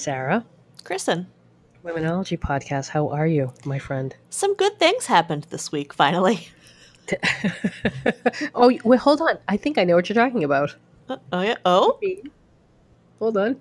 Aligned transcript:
Sarah, 0.00 0.46
Kristen, 0.82 1.26
Womenology 1.84 2.38
Podcast. 2.38 2.88
How 2.88 3.10
are 3.10 3.26
you, 3.26 3.52
my 3.66 3.78
friend? 3.78 4.16
some 4.30 4.54
good 4.56 4.78
things 4.78 5.04
happened 5.04 5.46
this 5.50 5.70
week, 5.70 5.92
finally. 5.92 6.48
oh, 8.54 8.72
wait, 8.82 9.00
hold 9.00 9.20
on. 9.20 9.36
I 9.46 9.58
think 9.58 9.76
I 9.76 9.84
know 9.84 9.96
what 9.96 10.08
you're 10.08 10.14
talking 10.14 10.42
about. 10.42 10.74
Uh, 11.06 11.18
oh, 11.32 11.42
yeah. 11.42 11.56
Oh? 11.66 12.00
Hold 13.18 13.36
on. 13.36 13.56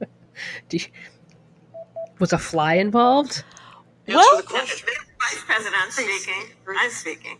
Do 0.68 0.76
you- 0.76 0.86
was 2.20 2.32
a 2.32 2.38
fly 2.38 2.74
involved? 2.74 3.42
Well, 4.06 4.42
Vice 4.42 4.84
President 5.44 5.90
speaking. 5.90 6.54
I'm 6.68 6.90
speaking. 6.90 7.38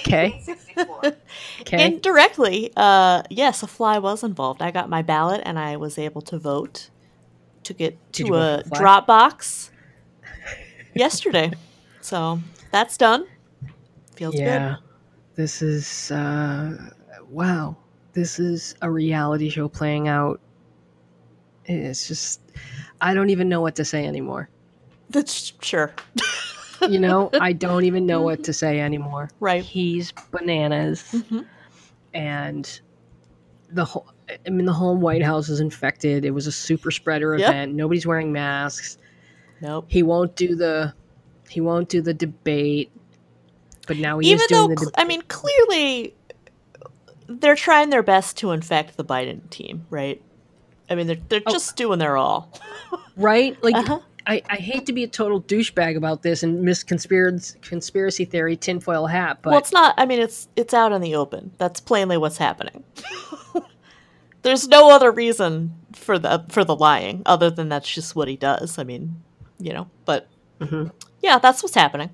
Okay. 0.00 0.42
Okay. 1.60 1.86
indirectly, 1.86 2.72
uh, 2.76 3.22
yes, 3.30 3.62
a 3.62 3.66
fly 3.66 3.98
was 3.98 4.22
involved. 4.24 4.62
I 4.62 4.70
got 4.70 4.88
my 4.88 5.02
ballot 5.02 5.42
and 5.44 5.58
I 5.58 5.76
was 5.76 5.98
able 5.98 6.22
to 6.22 6.38
vote 6.38 6.90
to 7.64 7.74
get 7.74 7.96
Did 8.12 8.26
to 8.26 8.34
a 8.34 8.56
for 8.58 8.62
the 8.62 8.68
fly? 8.68 8.78
drop 8.78 9.06
box 9.06 9.70
yesterday. 10.94 11.52
So 12.00 12.40
that's 12.70 12.96
done. 12.96 13.26
Feels 14.16 14.34
good. 14.34 14.42
yeah. 14.44 14.76
This 15.34 15.62
is 15.62 16.10
uh 16.10 16.90
wow. 17.28 17.76
This 18.12 18.38
is 18.38 18.74
a 18.82 18.90
reality 18.90 19.48
show 19.48 19.68
playing 19.68 20.08
out. 20.08 20.40
It's 21.66 22.08
just 22.08 22.40
I 23.00 23.14
don't 23.14 23.30
even 23.30 23.48
know 23.48 23.60
what 23.60 23.76
to 23.76 23.84
say 23.84 24.06
anymore. 24.06 24.48
That's 25.10 25.52
sure. 25.60 25.94
You 26.88 26.98
know, 26.98 27.30
I 27.40 27.52
don't 27.52 27.84
even 27.84 28.06
know 28.06 28.20
what 28.22 28.44
to 28.44 28.52
say 28.52 28.80
anymore. 28.80 29.30
Right. 29.40 29.62
He's 29.64 30.12
bananas. 30.30 31.02
Mhm. 31.12 31.46
and 32.14 32.80
the 33.70 33.84
whole 33.84 34.06
I 34.46 34.50
mean 34.50 34.66
the 34.66 34.72
whole 34.72 34.96
White 34.96 35.22
House 35.22 35.48
is 35.48 35.60
infected. 35.60 36.24
It 36.24 36.30
was 36.32 36.46
a 36.46 36.52
super 36.52 36.90
spreader 36.90 37.36
Yep. 37.36 37.48
event. 37.48 37.74
Nobody's 37.74 38.06
wearing 38.06 38.32
masks. 38.32 38.98
Nope. 39.60 39.86
He 39.88 40.02
won't 40.02 40.34
do 40.36 40.54
the 40.54 40.92
he 41.48 41.60
won't 41.60 41.88
do 41.88 42.00
the 42.02 42.14
debate. 42.14 42.90
But 43.86 43.96
now 43.98 44.18
he 44.18 44.30
Even 44.30 44.46
doing 44.48 44.68
though, 44.70 44.76
cl- 44.76 44.90
I 44.96 45.04
mean, 45.04 45.22
clearly 45.22 46.14
they're 47.28 47.56
trying 47.56 47.90
their 47.90 48.02
best 48.02 48.36
to 48.38 48.50
infect 48.52 48.96
the 48.96 49.04
Biden 49.04 49.48
team, 49.50 49.86
right? 49.90 50.20
I 50.90 50.94
mean, 50.94 51.06
they're, 51.06 51.16
they're 51.28 51.42
Oh. 51.46 51.52
just 51.52 51.76
doing 51.76 51.98
their 51.98 52.16
all. 52.16 52.52
right? 53.16 53.56
Like 53.62 53.74
Uh-huh. 53.76 54.00
I, 54.26 54.42
I 54.48 54.56
hate 54.56 54.86
to 54.86 54.92
be 54.92 55.04
a 55.04 55.08
total 55.08 55.42
douchebag 55.42 55.96
about 55.96 56.22
this 56.22 56.42
and 56.42 56.62
miss 56.62 56.82
conspiracy 56.82 57.58
conspiracy 57.60 58.24
theory 58.24 58.56
tinfoil 58.56 59.06
hat, 59.06 59.38
but 59.42 59.50
well, 59.50 59.58
it's 59.58 59.72
not. 59.72 59.94
I 59.98 60.06
mean, 60.06 60.20
it's 60.20 60.48
it's 60.56 60.72
out 60.74 60.92
in 60.92 61.00
the 61.00 61.14
open. 61.16 61.52
That's 61.58 61.80
plainly 61.80 62.16
what's 62.16 62.36
happening. 62.38 62.84
There's 64.42 64.66
no 64.68 64.90
other 64.90 65.10
reason 65.10 65.74
for 65.94 66.18
the 66.18 66.44
for 66.48 66.64
the 66.64 66.74
lying 66.76 67.22
other 67.26 67.50
than 67.50 67.68
that's 67.68 67.92
just 67.92 68.14
what 68.16 68.28
he 68.28 68.36
does. 68.36 68.78
I 68.78 68.84
mean, 68.84 69.22
you 69.58 69.72
know. 69.72 69.88
But 70.04 70.28
Mhm. 70.60 70.92
yeah, 71.20 71.38
that's 71.38 71.62
what's 71.62 71.74
happening. 71.74 72.10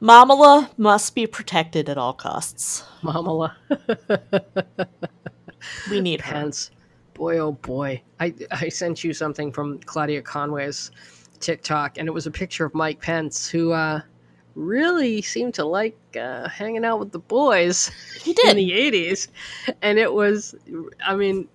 Momala 0.00 0.70
must 0.76 1.14
be 1.14 1.26
protected 1.26 1.88
at 1.88 1.96
all 1.96 2.12
costs. 2.12 2.84
Momala 3.02 3.54
We 5.90 6.00
need 6.00 6.20
her. 6.20 6.34
Pence. 6.34 6.70
Boy 7.16 7.38
oh 7.38 7.52
boy. 7.52 8.02
I 8.20 8.34
I 8.50 8.68
sent 8.68 9.02
you 9.04 9.12
something 9.12 9.50
from 9.52 9.78
Claudia 9.80 10.22
Conway's 10.22 10.90
TikTok 11.40 11.98
and 11.98 12.08
it 12.08 12.12
was 12.12 12.26
a 12.26 12.30
picture 12.30 12.64
of 12.64 12.74
Mike 12.74 13.00
Pence 13.00 13.48
who 13.48 13.72
uh 13.72 14.00
really 14.54 15.20
seemed 15.20 15.52
to 15.54 15.64
like 15.66 15.98
uh, 16.18 16.48
hanging 16.48 16.82
out 16.84 16.98
with 16.98 17.12
the 17.12 17.18
boys 17.18 17.90
He 18.22 18.32
did. 18.42 18.48
in 18.48 18.56
the 18.56 18.70
80s 18.70 19.28
and 19.82 19.98
it 19.98 20.14
was 20.14 20.54
i 21.04 21.14
mean 21.14 21.46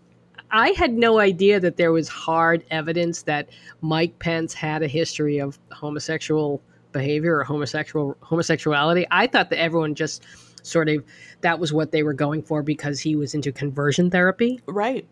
i 0.52 0.70
had 0.70 0.94
no 0.94 1.18
idea 1.18 1.60
that 1.60 1.78
there 1.78 1.92
was 1.92 2.08
hard 2.08 2.64
evidence 2.70 3.24
that 3.24 3.50
mike 3.82 4.20
pence 4.20 4.54
had 4.54 4.84
a 4.84 4.88
history 4.88 5.40
of 5.40 5.58
homosexual 5.72 6.62
behavior 6.92 7.38
or 7.40 7.44
homosexual 7.44 8.16
homosexuality 8.22 9.08
i 9.10 9.26
thought 9.26 9.50
that 9.50 9.58
everyone 9.60 9.96
just 9.96 10.24
sort 10.62 10.88
of 10.88 11.04
that 11.42 11.58
was 11.58 11.74
what 11.74 11.92
they 11.92 12.04
were 12.04 12.14
going 12.14 12.44
for 12.44 12.62
because 12.62 13.00
he 13.00 13.16
was 13.16 13.34
into 13.34 13.52
conversion 13.52 14.12
therapy 14.12 14.62
Right. 14.68 15.08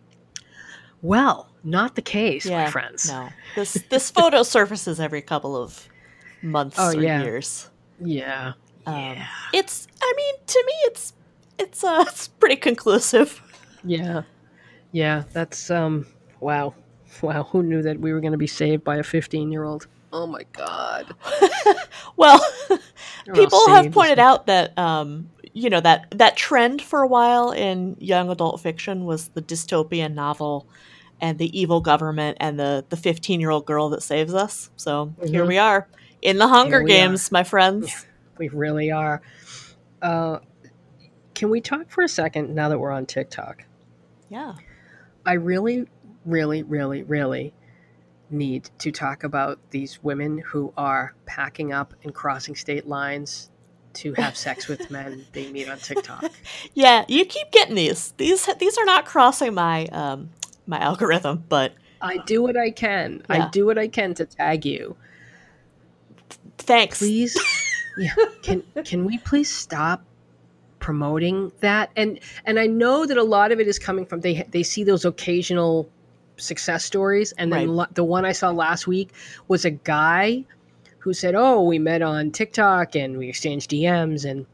Well 1.01 1.47
not 1.63 1.95
the 1.95 2.01
case 2.01 2.45
Yeah. 2.45 2.63
my 2.65 2.71
friends 2.71 3.09
No. 3.09 3.29
This 3.55 3.73
this 3.89 4.09
photo 4.19 4.43
surfaces 4.43 4.99
every 4.99 5.21
couple 5.21 5.55
of 5.55 5.87
months 6.41 6.77
Oh, 6.79 6.89
or 6.89 7.01
yeah. 7.01 7.21
years. 7.23 7.69
yeah 8.03 8.53
Um, 8.85 8.95
Yeah. 8.95 9.27
It's. 9.53 9.87
I 10.01 10.13
mean, 10.15 10.35
to 10.47 10.63
me, 10.67 10.73
it's 10.85 11.13
it's 11.57 11.83
uh, 11.83 12.05
it's 12.07 12.27
pretty 12.27 12.55
conclusive. 12.55 13.41
yeah 13.83 14.23
yeah 14.91 15.23
that's 15.33 15.69
um 15.69 16.05
wow 16.39 16.73
wow 17.21 17.43
who 17.43 17.61
knew 17.63 17.81
that 17.81 17.99
we 17.99 18.11
were 18.13 18.19
going 18.21 18.31
to 18.31 18.37
be 18.37 18.47
saved 18.47 18.83
by 18.83 18.95
a 18.97 19.03
15 19.03 19.51
year 19.51 19.63
old 19.63 19.87
oh 20.11 20.25
my 20.27 20.43
god 20.53 21.13
Well, 22.17 22.39
people 23.33 23.67
have 23.69 23.91
pointed 23.93 24.19
out 24.19 24.47
that 24.47 24.77
um, 24.77 25.29
you 25.53 25.69
know 25.69 25.81
that 25.81 26.07
that 26.11 26.37
trend 26.37 26.81
for 26.81 27.01
a 27.01 27.07
while 27.07 27.51
in 27.51 27.95
young 27.99 28.29
adult 28.29 28.61
fiction 28.61 29.05
was 29.05 29.29
the 29.29 29.41
dystopian 29.41 30.13
novel 30.13 30.67
and 31.21 31.37
the 31.37 31.59
evil 31.59 31.81
government 31.81 32.37
and 32.39 32.59
the 32.59 32.85
the 32.89 32.97
15 32.97 33.39
year 33.39 33.49
old 33.49 33.65
girl 33.65 33.89
that 33.89 34.03
saves 34.03 34.33
us. 34.33 34.69
So 34.75 35.13
here 35.25 35.43
Mhm. 35.43 35.47
we 35.47 35.57
are 35.57 35.87
in 36.21 36.37
the 36.37 36.47
Hunger 36.47 36.79
Here 36.79 36.85
we 36.85 36.91
are. 36.93 37.07
Games, 37.07 37.31
my 37.31 37.43
friends. 37.43 38.05
We 38.37 38.47
really 38.49 38.91
are. 38.91 39.21
Uh, 40.01 40.39
can 41.33 41.49
we 41.49 41.59
talk 41.61 41.89
for 41.89 42.03
a 42.03 42.07
second 42.09 42.53
now 42.55 42.69
that 42.69 42.79
we're 42.79 42.91
on 42.91 43.05
TikTok? 43.05 43.63
Yeah. 44.29 44.53
I 45.25 45.33
really, 45.33 45.85
really, 46.25 46.63
really, 46.63 47.03
really 47.03 47.53
need 48.29 48.69
to 48.77 48.91
talk 48.91 49.23
about 49.23 49.59
these 49.71 50.01
women 50.03 50.37
who 50.37 50.71
are 50.77 51.15
packing 51.25 51.73
up 51.73 51.93
and 52.03 52.13
crossing 52.13 52.55
state 52.55 52.87
lines 52.87 53.49
to 53.99 54.13
have 54.13 54.35
sex 54.37 54.67
with 54.67 54.89
men 54.91 55.25
they 55.33 55.51
meet 55.51 55.69
on 55.69 55.77
TikTok. 55.77 56.31
Yeah, 56.73 57.05
you 57.07 57.25
keep 57.25 57.51
getting 57.51 57.75
these. 57.75 58.13
These 58.17 58.47
these 58.59 58.77
are 58.77 58.85
not 58.85 59.05
crossing 59.05 59.53
my 59.53 59.85
um 59.87 60.29
my 60.67 60.79
algorithm, 60.79 61.43
but 61.49 61.73
I 62.01 62.17
do 62.25 62.41
what 62.41 62.55
I 62.57 62.71
can. 62.71 63.23
Yeah. 63.29 63.45
I 63.45 63.49
do 63.49 63.65
what 63.65 63.77
I 63.77 63.87
can 63.87 64.13
to 64.15 64.25
tag 64.25 64.65
you. 64.65 64.95
thanks. 66.57 66.99
please 66.99 67.37
yeah 67.97 68.13
can 68.41 68.63
can 68.85 69.05
we 69.05 69.17
please 69.19 69.53
stop 69.53 70.03
promoting 70.79 71.51
that 71.59 71.89
and 71.97 72.19
and 72.45 72.57
i 72.59 72.65
know 72.65 73.05
that 73.05 73.17
a 73.17 73.23
lot 73.23 73.51
of 73.51 73.59
it 73.59 73.67
is 73.67 73.77
coming 73.79 74.05
from 74.05 74.21
they 74.21 74.43
they 74.51 74.63
see 74.63 74.83
those 74.83 75.03
occasional 75.03 75.89
success 76.37 76.85
stories 76.85 77.33
and 77.33 77.51
then 77.51 77.59
Right. 77.61 77.69
lo- 77.69 77.85
the 77.93 78.03
one 78.03 78.23
i 78.23 78.31
saw 78.31 78.49
last 78.51 78.87
week 78.87 79.09
was 79.49 79.65
a 79.65 79.71
guy 79.71 80.45
who 80.99 81.13
said 81.13 81.33
oh 81.35 81.61
we 81.61 81.79
met 81.79 82.01
on 82.01 82.31
tiktok 82.31 82.95
and 82.95 83.17
we 83.17 83.27
exchanged 83.29 83.71
dms 83.71 84.29
and 84.29 84.45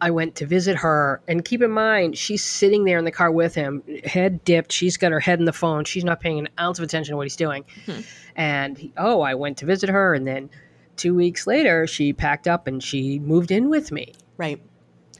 i 0.00 0.10
went 0.10 0.34
to 0.34 0.44
visit 0.44 0.76
her. 0.76 1.22
And 1.26 1.42
keep 1.42 1.62
in 1.62 1.70
mind 1.70 2.18
she's 2.18 2.44
sitting 2.44 2.84
there 2.84 2.98
in 2.98 3.06
the 3.06 3.10
car 3.10 3.30
with 3.30 3.54
him 3.54 3.82
head 4.04 4.44
dipped. 4.44 4.70
She's 4.70 4.98
got 4.98 5.10
her 5.10 5.20
head 5.20 5.38
in 5.38 5.46
the 5.46 5.54
phone. 5.54 5.84
She's 5.86 6.04
not 6.04 6.20
paying 6.20 6.38
an 6.38 6.48
ounce 6.60 6.78
of 6.78 6.84
attention 6.84 7.12
to 7.14 7.16
what 7.16 7.24
he's 7.24 7.36
doing. 7.36 7.64
Mhm. 7.86 8.04
and 8.36 8.76
he, 8.76 8.92
oh 8.98 9.22
i 9.22 9.34
went 9.34 9.56
to 9.58 9.64
visit 9.66 9.88
her. 9.88 10.12
And 10.12 10.26
then 10.26 10.50
two 10.96 11.14
weeks 11.14 11.46
later 11.46 11.86
she 11.86 12.12
packed 12.12 12.46
up 12.46 12.66
and 12.66 12.82
she 12.82 13.18
moved 13.20 13.50
in 13.50 13.70
with 13.70 13.90
me. 13.90 14.12
Right. 14.36 14.60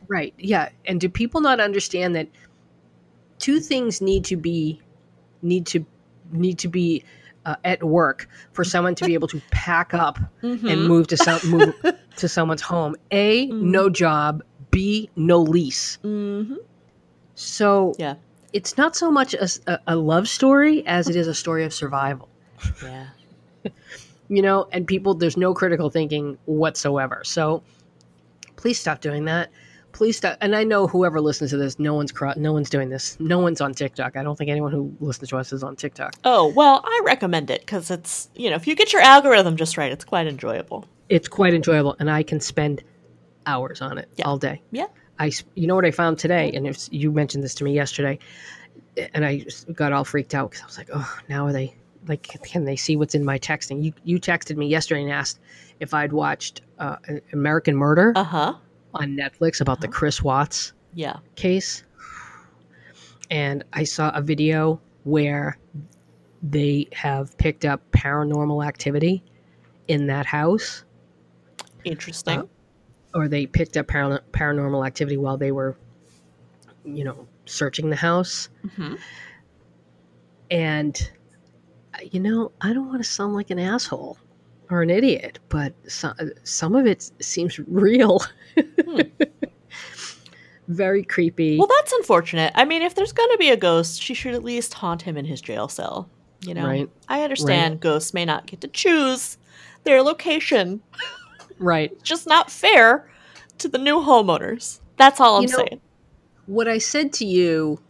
right. 0.08 0.34
Yeah. 0.36 0.68
And 0.84 1.00
do 1.00 1.08
people 1.08 1.40
not 1.40 1.58
understand 1.58 2.14
that 2.16 2.28
two 3.38 3.60
things 3.60 4.02
need 4.02 4.24
to 4.26 4.36
be 4.36 4.82
need 5.40 5.64
to 5.68 5.86
need 6.32 6.58
to 6.58 6.68
be 6.68 7.02
uh, 7.46 7.56
at 7.64 7.82
work 7.82 8.28
for 8.52 8.64
someone 8.64 8.94
to 8.96 9.04
be 9.06 9.14
able 9.14 9.28
to 9.28 9.40
pack 9.50 9.94
up 9.94 10.18
and 10.42 10.60
Mhm. 10.60 10.86
move 10.86 11.06
to 11.06 11.16
some 11.16 11.40
move 11.44 11.74
to 12.16 12.28
someone's 12.28 12.60
home 12.62 12.94
a 13.10 13.48
Mhm. 13.48 13.60
no 13.62 13.88
job 13.88 14.42
b 14.70 15.08
no 15.16 15.40
lease 15.40 15.98
Mhm. 16.04 16.56
so 17.34 17.94
Yeah. 17.98 18.16
it's 18.52 18.76
not 18.76 18.96
so 18.96 19.10
much 19.10 19.34
a 19.86 19.96
love 19.96 20.28
story 20.28 20.86
as 20.86 21.08
it 21.08 21.16
is 21.16 21.26
a 21.28 21.34
story 21.34 21.64
of 21.64 21.72
survival 21.72 22.28
Yeah. 22.82 23.06
you 24.28 24.42
know 24.42 24.66
and 24.72 24.86
people 24.86 25.14
there's 25.14 25.36
no 25.36 25.54
critical 25.54 25.88
thinking 25.90 26.36
whatsoever 26.46 27.22
so 27.24 27.62
please 28.56 28.78
stop 28.80 29.00
doing 29.00 29.26
that 29.26 29.50
please 29.96 30.16
stop 30.18 30.36
and 30.42 30.54
i 30.54 30.62
know 30.62 30.86
whoever 30.86 31.20
listens 31.20 31.50
to 31.50 31.56
this 31.56 31.78
no 31.78 31.94
one's 31.94 32.12
cro- 32.12 32.34
no 32.36 32.52
one's 32.52 32.68
doing 32.70 32.90
this 32.90 33.16
no 33.18 33.38
one's 33.38 33.60
on 33.62 33.72
tiktok 33.72 34.14
i 34.16 34.22
don't 34.22 34.36
think 34.36 34.50
anyone 34.50 34.70
who 34.70 34.94
listens 35.00 35.30
to 35.30 35.36
us 35.38 35.52
is 35.52 35.62
on 35.62 35.74
tiktok 35.74 36.12
Oh, 36.24 36.48
well, 36.54 36.82
I 36.84 37.00
recommend 37.04 37.50
it 37.50 37.60
because 37.60 37.90
it's, 37.90 38.28
you 38.34 38.50
know, 38.50 38.56
if 38.56 38.66
you 38.66 38.74
get 38.74 38.92
your 38.92 39.02
algorithm 39.02 39.56
just 39.56 39.76
right, 39.78 39.90
it's 39.90 40.04
quite 40.04 40.26
enjoyable. 40.26 40.84
it's 41.08 41.28
quite 41.28 41.54
enjoyable 41.54 41.96
and 41.98 42.10
i 42.10 42.22
can 42.22 42.40
spend 42.40 42.82
hours 43.46 43.80
on 43.80 43.96
it 43.98 44.08
Yeah. 44.16 44.26
all 44.26 44.36
day 44.38 44.60
Yeah. 44.70 44.86
i 45.18 45.30
you 45.54 45.66
know 45.66 45.74
what 45.74 45.84
i 45.86 45.90
found 45.90 46.18
today 46.18 46.52
and 46.52 46.66
if 46.66 46.88
you 46.92 47.10
mentioned 47.12 47.42
this 47.42 47.54
to 47.56 47.64
me 47.64 47.72
yesterday 47.72 48.18
and 49.14 49.24
i 49.24 49.38
just 49.38 49.72
got 49.72 49.92
all 49.92 50.04
freaked 50.04 50.34
out 50.34 50.50
because 50.50 50.62
i 50.62 50.66
was 50.66 50.78
like 50.78 50.90
oh 50.92 51.18
now 51.28 51.46
are 51.46 51.52
they 51.52 51.74
like 52.08 52.22
can 52.44 52.64
they 52.64 52.76
see 52.76 52.96
what's 52.96 53.14
in 53.14 53.24
my 53.24 53.38
texting 53.38 53.82
you 53.82 53.92
you 54.04 54.18
texted 54.20 54.56
me 54.56 54.66
yesterday 54.66 55.02
and 55.02 55.10
asked 55.10 55.38
if 55.80 55.94
i'd 55.94 56.12
watched 56.12 56.60
uh, 56.78 56.96
american 57.32 57.74
murder 57.76 58.12
Uh 58.14 58.24
huh. 58.24 58.54
On 59.00 59.16
netflix 59.16 59.60
about 59.60 59.80
the 59.80 59.88
chris 59.88 60.22
watts 60.22 60.72
Yeah. 60.94 61.16
case 61.34 61.84
and 63.30 63.64
i 63.72 63.84
saw 63.84 64.10
a 64.14 64.20
video 64.22 64.80
where 65.04 65.58
they 66.42 66.88
have 66.92 67.36
picked 67.38 67.64
up 67.64 67.80
paranormal 67.92 68.64
activity 68.66 69.22
in 69.88 70.06
that 70.08 70.26
house, 70.26 70.84
Interesting. 71.84 72.40
Uh, 72.40 72.46
or 73.14 73.28
they 73.28 73.46
picked 73.46 73.76
up 73.76 73.86
paran- 73.86 74.20
paranormal 74.32 74.84
activity 74.86 75.16
while 75.16 75.36
they 75.36 75.52
were, 75.52 75.76
you 76.84 77.04
know, 77.04 77.26
searching 77.46 77.88
the 77.90 77.96
house. 77.96 78.48
Mhm. 78.66 78.98
And, 80.50 81.10
uh, 81.94 81.98
you 82.10 82.20
know, 82.20 82.52
I 82.60 82.72
don't 82.72 82.88
want 82.88 83.02
to 83.02 83.08
sound 83.08 83.34
like 83.34 83.50
an 83.50 83.58
asshole 83.58 84.18
or 84.70 84.82
an 84.82 84.90
idiot, 84.90 85.38
but 85.48 85.72
some, 85.88 86.14
some 86.44 86.74
of 86.74 86.86
it 86.86 87.10
seems 87.20 87.58
real. 87.60 88.20
Hmm. 88.56 89.00
Very 90.68 91.04
creepy. 91.04 91.58
Well, 91.58 91.68
that's 91.68 91.92
unfortunate. 91.92 92.52
I 92.56 92.64
mean, 92.64 92.82
if 92.82 92.94
there's 92.96 93.12
going 93.12 93.30
to 93.30 93.38
be 93.38 93.50
a 93.50 93.56
ghost, 93.56 94.02
she 94.02 94.14
should 94.14 94.34
at 94.34 94.42
least 94.42 94.74
haunt 94.74 95.02
him 95.02 95.16
in 95.16 95.24
his 95.24 95.40
jail 95.40 95.68
cell. 95.68 96.08
You 96.40 96.54
know, 96.54 96.66
Right. 96.66 96.90
I 97.08 97.22
understand 97.22 97.80
ghosts 97.80 98.12
may 98.12 98.24
not 98.24 98.46
get 98.46 98.60
to 98.62 98.68
choose 98.68 99.38
their 99.84 100.02
location. 100.02 100.80
right. 101.58 101.92
Just 102.02 102.26
not 102.26 102.50
fair 102.50 103.08
to 103.58 103.68
the 103.68 103.78
new 103.78 104.00
homeowners. 104.00 104.80
That's 104.96 105.20
all 105.20 105.36
I'm 105.36 105.42
You 105.42 105.48
know, 105.50 105.56
saying. 105.56 105.80
What 106.46 106.66
I 106.68 106.78
said 106.78 107.12
to 107.14 107.24
you, 107.24 107.78
uh, 107.78 107.85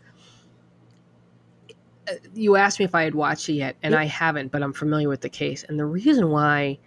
you 2.34 2.56
asked 2.56 2.78
me 2.78 2.84
if 2.84 2.94
I 2.94 3.02
had 3.02 3.14
watched 3.14 3.48
it 3.48 3.54
yet, 3.54 3.76
and 3.82 3.92
Yep. 3.92 4.00
I 4.00 4.04
haven't, 4.04 4.52
but 4.52 4.62
I'm 4.62 4.72
familiar 4.72 5.08
with 5.08 5.20
the 5.22 5.28
case. 5.28 5.64
And 5.64 5.78
the 5.78 5.84
reason 5.84 6.30
why 6.30 6.78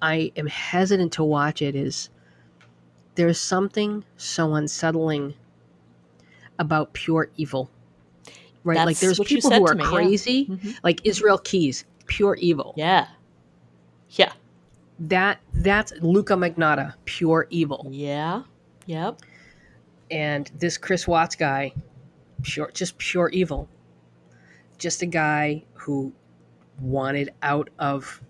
I 0.00 0.32
am 0.36 0.46
hesitant 0.46 1.12
to 1.14 1.24
watch 1.24 1.62
it 1.62 1.74
is 1.76 2.10
there's 3.14 3.38
something 3.38 4.04
so 4.16 4.54
unsettling 4.54 5.34
about 6.58 6.92
pure 6.92 7.28
evil. 7.36 7.70
Right? 8.64 8.76
like 8.86 8.98
there's 9.00 9.18
people 9.18 9.50
said 9.50 9.58
who 9.58 9.66
are 9.66 9.74
me, 9.74 9.82
yeah. 9.82 9.90
crazy, 9.90 10.46
Mhm. 10.46 10.78
like 10.84 11.00
Israel 11.04 11.38
Keyes, 11.38 11.84
pure 12.06 12.36
evil. 12.36 12.74
Yeah. 12.76 13.08
Yeah. 14.10 14.32
That 15.00 15.40
that's 15.52 15.92
Luka 16.00 16.34
Magnotta, 16.34 16.94
pure 17.04 17.46
evil. 17.50 17.86
Yeah. 17.90 18.42
Yep. 18.86 19.20
and 20.10 20.50
this 20.58 20.76
Chris 20.76 21.08
Watts 21.08 21.34
guy, 21.36 21.72
pure, 22.42 22.70
just 22.74 22.98
pure 22.98 23.30
evil. 23.30 23.66
Just 24.82 25.00
a 25.02 25.06
guy 25.06 25.62
who 25.74 26.12
wanted 26.80 27.30
out 27.40 27.70
of, 27.78 28.20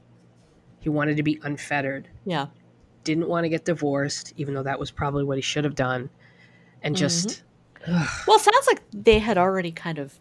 he 0.81 0.91
wanted 0.91 1.17
to 1.17 1.23
be 1.23 1.41
unfettered. 1.43 2.09
Yeah. 2.27 2.49
Didn't 3.05 3.27
want 3.27 3.45
to 3.45 3.49
get 3.49 3.65
divorced, 3.65 4.35
even 4.37 4.53
though 4.53 4.63
that 4.63 4.79
was 4.79 4.91
probably 4.91 5.25
what 5.25 5.39
he 5.39 5.43
should 5.43 5.65
have 5.65 5.75
done. 5.75 6.11
And 6.83 6.95
just, 6.95 7.43
ugh, 7.89 8.09
Well, 8.29 8.39
sounds 8.39 8.67
like 8.67 8.83
they 8.93 9.19
had 9.19 9.39
already 9.39 9.73
kind 9.73 9.99
of 9.99 10.19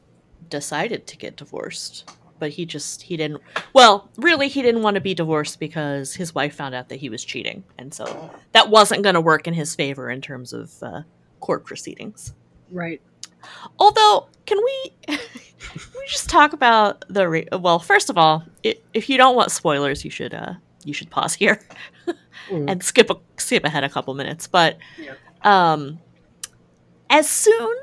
decided 0.50 1.06
to 1.08 1.18
get 1.18 1.36
divorced, 1.36 2.10
but 2.40 2.52
he 2.52 2.66
just 2.66 3.02
he 3.02 3.18
didn't. 3.18 3.42
Well, 3.74 4.10
really, 4.16 4.48
he 4.48 4.62
didn't 4.62 4.84
want 4.84 4.96
to 4.96 5.02
be 5.02 5.14
divorced 5.14 5.60
because 5.60 6.16
his 6.16 6.34
wife 6.34 6.56
found 6.56 6.74
out 6.74 6.88
that 6.88 7.00
he 7.02 7.10
was 7.10 7.26
cheating, 7.26 7.66
and 7.78 7.94
so 7.94 8.32
that 8.54 8.70
wasn't 8.70 9.04
going 9.04 9.16
to 9.16 9.22
work 9.22 9.48
in 9.48 9.54
his 9.54 9.76
favor 9.76 10.10
in 10.10 10.22
terms 10.22 10.54
of 10.54 10.72
uh, 10.82 11.02
court 11.42 11.66
proceedings. 11.66 12.34
right. 12.72 13.02
Although, 13.80 14.28
can 14.46 14.58
we 14.64 14.92
can 15.08 15.18
we 16.00 16.08
just 16.08 16.30
talk 16.30 16.54
about 16.54 17.04
the 17.10 17.28
re- 17.30 17.48
well? 17.52 17.80
First 17.80 18.10
of 18.10 18.18
all, 18.18 18.44
i 18.66 18.76
if 18.94 19.10
you 19.10 19.18
don't 19.18 19.36
want 19.36 19.52
spoilers, 19.52 20.04
you 20.06 20.12
should 20.12 20.34
uh 20.34 20.54
you 20.84 20.94
should 20.94 21.10
pause 21.10 21.34
here 21.34 21.60
Mm. 22.50 22.70
and 22.72 22.84
skip 22.84 23.10
a, 23.12 23.16
skip 23.38 23.64
ahead 23.64 23.84
a 23.84 23.90
couple 23.90 24.14
minutes. 24.16 24.48
But 24.48 24.78
Yeah. 24.98 25.14
um, 25.44 26.00
as 27.10 27.30
soon 27.30 27.76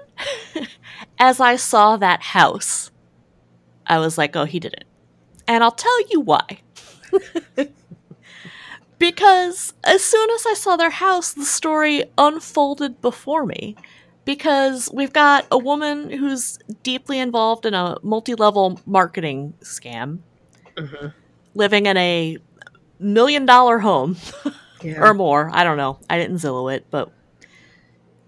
as 1.18 1.38
I 1.40 1.54
saw 1.56 1.96
that 1.96 2.20
house, 2.22 2.90
I 3.86 3.98
was 4.00 4.18
like, 4.18 4.34
"Oh, 4.34 4.44
he 4.44 4.58
did 4.58 4.72
it," 4.74 4.84
and 5.46 5.62
I'll 5.62 5.70
tell 5.70 6.00
you 6.10 6.20
why. 6.20 6.58
because 8.98 9.74
as 9.84 10.02
soon 10.02 10.28
as 10.30 10.44
I 10.46 10.54
saw 10.54 10.76
their 10.76 10.90
house, 10.90 11.32
the 11.32 11.44
story 11.44 12.04
unfolded 12.18 13.00
before 13.00 13.46
me. 13.46 13.76
Because 14.28 14.90
we've 14.92 15.14
got 15.14 15.46
a 15.50 15.56
woman 15.56 16.10
who's 16.10 16.58
deeply 16.82 17.18
involved 17.18 17.64
in 17.64 17.72
a 17.72 17.96
multi 18.02 18.34
level 18.34 18.78
marketing 18.84 19.54
scam, 19.62 20.18
Mhm. 20.76 21.14
living 21.54 21.86
in 21.86 21.96
a 21.96 22.36
million 22.98 23.46
dollar 23.46 23.78
home 23.78 24.18
Yeah. 24.82 25.00
or 25.00 25.14
more. 25.14 25.50
I 25.54 25.64
don't 25.64 25.78
know. 25.78 25.98
I 26.10 26.18
didn't 26.18 26.36
Zillow 26.36 26.70
it, 26.70 26.84
but 26.90 27.10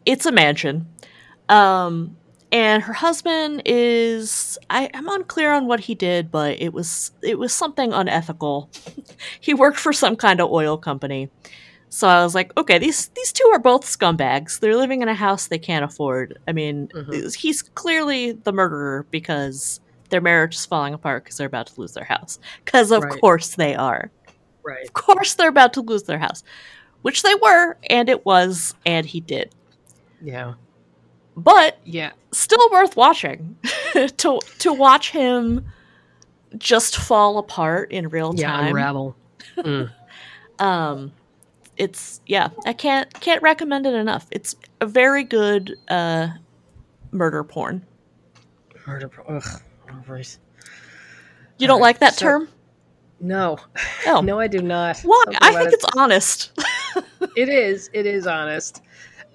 it's 0.06 0.25
a 0.25 0.32
mansion. 0.32 0.87
Um, 1.50 2.17
and 2.50 2.82
her 2.85 2.94
husband 2.94 3.61
is 3.67 4.56
I, 4.70 4.88
I'm 4.94 5.06
unclear 5.06 5.52
on 5.52 5.67
what 5.67 5.81
he 5.81 5.94
did, 5.94 6.31
but 6.31 6.58
it 6.62 6.73
was 6.73 7.11
it 7.23 7.38
was 7.38 7.52
something 7.52 7.93
unethical. 7.93 8.70
he 9.38 9.52
worked 9.52 9.79
for 9.79 9.93
some 9.93 10.17
kind 10.17 10.41
of 10.41 10.50
oil 10.50 10.79
company. 10.79 11.29
So 11.92 12.06
I 12.08 12.22
was 12.22 12.34
like, 12.34 12.56
okay, 12.56 12.78
these 12.78 13.08
these 13.08 13.32
two 13.32 13.46
are 13.52 13.58
both 13.58 13.84
scumbags. 13.84 14.60
They're 14.60 14.76
living 14.76 15.02
in 15.02 15.08
a 15.08 15.14
house 15.14 15.48
they 15.48 15.58
can't 15.58 15.84
afford. 15.84 16.38
I 16.48 16.52
mean, 16.52 16.88
Mhm. 16.94 17.34
he's 17.37 17.62
clearly 17.62 18.32
the 18.32 18.52
murderer 18.52 19.04
because 19.10 19.81
their 20.08 20.20
marriage 20.20 20.54
is 20.54 20.64
falling 20.66 20.94
apart 20.94 21.25
because 21.25 21.37
they're 21.37 21.46
about 21.48 21.66
to 21.69 21.81
lose 21.81 21.92
their 21.92 22.04
house. 22.04 22.38
Because 22.64 22.90
of 22.92 23.02
Right. 23.02 23.20
course 23.20 23.56
they 23.56 23.75
are 23.75 24.10
right. 24.62 24.84
of 24.84 24.92
course 24.92 25.34
they're 25.34 25.48
about 25.48 25.72
to 25.75 25.81
lose 25.82 26.02
their 26.04 26.19
house 26.19 26.42
which 27.02 27.22
they 27.22 27.34
were 27.37 27.76
and 27.88 28.08
it 28.10 28.25
was 28.26 28.75
and 28.84 29.06
he 29.06 29.20
did 29.20 29.50
Yeah. 30.20 30.54
but 31.37 31.78
Yeah. 31.84 32.10
still 32.32 32.69
worth 32.70 32.94
watching 32.96 33.56
to 34.19 34.38
to 34.58 34.72
watch 34.72 35.10
him 35.10 35.64
just 36.58 36.96
fall 36.96 37.38
apart 37.38 37.90
in 37.92 38.08
real 38.08 38.32
time. 38.32 38.38
Yeah. 38.40 38.66
Unravel. 38.69 39.16
Mm. 39.58 39.90
um 40.58 41.12
it's 41.80 42.20
yeah 42.26 42.48
i 42.66 42.72
can't 42.72 43.12
can't 43.20 43.42
recommend 43.42 43.86
it 43.86 43.94
enough 43.94 44.26
it's 44.30 44.54
a 44.82 44.86
very 44.86 45.24
good 45.24 45.74
uh 45.88 46.28
murder 47.10 47.42
porn 47.42 47.84
Murder. 48.86 49.08
porn. 49.08 49.36
Ugh. 49.36 49.62
Right. 50.06 50.38
you 51.58 51.66
don't 51.66 51.76
Alright, 51.76 51.82
like 51.82 51.98
that 52.00 52.14
so- 52.14 52.24
term 52.26 52.48
No. 53.18 53.58
oh 54.06 54.20
No, 54.24 54.38
I 54.38 54.46
do 54.46 54.58
not. 54.62 55.00
why 55.00 55.22
Something 55.25 55.38
i 55.42 55.52
think 55.54 55.68
it- 55.68 55.75
it's 55.75 55.87
honest 55.96 56.52
it 57.37 57.49
is 57.49 57.88
it 57.92 58.04
is 58.06 58.26
honest 58.26 58.82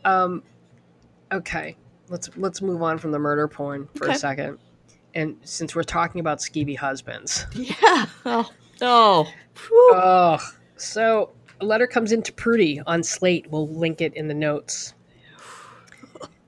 um 0.05 0.43
okay 1.31 1.75
let's 2.09 2.29
let's 2.37 2.61
move 2.61 2.81
on 2.83 2.97
from 2.99 3.11
the 3.11 3.19
murder 3.19 3.47
porn 3.47 3.87
for 3.95 4.05
Okay. 4.05 4.13
a 4.13 4.17
second 4.17 4.59
and 5.15 5.35
since 5.43 5.75
we're 5.75 5.83
talking 5.83 6.19
about 6.21 6.39
skeevy 6.39 6.77
husbands 6.77 7.45
yeah 7.53 8.05
oh 8.25 8.49
oh 8.81 9.27
oh 9.67 10.37
so 10.77 11.31
a 11.61 11.65
letter 11.65 11.87
comes 11.87 12.11
into 12.11 12.31
Prudie 12.33 12.81
on 12.85 13.03
slate 13.03 13.47
we'll 13.49 13.67
link 13.67 14.01
it 14.01 14.13
in 14.15 14.27
the 14.27 14.33
notes 14.33 14.93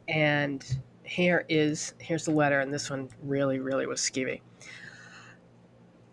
and 0.08 0.78
here 1.04 1.46
is 1.50 1.94
here's 2.00 2.26
the 2.26 2.32
letter 2.32 2.60
and 2.60 2.74
this 2.74 2.90
one 2.90 3.10
really 3.24 3.60
really 3.60 3.88
was 3.88 4.00
skeevy 4.00 4.42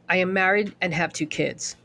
i 0.08 0.16
am 0.16 0.32
married 0.32 0.74
and 0.80 0.94
have 0.94 1.12
two 1.12 1.26
kids 1.26 1.76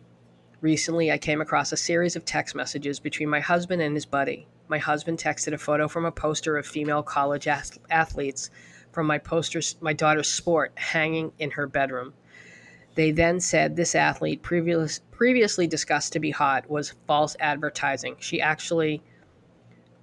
Recently, 0.62 1.10
I 1.10 1.18
came 1.18 1.40
across 1.40 1.72
a 1.72 1.78
series 1.78 2.18
of 2.18 2.26
text 2.26 2.54
messages 2.54 3.00
between 3.00 3.30
my 3.30 3.40
husband 3.40 3.82
and 3.82 3.96
his 3.96 4.06
buddy. 4.06 4.46
My 4.68 4.78
husband 4.78 5.18
texted 5.18 5.54
a 5.54 5.58
photo 5.58 5.88
from 5.88 6.04
a 6.04 6.12
poster 6.12 6.58
of 6.58 6.66
female 6.66 7.02
college 7.02 7.48
ath- 7.48 7.80
athletes 7.90 8.50
from 8.92 9.08
my 9.08 9.20
poster's 9.20 9.78
my 9.80 9.94
daughter's 9.94 10.28
sport 10.28 10.74
hanging 10.76 11.32
in 11.40 11.52
her 11.52 11.66
bedroom. 11.66 12.14
They 13.00 13.12
then 13.12 13.40
said 13.40 13.78
this 13.78 13.96
athlete 13.96 14.42
previous, 14.42 15.00
previously 15.10 15.68
discussed 15.68 16.12
to 16.12 16.20
be 16.20 16.32
hot 16.32 16.70
was 16.70 16.96
false 17.08 17.38
advertising. 17.40 18.18
She 18.20 18.42
actually 18.42 19.02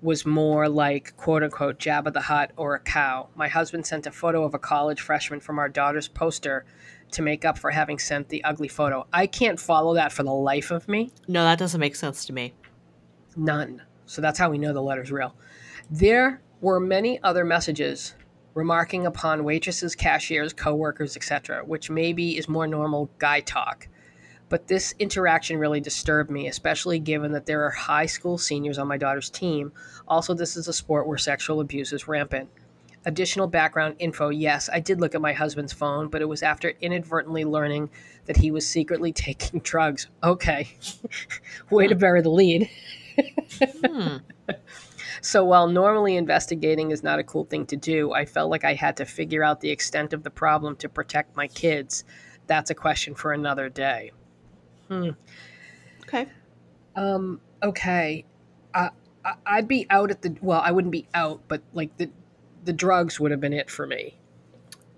was 0.00 0.24
more 0.24 0.66
like 0.66 1.14
quote 1.18 1.42
unquote 1.42 1.78
Jabba 1.78 2.14
the 2.14 2.22
Hutt 2.22 2.52
or 2.56 2.74
a 2.74 2.80
cow. 2.80 3.28
My 3.34 3.48
husband 3.48 3.84
sent 3.84 4.06
a 4.06 4.10
photo 4.10 4.44
of 4.44 4.54
a 4.54 4.58
college 4.58 5.02
freshman 5.02 5.40
from 5.40 5.58
our 5.58 5.68
daughter's 5.68 6.08
poster 6.08 6.64
to 7.10 7.20
make 7.20 7.44
up 7.44 7.58
for 7.58 7.70
having 7.70 7.98
sent 7.98 8.30
the 8.30 8.42
ugly 8.44 8.68
photo. 8.68 9.06
I 9.12 9.26
can't 9.26 9.60
follow 9.60 9.92
that 9.92 10.10
for 10.10 10.22
the 10.22 10.32
life 10.32 10.70
of 10.70 10.88
me. 10.88 11.12
no 11.28 11.44
that 11.44 11.58
doesn't 11.58 11.78
make 11.78 11.96
sense 11.96 12.24
to 12.24 12.32
me 12.32 12.54
None. 13.36 13.82
So 14.06 14.22
that's 14.22 14.38
how 14.38 14.48
we 14.48 14.56
know 14.56 14.72
the 14.72 14.80
letter's 14.80 15.12
real. 15.12 15.36
There 15.90 16.40
were 16.62 16.80
many 16.80 17.22
other 17.22 17.44
messages 17.44 18.14
remarking 18.56 19.06
upon 19.06 19.44
waitresses, 19.44 19.94
cashiers, 19.94 20.54
coworkers, 20.54 21.14
etc., 21.14 21.62
which 21.64 21.90
maybe 21.90 22.38
is 22.38 22.48
more 22.48 22.66
normal 22.66 23.10
guy 23.18 23.38
talk. 23.40 23.86
But 24.48 24.66
this 24.66 24.94
interaction 24.98 25.58
really 25.58 25.80
disturbed 25.80 26.30
me, 26.30 26.48
especially 26.48 26.98
given 26.98 27.32
that 27.32 27.44
there 27.44 27.62
are 27.64 27.70
high 27.70 28.06
school 28.06 28.38
seniors 28.38 28.78
on 28.78 28.88
my 28.88 28.96
daughter's 28.96 29.28
team. 29.28 29.72
Also, 30.08 30.32
this 30.32 30.56
is 30.56 30.68
a 30.68 30.72
sport 30.72 31.06
where 31.06 31.18
sexual 31.18 31.60
abuse 31.60 31.92
is 31.92 32.08
rampant. 32.08 32.48
Additional 33.04 33.46
background 33.46 33.96
info 33.98 34.30
yes, 34.30 34.70
I 34.72 34.80
did 34.80 35.00
look 35.00 35.14
at 35.14 35.20
my 35.20 35.34
husband's 35.34 35.74
phone, 35.74 36.08
but 36.08 36.22
it 36.22 36.28
was 36.28 36.42
after 36.42 36.72
inadvertently 36.80 37.44
learning 37.44 37.90
that 38.24 38.38
he 38.38 38.50
was 38.50 38.66
secretly 38.66 39.12
taking 39.12 39.60
drugs. 39.60 40.06
Okay. 40.24 40.68
Way 41.70 41.88
to 41.88 41.94
bury 41.94 42.22
the 42.22 42.30
lead. 42.30 42.70
Hmm. 43.58 44.16
So 45.20 45.44
while 45.44 45.66
normally 45.66 46.16
investigating 46.16 46.90
is 46.90 47.02
not 47.02 47.18
a 47.18 47.24
cool 47.24 47.44
thing 47.44 47.66
to 47.66 47.76
do, 47.76 48.12
I 48.12 48.24
felt 48.24 48.50
like 48.50 48.64
I 48.64 48.74
had 48.74 48.96
to 48.98 49.04
figure 49.04 49.42
out 49.42 49.60
the 49.60 49.70
extent 49.70 50.12
of 50.12 50.22
the 50.22 50.30
problem 50.30 50.76
to 50.76 50.88
protect 50.88 51.36
my 51.36 51.46
kids. 51.48 52.04
That's 52.46 52.70
a 52.70 52.74
question 52.74 53.14
for 53.14 53.32
another 53.32 53.68
day. 53.68 54.12
Hmm. 54.88 55.10
Okay. 56.02 56.26
Um, 56.94 57.40
okay. 57.62 58.24
I, 58.74 58.90
I'd 59.44 59.68
be 59.68 59.86
out 59.90 60.10
at 60.10 60.22
the 60.22 60.36
well, 60.40 60.60
I 60.64 60.70
wouldn't 60.70 60.92
be 60.92 61.06
out, 61.14 61.40
but 61.48 61.62
like 61.72 61.96
the 61.96 62.10
the 62.64 62.72
drugs 62.72 63.18
would 63.18 63.30
have 63.30 63.40
been 63.40 63.52
it 63.52 63.70
for 63.70 63.86
me. 63.86 64.16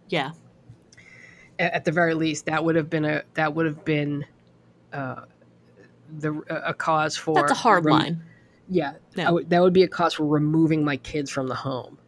Yeah. 0.09 0.33
At 1.59 1.85
the 1.85 1.93
very 1.93 2.15
least, 2.15 2.47
that 2.47 2.65
would 2.65 2.77
have 2.77 2.91
been 2.91 3.05
a 3.05 3.23
that 3.35 3.55
would 3.55 3.67
have 3.67 3.85
been 3.85 4.27
uh, 4.93 5.23
the 6.19 6.33
a 6.49 6.75
cause 6.75 7.17
for 7.17 7.35
That's 7.35 7.53
a 7.53 7.55
hard 7.55 7.85
rem- 7.85 7.99
line. 7.99 8.23
Yeah. 8.69 8.95
I 9.17 9.33
that 9.49 9.63
would 9.63 9.73
be 9.73 9.83
a 9.83 9.89
cause 9.89 10.15
for 10.15 10.27
removing 10.27 10.85
my 10.85 10.97
kids 10.99 11.31
from 11.31 11.49
the 11.49 11.55
home 11.55 11.99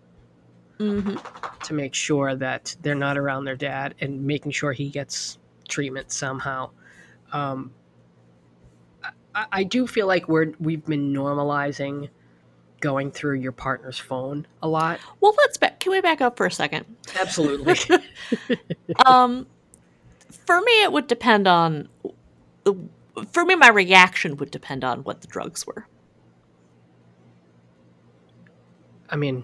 hmm 0.79 1.17
to 1.65 1.75
make 1.75 1.95
sure 1.95 2.35
that 2.35 2.75
they're 2.81 2.95
not 2.95 3.19
around 3.19 3.45
their 3.45 3.57
dad 3.57 3.95
and 4.01 4.25
making 4.25 4.51
sure 4.51 4.73
he 4.73 4.89
gets 4.89 5.39
treatment 5.69 6.11
somehow. 6.11 6.71
Um, 7.33 7.73
I, 9.35 9.47
I 9.53 9.65
do 9.65 9.87
feel 9.87 10.07
like 10.07 10.29
we're 10.29 10.53
we've 10.59 10.85
been 10.85 11.13
normalizing 11.13 12.09
going 12.81 13.11
through 13.11 13.35
your 13.35 13.53
partner's 13.53 13.99
phone 13.99 14.47
a 14.63 14.69
lot. 14.69 15.01
Well, 15.21 15.35
let's 15.37 15.59
back. 15.59 15.81
Can 15.81 15.93
we 15.93 16.01
back 16.01 16.21
up 16.21 16.37
for 16.37 16.47
a 16.47 16.51
second? 16.51 16.87
Absolutely. 17.21 17.77
um, 19.07 19.47
for 20.47 20.61
me, 20.61 20.83
it 20.83 20.93
would 20.93 21.07
depend 21.07 21.47
on. 21.47 21.89
For 23.33 23.45
me, 23.45 23.55
my 23.55 23.69
reaction 23.69 24.37
would 24.39 24.51
depend 24.51 24.83
on 24.83 25.05
what 25.05 25.21
the 25.21 25.27
drugs 25.27 25.67
were. 25.67 25.87
I 29.11 29.17
mean, 29.17 29.43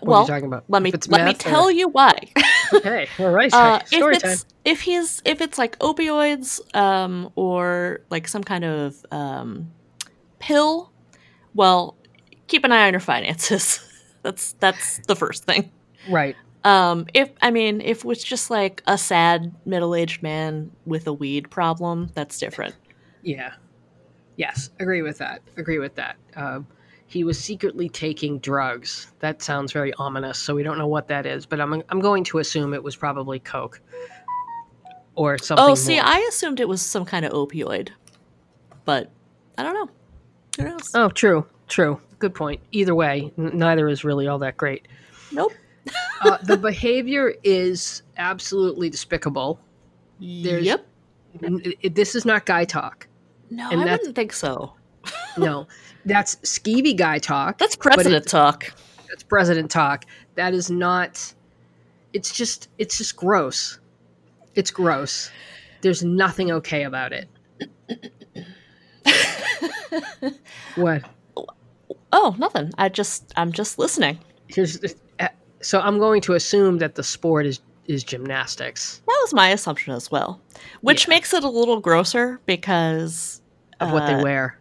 what 0.00 0.04
well, 0.04 0.18
are 0.18 0.22
you 0.22 0.28
talking 0.28 0.46
about? 0.46 0.64
let 0.68 0.82
me 0.82 0.90
let 0.90 1.08
me 1.08 1.18
meth 1.18 1.46
or- 1.46 1.50
tell 1.50 1.70
you 1.70 1.88
why. 1.88 2.18
Okay, 2.70 3.08
all 3.18 3.30
right. 3.30 3.50
uh, 3.54 3.82
Story 3.86 4.16
if 4.16 4.22
time. 4.22 4.32
it's 4.32 4.46
if 4.66 4.82
he's 4.82 5.22
if 5.24 5.40
it's 5.40 5.56
like 5.56 5.78
opioids 5.78 6.60
um, 6.76 7.32
or 7.34 8.02
like 8.10 8.28
some 8.28 8.44
kind 8.44 8.62
of 8.62 9.06
um, 9.10 9.72
pill, 10.38 10.92
well, 11.54 11.96
keep 12.46 12.64
an 12.64 12.72
eye 12.72 12.86
on 12.86 12.92
your 12.92 13.00
finances. 13.00 13.80
that's 14.22 14.52
that's 14.60 15.00
the 15.06 15.16
first 15.16 15.44
thing. 15.44 15.70
Right. 16.10 16.36
Um, 16.64 17.06
if 17.14 17.30
I 17.40 17.50
mean, 17.50 17.80
if 17.80 18.04
it's 18.04 18.22
just 18.22 18.50
like 18.50 18.82
a 18.86 18.98
sad 18.98 19.54
middle-aged 19.64 20.22
man 20.22 20.70
with 20.84 21.06
a 21.06 21.12
weed 21.14 21.50
problem, 21.50 22.10
that's 22.12 22.38
different. 22.38 22.74
Yeah. 23.22 23.54
Yes, 24.36 24.68
agree 24.78 25.00
with 25.00 25.16
that. 25.18 25.40
Agree 25.56 25.78
with 25.78 25.94
that. 25.94 26.16
Um, 26.36 26.66
he 27.08 27.24
was 27.24 27.38
secretly 27.38 27.88
taking 27.88 28.38
drugs. 28.38 29.10
That 29.20 29.42
sounds 29.42 29.72
very 29.72 29.92
ominous. 29.94 30.38
So 30.38 30.54
we 30.54 30.62
don't 30.62 30.78
know 30.78 30.86
what 30.86 31.08
that 31.08 31.26
is, 31.26 31.46
but 31.46 31.60
I'm 31.60 31.82
I'm 31.88 32.00
going 32.00 32.22
to 32.24 32.38
assume 32.38 32.74
it 32.74 32.82
was 32.82 32.94
probably 32.96 33.38
coke 33.40 33.80
or 35.14 35.36
something. 35.38 35.64
oh, 35.66 35.74
see, 35.74 35.96
more. 35.96 36.04
I 36.04 36.26
assumed 36.28 36.60
it 36.60 36.68
was 36.68 36.80
some 36.82 37.04
kind 37.04 37.24
of 37.24 37.32
opioid, 37.32 37.88
but 38.84 39.10
I 39.56 39.62
don't 39.62 39.74
know. 39.74 39.90
Who 40.58 40.70
knows? 40.70 40.90
Oh, 40.94 41.08
true, 41.08 41.46
true. 41.68 42.00
Good 42.18 42.34
point. 42.34 42.60
Either 42.72 42.94
way, 42.94 43.32
n- 43.38 43.50
neither 43.54 43.88
is 43.88 44.04
really 44.04 44.26
all 44.28 44.38
that 44.40 44.56
great. 44.56 44.86
nope. 45.32 45.52
Uh, 46.20 46.36
the 46.42 46.56
behavior 46.56 47.32
is 47.44 48.02
absolutely 48.18 48.90
despicable. 48.90 49.58
There's- 50.20 50.64
yep. 50.64 50.84
N- 51.42 51.62
it- 51.80 51.94
this 51.94 52.14
is 52.16 52.24
not 52.26 52.44
guy 52.44 52.64
talk. 52.64 53.06
No, 53.50 53.70
and 53.70 53.80
I 53.80 53.92
wouldn't 53.92 54.14
think 54.16 54.32
so. 54.32 54.72
No, 55.38 55.66
that's 56.04 56.36
skeevy 56.36 56.96
guy 56.96 57.18
talk. 57.18 57.58
That's 57.58 57.76
but 57.76 57.86
it- 57.86 57.94
president 57.94 58.26
talk. 58.28 58.72
that's 59.08 59.22
president 59.22 59.70
talk. 59.70 60.04
That 60.34 60.54
is 60.54 60.70
not. 60.70 61.32
It's 62.12 62.32
just. 62.32 62.68
It's 62.78 62.98
just 62.98 63.16
gross. 63.16 63.78
It's 64.54 64.70
gross. 64.70 65.30
There's 65.82 66.02
nothing 66.02 66.50
okay 66.52 66.84
about 66.84 67.12
it. 67.12 67.28
what? 70.76 71.02
Oh, 72.12 72.34
nothing. 72.38 72.70
I 72.78 72.88
just 72.88 73.32
I'm 73.36 73.52
just 73.52 73.78
listening. 73.78 74.18
Here's. 74.48 74.82
uh, 75.20 75.28
So 75.60 75.80
I'm 75.80 75.98
going 75.98 76.20
to 76.22 76.34
assume 76.34 76.78
that 76.78 76.94
the 76.94 77.02
sport 77.02 77.46
is 77.46 77.60
is 77.86 78.04
gymnastics 78.04 79.00
That 79.06 79.18
was 79.22 79.32
my 79.32 79.48
assumption 79.48 79.94
as 79.94 80.10
well, 80.10 80.42
which 80.82 81.06
Yeah. 81.06 81.14
makes 81.14 81.32
it 81.32 81.42
a 81.42 81.48
little 81.48 81.80
grosser 81.80 82.38
because 82.44 83.40
of 83.80 83.92
what 83.92 84.02
uh, 84.02 84.18
they 84.18 84.22
wear. 84.22 84.57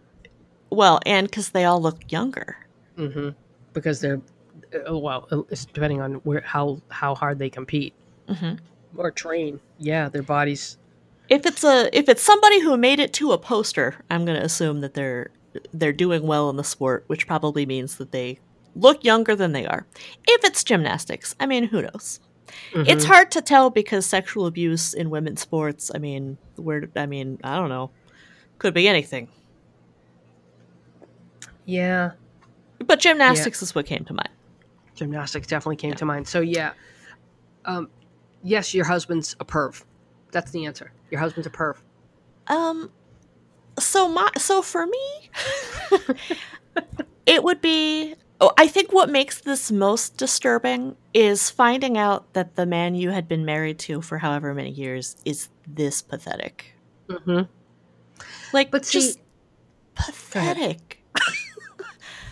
Well, 0.69 0.99
and 1.05 1.27
because 1.27 1.49
they 1.51 1.65
all 1.65 1.81
look 1.81 2.11
younger. 2.11 2.57
hmm 2.95 3.29
Because 3.73 4.01
they're. 4.01 4.21
uh, 4.87 4.97
Well, 4.97 5.27
it's 5.49 5.65
depending 5.65 6.01
on 6.01 6.15
where 6.23 6.41
how 6.41 6.81
how 6.89 7.15
hard 7.15 7.39
they 7.39 7.49
compete 7.49 7.93
hmm 8.27 8.53
or 8.95 9.11
train. 9.11 9.59
Yeah, 9.77 10.09
their 10.09 10.23
bodies. 10.23 10.77
If 11.29 11.45
it's 11.45 11.63
a 11.63 11.89
if 11.97 12.09
it's 12.09 12.21
somebody 12.23 12.59
who 12.61 12.77
made 12.77 12.99
it 12.99 13.13
to 13.13 13.31
a 13.31 13.37
poster, 13.37 13.95
I'm 14.09 14.25
going 14.25 14.39
to 14.39 14.45
assume 14.45 14.81
that 14.81 14.93
they're 14.93 15.29
they're 15.73 15.93
doing 15.93 16.23
well 16.27 16.49
in 16.49 16.57
the 16.57 16.63
sport, 16.63 17.03
which 17.07 17.27
probably 17.27 17.65
means 17.65 17.97
that 17.97 18.11
they 18.11 18.39
look 18.75 19.03
younger 19.03 19.35
than 19.35 19.53
they 19.53 19.65
are. 19.65 19.87
If 20.27 20.43
it's 20.45 20.63
gymnastics, 20.63 21.35
I 21.39 21.45
mean, 21.45 21.65
who 21.67 21.81
knows? 21.81 22.19
It's 22.85 23.03
Mhm. 23.03 23.07
hard 23.07 23.31
to 23.31 23.41
tell 23.41 23.69
because 23.69 24.05
sexual 24.05 24.45
abuse 24.45 24.93
in 24.93 25.09
women's 25.09 25.41
sports. 25.41 25.91
I 25.93 25.97
mean, 25.99 26.37
where 26.55 26.89
I 26.95 27.05
mean, 27.05 27.39
I 27.43 27.55
don't 27.57 27.69
know, 27.69 27.91
could 28.59 28.73
be 28.73 28.87
anything. 28.87 29.27
Yeah. 31.67 32.11
But 32.85 32.99
gymnastics 32.99 33.61
is 33.61 33.75
what 33.75 33.85
came 33.85 34.03
to 34.05 34.13
mind. 34.13 34.29
gymnastics 34.95 35.45
definitely 35.47 35.75
came 35.75 35.91
Yeah. 35.91 35.95
to 35.97 36.05
mind. 36.05 36.27
So 36.27 36.39
yeah, 36.41 36.71
um, 37.65 37.89
yes, 38.43 38.73
your 38.73 38.85
husband's 38.85 39.35
a 39.39 39.45
perv. 39.45 39.83
That's 40.31 40.49
the 40.51 40.65
answer. 40.65 40.91
Your 41.11 41.19
husband's 41.19 41.45
a 41.47 41.51
perv. 41.51 41.75
Um, 42.47 42.89
so 43.79 44.07
my 44.09 44.29
so 44.37 44.61
for 44.63 44.87
me, 44.87 45.29
it 47.25 47.43
would 47.43 47.61
be. 47.61 48.15
Oh, 48.39 48.51
I 48.55 48.67
think 48.67 48.93
what 48.93 49.09
makes 49.09 49.41
this 49.41 49.71
most 49.71 50.17
disturbing 50.17 50.95
is 51.11 51.49
finding 51.49 51.97
out 51.97 52.33
that 52.33 52.55
the 52.55 52.67
man 52.67 52.93
you 52.93 53.09
had 53.09 53.27
been 53.27 53.45
married 53.45 53.79
to 53.79 53.99
for 53.99 54.19
however 54.19 54.53
many 54.53 54.69
years 54.69 55.15
is 55.25 55.49
this 55.65 56.03
pathetic. 56.03 56.75
Mm-hmm. 57.07 57.51
Like, 58.53 58.69
But 58.69 58.85
see- 58.85 58.99
just 58.99 59.19
pathetic. 59.95 60.96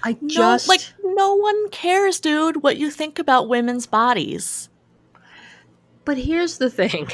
I 0.06 0.16
No, 0.22 0.28
just 0.30 0.70
like 0.70 0.82
no 1.04 1.34
one 1.36 1.70
cares, 1.70 2.20
dude. 2.20 2.64
What 2.64 2.78
you 2.78 2.90
think 2.92 3.20
about 3.20 3.50
women's 3.50 3.88
bodies? 3.88 4.70
But 6.06 6.18
here's 6.18 6.60
the 6.60 6.70
thing. 6.70 7.10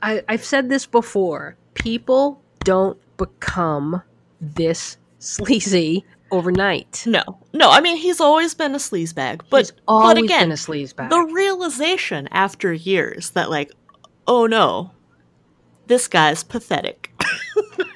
I, 0.00 0.22
I've 0.28 0.44
said 0.44 0.68
this 0.68 0.86
before. 0.86 1.56
People 1.74 2.40
don't 2.60 2.98
become 3.16 4.02
this 4.40 4.96
sleazy 5.18 6.04
overnight. 6.30 7.02
No, 7.06 7.22
no. 7.52 7.70
I 7.70 7.80
mean, 7.80 7.96
he's 7.96 8.20
always 8.20 8.54
been 8.54 8.74
a 8.74 8.78
sleazebag, 8.78 9.42
but 9.50 9.72
but 9.86 10.16
again, 10.16 10.44
been 10.44 10.52
a 10.52 10.54
sleazebag. 10.54 11.10
the 11.10 11.20
realization 11.32 12.28
after 12.30 12.72
years 12.72 13.30
that 13.30 13.50
like 13.50 13.72
oh 14.28 14.46
no 14.46 14.90
this 15.86 16.08
guy's 16.08 16.42
pathetic 16.42 17.12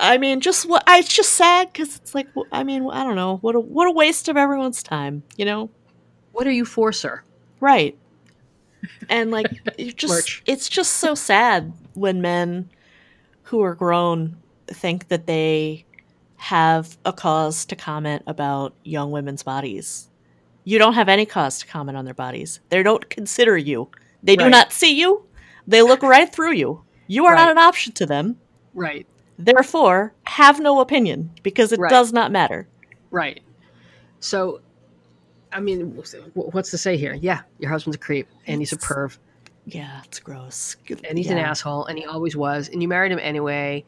i 0.00 0.18
mean 0.18 0.40
just 0.40 0.66
what 0.66 0.82
I, 0.86 0.98
it's 0.98 1.14
just 1.14 1.34
sad 1.34 1.72
because 1.72 1.96
it's 1.96 2.14
like 2.14 2.28
i 2.52 2.64
mean 2.64 2.88
i 2.90 3.04
don't 3.04 3.16
know. 3.16 3.36
What 3.38 3.54
a 3.54 3.60
what 3.60 3.86
a 3.86 3.92
waste 3.92 4.28
of 4.28 4.36
everyone's 4.36 4.82
time 4.82 5.22
you 5.36 5.44
know? 5.44 5.70
What 6.32 6.46
are 6.46 6.52
you 6.52 6.64
for, 6.64 6.92
sir? 6.92 7.22
right. 7.60 7.96
And 9.08 9.30
like 9.30 9.46
it 9.78 9.96
just 9.96 10.42
it's 10.46 10.68
just 10.68 10.94
so 10.94 11.14
sad 11.14 11.72
when 11.94 12.20
men 12.20 12.70
who 13.44 13.60
are 13.62 13.74
grown 13.74 14.36
think 14.66 15.08
that 15.08 15.26
they 15.26 15.84
have 16.36 16.96
a 17.04 17.12
cause 17.12 17.66
to 17.66 17.76
comment 17.76 18.22
about 18.26 18.74
young 18.82 19.10
women's 19.10 19.42
bodies. 19.42 20.08
You 20.64 20.78
don't 20.78 20.94
have 20.94 21.08
any 21.08 21.26
cause 21.26 21.58
to 21.58 21.66
comment 21.66 21.98
on 21.98 22.04
their 22.04 22.14
bodies. 22.14 22.60
They 22.70 22.82
don't 22.82 23.08
consider 23.10 23.58
you. 23.58 23.90
They 24.22 24.36
do 24.36 24.48
not 24.48 24.72
see 24.72 24.98
you. 24.98 25.26
They 25.66 25.82
look 25.82 26.02
right 26.02 26.32
through 26.32 26.52
you. 26.52 26.82
You 27.06 27.26
are 27.26 27.34
not 27.34 27.50
an 27.50 27.58
option 27.58 27.92
to 27.94 28.06
them. 28.06 28.38
Right, 28.72 29.06
therefore 29.44 30.12
have 30.24 30.60
no 30.60 30.80
opinion 30.80 31.30
because 31.42 31.72
it 31.72 31.78
Right. 31.78 31.90
does 31.90 32.12
not 32.12 32.30
matter 32.32 32.66
right. 33.10 33.40
So, 34.20 34.60
I 35.50 35.60
mean, 35.60 35.96
what's 36.34 36.70
to 36.70 36.78
say 36.78 36.96
here? 36.96 37.14
Yeah, 37.14 37.40
your 37.58 37.70
husband's 37.70 37.96
a 37.96 37.98
creep, 37.98 38.28
and 38.46 38.60
he's 38.60 38.72
a 38.72 38.76
perv, 38.76 39.16
yeah 39.66 40.02
it's 40.04 40.20
gross 40.20 40.76
and 41.08 41.16
he's 41.18 41.30
an 41.30 41.38
asshole, 41.38 41.86
and 41.86 41.98
he 41.98 42.04
always 42.04 42.36
was, 42.36 42.68
and 42.68 42.82
you 42.82 42.88
married 42.88 43.12
him 43.12 43.18
anyway, 43.20 43.84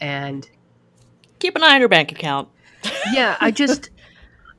and 0.00 0.48
keep 1.38 1.54
an 1.56 1.62
eye 1.62 1.74
on 1.74 1.80
your 1.80 1.88
bank 1.88 2.12
account 2.12 2.48
yeah, 3.12 3.36
I 3.40 3.50
just 3.62 3.90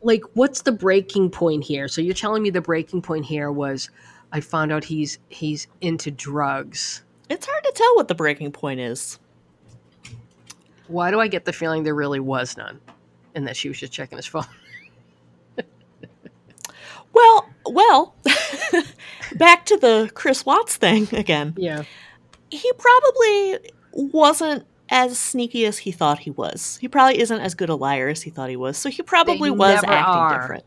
like 0.02 0.22
what's 0.34 0.62
the 0.62 0.72
breaking 0.72 1.30
point 1.32 1.64
here? 1.64 1.88
So 1.88 2.02
you're 2.02 2.14
telling 2.14 2.44
me 2.44 2.50
the 2.50 2.62
breaking 2.62 3.02
point 3.02 3.26
here 3.26 3.52
was 3.52 3.90
I 4.32 4.42
found 4.42 4.72
out 4.72 4.84
he's 4.84 5.20
he's 5.30 5.68
into 5.82 6.12
drugs. 6.12 7.04
it's 7.30 7.46
hard 7.46 7.64
to 7.64 7.72
tell 7.74 7.96
what 7.96 8.08
the 8.08 8.16
breaking 8.16 8.52
point 8.52 8.80
is 8.80 9.20
Why 10.88 11.12
do 11.12 11.20
I 11.20 11.28
get 11.28 11.46
the 11.46 11.54
feeling 11.54 11.84
there 11.84 11.96
really 11.96 12.20
was 12.20 12.56
none? 12.58 12.80
And 13.36 13.48
that 13.48 13.56
she 13.58 13.68
was 13.70 13.78
just 13.80 13.92
checking 13.94 14.18
his 14.18 14.26
phone. 14.26 14.46
Well, 17.14 17.50
well, 17.66 18.16
back 19.38 19.66
to 19.68 19.78
the 19.78 20.12
Chris 20.14 20.46
Watts 20.46 20.76
thing 20.78 21.08
again. 21.14 21.56
Yeah. 21.58 21.84
He 22.52 22.72
probably 22.78 23.72
wasn't 23.92 24.66
as 24.90 25.18
sneaky 25.18 25.66
as 25.66 25.80
he 25.80 25.92
thought 25.92 26.20
he 26.20 26.30
was. 26.32 26.78
He 26.80 26.88
probably 26.88 27.20
isn't 27.20 27.40
as 27.40 27.56
good 27.56 27.70
a 27.70 27.76
liar 27.76 28.08
as 28.10 28.22
he 28.22 28.30
thought 28.30 28.50
he 28.50 28.56
was. 28.56 28.78
So 28.78 28.90
he 28.90 29.02
probably 29.02 29.50
They 29.50 29.56
was 29.56 29.78
acting 29.84 29.90
are. 29.94 30.42
different. 30.42 30.64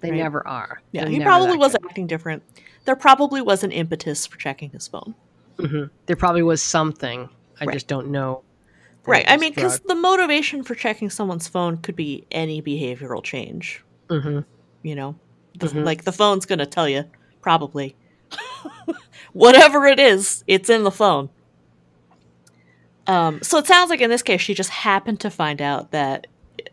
They 0.00 0.10
Right. 0.10 0.18
never 0.18 0.46
are. 0.46 0.82
Yeah, 0.92 1.04
They're 1.04 1.10
he 1.12 1.20
probably 1.20 1.56
was 1.56 1.72
good. 1.72 1.84
acting 1.88 2.06
different. 2.06 2.42
There 2.84 2.96
probably 2.96 3.40
was 3.40 3.64
an 3.64 3.72
impetus 3.72 4.26
for 4.26 4.36
checking 4.36 4.70
his 4.70 4.86
phone. 4.86 5.14
Mhm. 5.56 5.88
There 6.04 6.16
probably 6.16 6.42
was 6.42 6.62
something. 6.62 7.30
I 7.60 7.64
Right. 7.64 7.72
just 7.72 7.86
don't 7.88 8.08
know. 8.08 8.42
Right. 9.06 9.24
I 9.28 9.36
mean, 9.36 9.52
because 9.54 9.80
the 9.80 9.94
motivation 9.94 10.62
for 10.62 10.74
checking 10.74 11.10
someone's 11.10 11.46
phone 11.48 11.76
could 11.78 11.96
be 11.96 12.24
any 12.30 12.62
behavioral 12.62 13.22
change. 13.22 13.84
Mhm. 14.08 14.44
You 14.82 14.94
know, 14.94 15.16
the, 15.58 15.66
Mhm. 15.66 15.84
like 15.84 16.04
the 16.04 16.12
phone's 16.12 16.46
going 16.46 16.58
to 16.58 16.66
tell 16.66 16.88
you 16.88 17.04
probably 17.42 17.94
whatever 19.32 19.86
it 19.86 20.00
is. 20.00 20.42
It's 20.46 20.70
in 20.70 20.84
the 20.84 20.90
phone. 20.90 21.28
Um, 23.06 23.42
so 23.42 23.58
it 23.58 23.66
sounds 23.66 23.90
like 23.90 24.00
in 24.00 24.08
this 24.10 24.22
case, 24.22 24.40
she 24.40 24.54
just 24.54 24.70
happened 24.70 25.20
to 25.20 25.30
find 25.30 25.60
out 25.60 25.90
that 25.90 26.26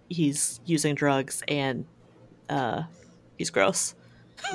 he's 0.09 0.61
using 0.65 0.95
drugs 0.95 1.43
and 1.47 1.85
uh, 2.50 2.83
he's 3.38 3.50
gross. 3.50 3.95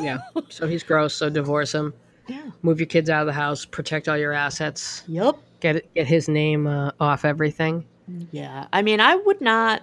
Yeah. 0.00 0.18
So 0.48 0.66
he's 0.66 0.82
gross. 0.82 1.14
So 1.14 1.28
divorce 1.28 1.74
him. 1.74 1.92
Yeah. 2.28 2.50
Move 2.62 2.80
your 2.80 2.86
kids 2.86 3.10
out 3.10 3.20
of 3.20 3.26
the 3.26 3.32
house. 3.32 3.64
Protect 3.64 4.08
all 4.08 4.16
your 4.16 4.32
assets. 4.32 5.04
Yep. 5.06 5.36
Get 5.60 5.92
get 5.94 6.06
his 6.06 6.28
name 6.28 6.66
uh, 6.66 6.90
off 7.00 7.24
everything. 7.24 7.84
Yeah. 8.30 8.66
I 8.72 8.82
mean, 8.82 9.00
I 9.00 9.14
would 9.16 9.40
not 9.40 9.82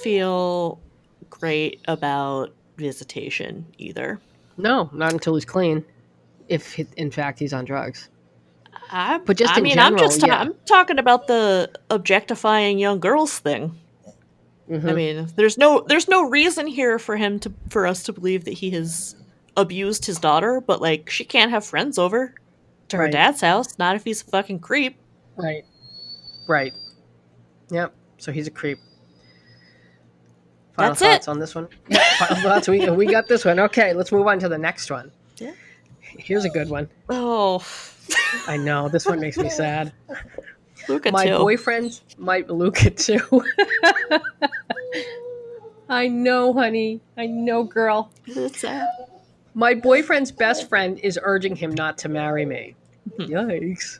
feel 0.00 0.80
great 1.28 1.80
about 1.86 2.52
visitation 2.76 3.66
either. 3.78 4.20
No, 4.56 4.90
not 4.92 5.12
until 5.12 5.34
he's 5.34 5.44
clean. 5.44 5.84
If 6.48 6.72
he, 6.74 6.86
in 6.96 7.10
fact 7.10 7.38
he's 7.38 7.52
on 7.52 7.64
drugs. 7.64 8.08
I, 8.90 9.18
But 9.18 9.36
just 9.36 9.56
I 9.56 9.60
mean, 9.60 9.78
I'm 9.78 9.96
just 9.96 10.20
ta- 10.20 10.26
yeah. 10.26 10.40
I'm 10.40 10.54
talking 10.66 10.98
about 10.98 11.26
the 11.28 11.70
objectifying 11.90 12.78
young 12.78 12.98
girls 12.98 13.38
thing. 13.38 13.78
I 14.68 14.72
Mhm. 14.72 14.94
mean, 14.94 15.28
there's 15.36 15.58
no 15.58 15.84
there's 15.86 16.08
no 16.08 16.28
reason 16.28 16.66
here 16.66 16.98
for 16.98 17.16
him 17.16 17.38
to 17.40 17.52
for 17.68 17.86
us 17.86 18.02
to 18.04 18.12
believe 18.12 18.44
that 18.44 18.54
he 18.54 18.70
has 18.70 19.14
abused 19.56 20.06
his 20.06 20.18
daughter, 20.18 20.60
but 20.60 20.80
like 20.80 21.10
she 21.10 21.24
can't 21.24 21.50
have 21.50 21.64
friends 21.64 21.98
over 21.98 22.34
to 22.88 22.96
her 22.96 23.04
Right. 23.04 23.12
dad's 23.12 23.40
house, 23.42 23.78
not 23.78 23.94
if 23.96 24.04
he's 24.04 24.22
a 24.22 24.24
fucking 24.24 24.58
creep. 24.60 24.96
Right. 25.36 25.64
Right. 26.48 26.72
Yep. 27.70 27.94
So 28.18 28.32
he's 28.32 28.46
a 28.46 28.50
creep. 28.50 28.78
Final 30.76 30.90
That's 30.90 31.02
it. 31.02 31.04
thoughts 31.06 31.28
on 31.28 31.38
this 31.38 31.54
one. 31.54 31.68
Final 32.18 32.36
thoughts. 32.42 32.68
We 32.68 32.88
we 32.90 33.06
got 33.06 33.28
this 33.28 33.44
one. 33.44 33.58
Okay, 33.60 33.92
let's 33.92 34.12
move 34.12 34.26
on 34.26 34.38
to 34.40 34.48
the 34.48 34.58
next 34.58 34.90
one. 34.90 35.10
Yeah. 35.38 35.52
Here's 36.00 36.44
a 36.44 36.50
good 36.50 36.68
one. 36.68 36.88
Oh, 37.08 37.64
I 38.46 38.56
know 38.56 38.88
this 38.88 39.06
one 39.06 39.20
makes 39.20 39.36
me 39.38 39.48
sad. 39.50 39.92
Luca 40.88 41.12
my 41.12 41.26
too. 41.26 41.38
boyfriend, 41.38 42.00
my 42.18 42.44
Luca 42.48 42.90
too. 42.90 43.20
I 45.88 46.08
know, 46.08 46.52
honey. 46.52 47.00
I 47.16 47.26
know, 47.26 47.64
girl. 47.64 48.10
It's 48.26 48.60
sad. 48.60 48.88
My 49.54 49.74
boyfriend's 49.74 50.30
best 50.30 50.68
friend 50.68 50.98
is 51.00 51.18
urging 51.22 51.56
him 51.56 51.72
not 51.74 51.98
to 51.98 52.08
marry 52.08 52.46
me. 52.46 52.76
Mm-hmm. 53.18 53.32
Yikes. 53.32 53.98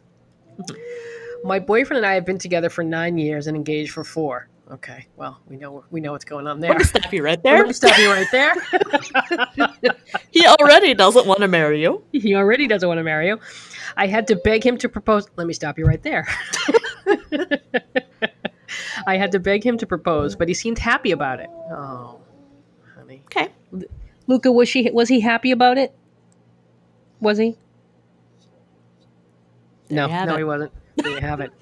Mm-hmm. 0.59 0.75
My 1.45 1.59
boyfriend 1.59 1.99
and 1.99 2.07
I 2.07 2.15
have 2.15 2.27
been 2.27 2.39
together 2.39 2.69
for 2.69 2.85
nine 2.85 3.19
years 3.19 3.47
and 3.47 3.57
engaged 3.57 3.93
for 3.93 4.05
four. 4.05 4.49
Okay, 4.71 5.07
well, 5.17 5.41
we 5.49 5.57
know 5.57 5.85
we 5.91 6.01
know 6.01 6.13
what's 6.13 6.25
going 6.25 6.47
on 6.47 6.61
there. 6.61 6.71
Let 6.71 6.79
me 6.79 6.85
stop 6.85 7.13
you 7.13 7.25
right 7.25 7.43
there. 7.43 7.59
Let 7.59 7.67
me 7.67 7.73
stop 7.73 7.99
you 7.99 8.09
right 8.11 8.29
there. 8.31 8.55
He 10.31 10.47
already 10.47 10.95
doesn't 10.95 11.27
want 11.27 11.41
to 11.41 11.49
marry 11.49 11.83
you. 11.83 12.05
he 12.13 12.37
already 12.37 12.69
doesn't 12.69 12.89
want 12.89 12.99
to 12.99 13.03
marry 13.05 13.27
you. 13.27 13.41
I 13.97 14.07
had 14.07 14.29
to 14.29 14.37
beg 14.37 14.65
him 14.65 14.77
to 14.79 14.89
propose. 14.89 15.27
Let 15.35 15.49
me 15.49 15.53
stop 15.55 15.77
you 15.77 15.87
right 15.87 16.03
there. 16.03 16.25
I 19.07 19.17
had 19.17 19.33
to 19.33 19.41
beg 19.41 19.65
him 19.65 19.77
to 19.79 19.87
propose, 19.87 20.37
but 20.37 20.47
he 20.47 20.55
seemed 20.55 20.79
happy 20.79 21.11
about 21.11 21.41
it. 21.41 21.51
Oh, 21.73 22.21
honey. 22.97 23.23
Okay. 23.27 23.49
Luca, 24.29 24.53
was 24.53 24.69
she 24.69 24.89
was 24.93 25.09
he 25.09 25.19
happy 25.19 25.51
about 25.51 25.79
it? 25.79 25.93
Was 27.19 27.39
he? 27.39 27.57
No, 29.89 30.07
no, 30.07 30.35
it. 30.35 30.39
he 30.39 30.45
wasn't. 30.45 30.73
There 31.03 31.13
you 31.13 31.21
have 31.21 31.41
it. 31.41 31.53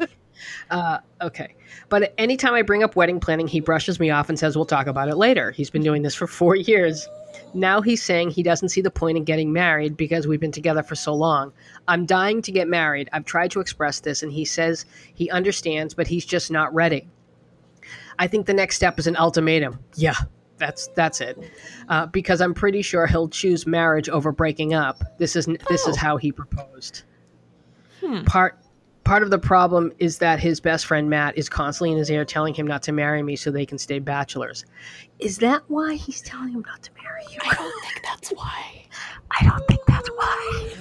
Uh, 0.71 0.99
okay, 1.21 1.55
but 1.89 2.15
anytime 2.17 2.55
I 2.55 2.63
bring 2.63 2.85
up 2.85 2.95
wedding 2.95 3.19
planning, 3.19 3.49
he 3.49 3.59
brushes 3.61 3.99
me 3.99 4.11
off 4.11 4.29
and 4.29 4.39
says 4.39 4.55
we'll 4.57 4.67
talk 4.67 4.87
about 4.87 5.09
it 5.09 5.17
later. 5.17 5.51
He's 5.51 5.69
been 5.71 5.83
doing 5.83 6.03
this 6.03 6.15
for 6.15 6.27
four 6.29 6.55
years. 6.71 7.09
Now 7.55 7.81
he's 7.81 8.03
saying 8.03 8.31
he 8.31 8.43
doesn't 8.43 8.69
see 8.69 8.81
the 8.81 8.91
point 8.91 9.17
in 9.19 9.25
getting 9.25 9.53
married 9.53 9.97
because 9.97 10.27
we've 10.29 10.39
been 10.41 10.53
together 10.53 10.83
for 10.83 10.95
so 10.95 11.13
long. 11.15 11.53
I'm 11.89 12.07
dying 12.07 12.41
to 12.43 12.53
get 12.53 12.69
married. 12.69 13.09
I've 13.13 13.25
tried 13.25 13.51
to 13.53 13.61
express 13.61 14.01
this, 14.01 14.23
and 14.23 14.31
he 14.31 14.45
says 14.45 14.85
he 15.15 15.29
understands, 15.31 15.93
but 15.95 16.07
he's 16.07 16.25
just 16.25 16.51
not 16.53 16.73
ready. 16.73 17.09
I 18.19 18.27
think 18.29 18.47
the 18.47 18.55
next 18.55 18.77
step 18.77 18.99
is 18.99 19.07
an 19.07 19.17
ultimatum. 19.17 19.79
Yeah, 19.97 20.15
that's 20.59 20.89
that's 20.89 21.21
it. 21.21 21.39
Uh, 21.89 22.07
because 22.07 22.41
I'm 22.41 22.55
pretty 22.55 22.83
sure 22.83 23.07
he'll 23.07 23.29
choose 23.29 23.67
marriage 23.67 24.09
over 24.09 24.31
breaking 24.31 24.75
up. 24.75 25.03
This 25.19 25.35
is 25.37 25.47
this 25.69 25.87
is 25.87 25.97
Oh. 25.97 26.01
how 26.01 26.17
he 26.17 26.31
proposed. 26.33 27.03
Hmm. 28.05 28.23
Part 28.25 28.59
part 29.09 29.23
of 29.23 29.31
the 29.31 29.39
problem 29.39 29.91
is 29.99 30.19
that 30.19 30.39
his 30.39 30.61
best 30.61 30.85
friend 30.85 31.09
Matt 31.09 31.39
is 31.39 31.49
constantly 31.49 31.93
in 31.93 31.97
his 31.97 32.11
ear 32.11 32.27
telling 32.27 32.53
him 32.53 32.67
not 32.67 32.83
to 32.83 32.93
marry 32.93 33.23
me 33.23 33.37
so 33.37 33.51
they 33.51 33.65
can 33.65 33.79
stay 33.79 33.99
bachelors. 33.99 34.67
Is 35.19 35.39
that 35.39 35.63
why 35.69 35.95
he's 35.95 36.21
telling 36.21 36.51
him 36.51 36.63
not 36.67 36.83
to 36.83 36.91
marry 37.03 37.23
you? 37.31 37.39
I 37.43 37.55
don't 37.55 37.83
think 37.83 38.03
that's 38.05 38.29
why. 38.29 38.85
I 39.31 39.45
don't 39.45 39.67
think 39.67 39.81
that's 39.87 40.11
why. 40.11 40.75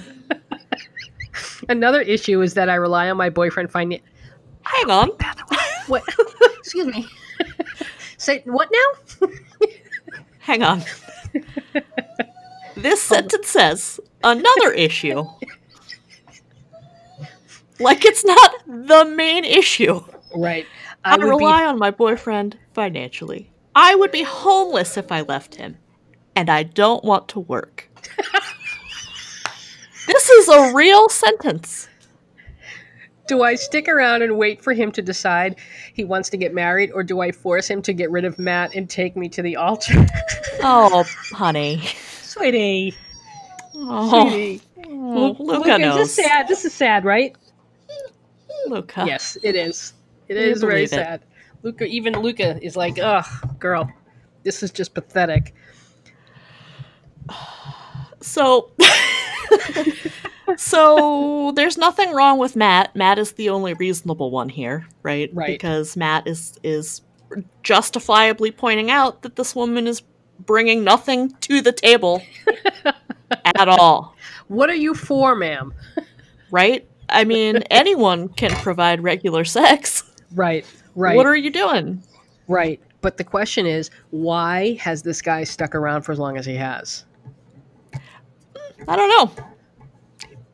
Another 1.69 2.01
issue 2.01 2.41
is 2.41 2.53
that 2.55 2.67
I 2.67 2.75
rely 2.75 3.09
on 3.09 3.15
my 3.15 3.29
boyfriend 3.29 3.71
finding. 3.71 4.01
Hang 4.63 4.91
on. 4.91 5.11
What? 5.87 6.03
Excuse 6.59 6.87
me. 6.87 7.07
Say 8.17 8.41
what 8.43 8.67
now? 8.69 9.29
Hang 10.39 10.63
on. 10.63 10.83
This 12.75 13.01
sentence 13.01 13.47
says 13.47 14.01
another 14.21 14.73
issue. 14.73 15.23
Like 17.79 18.05
it's 18.05 18.25
not 18.25 18.55
the 18.65 19.05
main 19.05 19.45
issue. 19.45 20.01
Right. 20.35 20.65
I, 21.05 21.17
be- 21.17 21.23
rely 21.25 21.65
on 21.65 21.77
my 21.77 21.91
boyfriend 21.91 22.57
financially. 22.73 23.51
I 23.75 23.93
would 23.95 24.11
be 24.11 24.23
homeless 24.23 24.97
if 24.97 25.11
I 25.11 25.21
left 25.21 25.55
him, 25.55 25.77
and 26.35 26.49
I 26.49 26.63
don't 26.63 27.03
want 27.03 27.27
to 27.29 27.39
work. 27.39 27.87
this 30.07 30.29
is 30.29 30.47
a 30.49 30.73
real 30.73 31.07
sentence. 31.09 31.87
Do 33.27 33.43
I 33.43 33.55
stick 33.55 33.87
around 33.89 34.21
and 34.21 34.37
wait 34.37 34.63
for 34.63 34.73
him 34.73 34.91
to 34.93 35.01
decide 35.01 35.57
he 35.93 36.03
wants 36.05 36.29
to 36.29 36.37
get 36.37 36.53
married, 36.53 36.91
or 36.93 37.03
do 37.03 37.19
I 37.19 37.31
force 37.31 37.69
him 37.69 37.81
to 37.83 37.93
get 37.93 38.09
rid 38.09 38.23
of 38.25 38.39
Matt 38.39 38.73
and 38.73 38.89
take 38.89 39.15
me 39.17 39.29
to 39.29 39.41
the 39.41 39.55
altar? 39.55 40.05
Oh, 40.59 41.03
honey. 41.33 41.83
Sweetie, 42.23 42.95
Oh, 43.75 44.27
sweetie. 44.27 44.61
oh, 44.87 45.35
Luca 45.37 45.43
Luca, 45.43 45.77
knows. 45.77 45.95
This 45.97 46.09
is 46.17 46.25
sad. 46.25 46.47
This 46.47 46.65
is 46.65 46.73
sad, 46.73 47.05
right? 47.05 47.35
Luca. 48.69 49.03
Yes, 49.08 49.38
it 49.43 49.56
is. 49.56 49.93
It 50.27 50.38
is 50.38 50.62
very 50.62 50.84
it? 50.84 50.89
sad. 50.89 51.21
Luca, 51.63 51.86
even 51.86 52.13
Luca 52.13 52.62
is 52.63 52.75
like, 52.75 52.99
ugh, 52.99 53.25
girl, 53.60 53.91
this 54.43 54.62
is 54.63 54.71
just 54.71 54.93
pathetic. 54.93 55.53
So, 58.19 58.71
so 60.58 61.51
there's 61.56 61.77
nothing 61.77 62.13
wrong 62.13 62.39
with 62.39 62.56
Matt. 62.56 62.95
Matt 62.95 63.19
is 63.19 63.34
the 63.34 63.49
only 63.49 63.75
reasonable 63.75 64.32
one 64.32 64.49
here, 64.49 64.88
right? 65.03 65.30
Right. 65.34 65.47
Because 65.47 65.95
Matt 65.95 66.27
is 66.27 66.58
is 66.63 67.01
justifiably 67.63 68.51
pointing 68.51 68.89
out 68.89 69.21
that 69.21 69.36
this 69.36 69.56
woman 69.56 69.86
is 69.88 70.01
bringing 70.39 70.84
nothing 70.84 71.32
to 71.41 71.62
the 71.62 71.71
table 71.71 72.21
at 73.56 73.67
all, 73.67 74.15
What 74.47 74.69
are 74.69 74.75
you 74.75 74.93
for, 74.93 75.36
ma'am? 75.36 75.73
right? 76.51 76.88
I 77.10 77.24
mean, 77.24 77.58
anyone 77.72 78.30
can 78.30 78.52
provide 78.52 79.02
regular 79.02 79.46
sex. 79.46 80.04
Right, 80.36 80.65
right, 80.96 81.15
What 81.15 81.26
are 81.26 81.36
you 81.36 81.50
doing? 81.50 82.04
right. 82.48 82.80
But 83.02 83.17
the 83.17 83.24
question 83.24 83.65
is, 83.67 83.91
why 84.10 84.74
has 84.82 85.04
this 85.04 85.22
guy 85.22 85.43
stuck 85.43 85.76
around 85.76 86.02
for 86.02 86.12
as 86.12 86.20
long 86.20 86.36
as 86.36 86.46
he 86.46 86.56
has? 86.56 87.06
I 88.88 88.96
don't 88.96 89.10
know. 89.10 89.46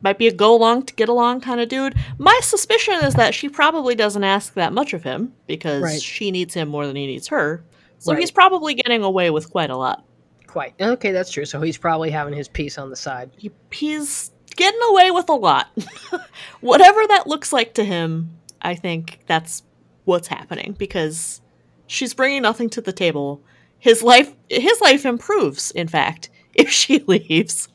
Might 0.02 0.18
be 0.18 0.28
a 0.28 0.32
go 0.32 0.54
along 0.54 0.84
to 0.86 0.94
get 0.94 1.08
along 1.08 1.40
kind 1.40 1.60
of 1.60 1.68
dude. 1.70 1.94
My 2.18 2.38
suspicion 2.42 2.94
is 3.02 3.14
that 3.14 3.34
she 3.34 3.48
probably 3.48 3.94
doesn't 3.94 4.22
ask 4.24 4.52
that 4.54 4.72
much 4.74 4.92
of 4.92 5.02
him 5.02 5.32
because 5.46 5.82
Right. 5.82 6.00
she 6.02 6.30
needs 6.30 6.52
him 6.52 6.68
more 6.68 6.86
than 6.86 6.94
he 6.96 7.06
needs 7.06 7.28
her. 7.28 7.64
So 7.98 8.12
Right. 8.12 8.20
he's 8.20 8.30
probably 8.30 8.74
getting 8.74 9.02
away 9.02 9.30
with 9.30 9.50
quite 9.50 9.70
a 9.70 9.76
lot. 9.76 10.04
Quite. 10.46 10.74
Okay, 10.80 11.10
that's 11.10 11.30
true. 11.32 11.46
So 11.46 11.60
he's 11.62 11.78
probably 11.78 12.10
having 12.10 12.34
his 12.34 12.48
piece 12.48 12.76
on 12.76 12.90
the 12.90 12.96
side. 12.96 13.30
He, 13.38 13.50
he's 13.72 14.30
getting 14.56 14.80
away 14.90 15.10
with 15.10 15.28
a 15.28 15.34
lot. 15.34 15.68
Whatever 16.60 17.00
that 17.08 17.26
looks 17.26 17.52
like 17.52 17.74
to 17.74 17.84
him, 17.84 18.38
I 18.62 18.74
think 18.74 19.20
that's 19.26 19.62
what's 20.04 20.28
happening 20.28 20.74
because 20.78 21.40
she's 21.86 22.14
bringing 22.14 22.42
nothing 22.42 22.70
to 22.70 22.80
the 22.80 22.92
table. 22.92 23.42
His 23.78 24.02
life 24.02 24.34
his 24.48 24.80
life 24.80 25.04
improves, 25.04 25.70
in 25.72 25.88
fact, 25.88 26.30
if 26.54 26.70
she 26.70 27.00
leaves. 27.00 27.68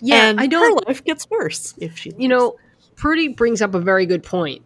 Yeah, 0.00 0.28
and 0.28 0.40
I 0.40 0.46
don't. 0.46 0.84
Her 0.84 0.90
life 0.90 1.04
gets 1.04 1.28
worse 1.30 1.74
if 1.78 1.98
she. 1.98 2.10
Leaves. 2.10 2.22
You 2.22 2.28
know, 2.28 2.56
Prudie 2.96 3.34
brings 3.34 3.62
up 3.62 3.74
a 3.74 3.80
very 3.80 4.06
good 4.06 4.22
point. 4.22 4.62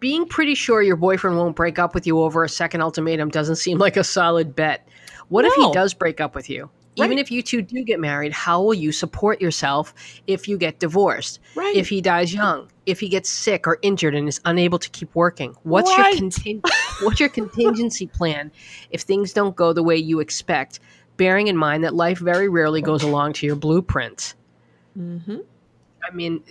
Being 0.00 0.26
pretty 0.26 0.54
sure 0.54 0.82
your 0.82 0.96
boyfriend 0.96 1.38
won't 1.38 1.56
break 1.56 1.78
up 1.78 1.94
with 1.94 2.06
you 2.06 2.20
over 2.20 2.44
a 2.44 2.48
second 2.48 2.82
ultimatum 2.82 3.30
doesn't 3.30 3.56
seem 3.56 3.78
like 3.78 3.96
a 3.96 4.04
solid 4.04 4.54
bet. 4.54 4.86
What 5.28 5.46
if 5.46 5.54
he 5.54 5.72
does 5.72 5.94
break 5.94 6.20
up 6.20 6.34
with 6.34 6.50
you? 6.50 6.68
Even 6.96 7.18
if 7.18 7.30
you 7.30 7.42
two 7.42 7.62
do 7.62 7.82
get 7.84 7.98
married, 7.98 8.32
how 8.32 8.62
will 8.62 8.74
you 8.74 8.92
support 8.92 9.40
yourself 9.40 9.94
if 10.26 10.46
you 10.46 10.56
get 10.56 10.78
divorced? 10.78 11.40
right? 11.54 11.74
If 11.74 11.88
he 11.88 12.00
dies 12.00 12.32
young, 12.32 12.70
if 12.86 13.00
he 13.00 13.08
gets 13.08 13.28
sick 13.28 13.66
or 13.66 13.78
injured 13.82 14.14
and 14.14 14.28
is 14.28 14.40
unable 14.44 14.78
to 14.78 14.88
keep 14.90 15.14
working, 15.14 15.56
what's 15.62 15.96
Right. 15.98 16.20
your 16.44 16.60
what's 17.00 17.18
your 17.20 17.28
contingency 17.28 18.06
plan 18.06 18.52
if 18.90 19.02
things 19.02 19.32
don't 19.32 19.56
go 19.56 19.72
the 19.72 19.82
way 19.82 19.96
you 19.96 20.20
expect? 20.20 20.80
Bearing 21.16 21.48
in 21.48 21.56
mind 21.56 21.84
that 21.84 21.94
life 21.94 22.18
very 22.18 22.48
rarely 22.48 22.82
goes 22.82 23.02
along 23.02 23.34
to 23.34 23.46
your 23.46 23.56
blueprint. 23.56 24.34
hmm 24.94 25.36
I 26.06 26.14
mean, 26.14 26.42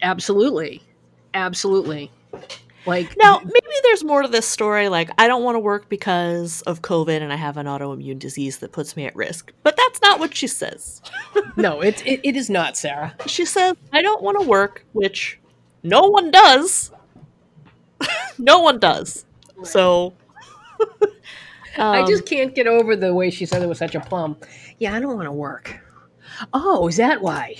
absolutely, 0.00 0.82
absolutely. 1.34 2.10
Like 2.84 3.16
Now, 3.16 3.38
maybe 3.44 3.76
there's 3.84 4.02
more 4.02 4.22
to 4.22 4.28
this 4.28 4.46
story. 4.46 4.88
Like, 4.88 5.10
I 5.18 5.28
don't 5.28 5.44
want 5.44 5.54
to 5.54 5.60
work 5.60 5.88
because 5.88 6.62
of 6.62 6.82
COVID 6.82 7.20
and 7.20 7.32
I 7.32 7.36
have 7.36 7.56
an 7.56 7.66
autoimmune 7.66 8.18
disease 8.18 8.58
that 8.58 8.72
puts 8.72 8.96
me 8.96 9.04
at 9.06 9.14
risk. 9.14 9.52
But 9.62 9.76
that's 9.76 10.00
not 10.02 10.18
what 10.18 10.34
she 10.36 10.46
says. 10.48 11.00
no, 11.56 11.80
it, 11.80 12.04
it 12.06 12.20
it 12.24 12.36
is 12.36 12.50
not, 12.50 12.76
Sarah. 12.76 13.14
She 13.26 13.44
says, 13.44 13.76
I 13.92 14.02
don't 14.02 14.22
want 14.22 14.40
to 14.40 14.46
work, 14.48 14.84
which 14.92 15.38
no 15.82 16.08
one 16.08 16.30
does. 16.30 16.90
no 18.38 18.60
one 18.60 18.78
does. 18.78 19.24
So. 19.62 20.12
I 21.78 22.00
um, 22.00 22.06
just 22.06 22.26
can't 22.26 22.54
get 22.54 22.66
over 22.66 22.96
the 22.96 23.14
way 23.14 23.30
she 23.30 23.46
said 23.46 23.62
it 23.62 23.68
was 23.68 23.78
such 23.78 23.94
a 23.94 24.00
plum. 24.00 24.36
Yeah, 24.78 24.94
I 24.94 25.00
don't 25.00 25.16
want 25.16 25.26
to 25.26 25.32
work. 25.32 25.78
Oh, 26.52 26.88
is 26.88 26.96
that 26.96 27.22
why? 27.22 27.54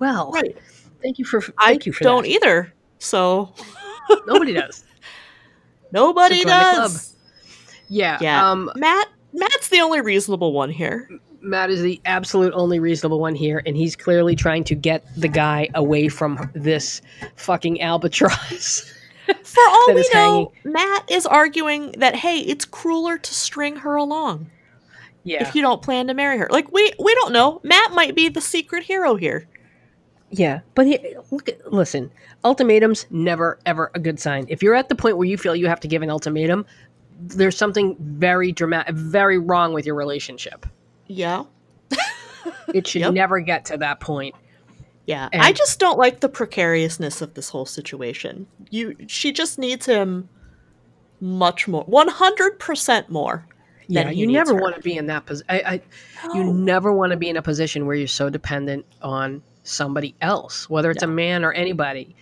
Well, 0.00 0.32
Right. 0.32 0.56
thank 1.02 1.18
you 1.18 1.24
for 1.24 1.40
I 1.58 1.68
thank 1.68 1.86
you 1.86 1.92
for 1.92 2.02
don't 2.04 2.22
that. 2.24 2.30
either. 2.30 2.72
So. 2.98 3.54
Nobody 4.26 4.54
does. 4.54 4.84
Nobody 5.92 6.42
So 6.42 6.48
join 6.48 6.58
the 6.58 6.64
club. 6.64 6.90
does. 6.90 7.16
Yeah. 7.88 8.18
Yeah. 8.20 8.50
Um, 8.50 8.70
Matt. 8.76 9.08
Matt's 9.32 9.68
the 9.68 9.80
only 9.80 10.00
reasonable 10.00 10.52
one 10.52 10.70
here. 10.70 11.08
Matt 11.40 11.70
is 11.70 11.82
the 11.82 12.00
absolute 12.04 12.52
only 12.52 12.80
reasonable 12.80 13.20
one 13.20 13.34
here, 13.34 13.62
and 13.64 13.76
he's 13.76 13.94
clearly 13.94 14.34
trying 14.34 14.64
to 14.64 14.74
get 14.74 15.04
the 15.16 15.28
guy 15.28 15.68
away 15.74 16.08
from 16.08 16.50
this 16.52 17.00
fucking 17.36 17.80
albatross. 17.80 18.92
For 19.44 19.62
all 19.68 19.94
we 19.94 20.08
know, 20.12 20.52
Matt 20.64 21.08
is 21.10 21.26
arguing 21.26 21.92
that 21.92 22.16
hey, 22.16 22.40
it's 22.40 22.64
crueler 22.64 23.16
to 23.18 23.34
string 23.34 23.76
her 23.76 23.94
along 23.94 24.50
yeah. 25.24 25.46
if 25.46 25.54
you 25.54 25.62
don't 25.62 25.82
plan 25.82 26.06
to 26.08 26.14
marry 26.14 26.38
her. 26.38 26.48
Like 26.50 26.72
we 26.72 26.92
we 26.98 27.14
don't 27.14 27.32
know. 27.32 27.60
Matt 27.62 27.92
might 27.92 28.14
be 28.14 28.28
the 28.28 28.40
secret 28.40 28.84
hero 28.84 29.14
here. 29.14 29.46
Yeah, 30.30 30.60
but 30.74 30.86
he, 30.86 31.16
look, 31.30 31.48
at, 31.48 31.72
listen. 31.72 32.10
Ultimatums 32.44 33.06
never 33.10 33.58
ever 33.66 33.90
a 33.94 33.98
good 33.98 34.20
sign. 34.20 34.46
If 34.48 34.62
you're 34.62 34.74
at 34.76 34.88
the 34.88 34.94
point 34.94 35.16
where 35.16 35.26
you 35.26 35.36
feel 35.36 35.56
you 35.56 35.66
have 35.66 35.80
to 35.80 35.88
give 35.88 36.02
an 36.02 36.10
ultimatum, 36.10 36.64
there's 37.20 37.56
something 37.56 37.96
very 37.98 38.52
dramatic, 38.52 38.94
very 38.94 39.38
wrong 39.38 39.72
with 39.72 39.84
your 39.86 39.94
relationship. 39.96 40.66
Yeah. 41.06 41.44
It 42.72 42.86
should 42.86 43.00
Yep. 43.00 43.14
never 43.14 43.40
get 43.40 43.64
to 43.66 43.76
that 43.78 43.98
point. 43.98 44.34
Yeah. 45.06 45.28
And- 45.32 45.42
I 45.42 45.50
just 45.52 45.80
don't 45.80 45.98
like 45.98 46.20
the 46.20 46.28
precariousness 46.28 47.20
of 47.20 47.34
this 47.34 47.48
whole 47.48 47.66
situation. 47.66 48.46
You 48.70 48.94
she 49.08 49.32
just 49.32 49.58
needs 49.58 49.86
him 49.86 50.28
much 51.20 51.66
more. 51.66 51.84
100% 51.86 53.08
more. 53.08 53.46
Yeah, 53.88 54.08
you 54.10 54.28
never 54.28 54.54
want 54.54 54.76
to 54.76 54.80
be 54.80 54.96
in 54.96 55.06
that 55.06 55.26
position. 55.26 55.46
I, 55.48 55.82
I, 56.22 56.32
you 56.32 56.44
never 56.44 56.92
want 56.92 57.10
to 57.10 57.16
be 57.16 57.28
in 57.28 57.36
a 57.36 57.42
position 57.42 57.86
where 57.86 57.96
you're 57.96 58.06
so 58.06 58.30
dependent 58.30 58.86
on 59.02 59.42
somebody 59.70 60.14
else, 60.20 60.68
whether 60.68 60.90
it's 60.90 61.02
a 61.02 61.06
man 61.06 61.44
or 61.44 61.52
anybody. 61.52 62.14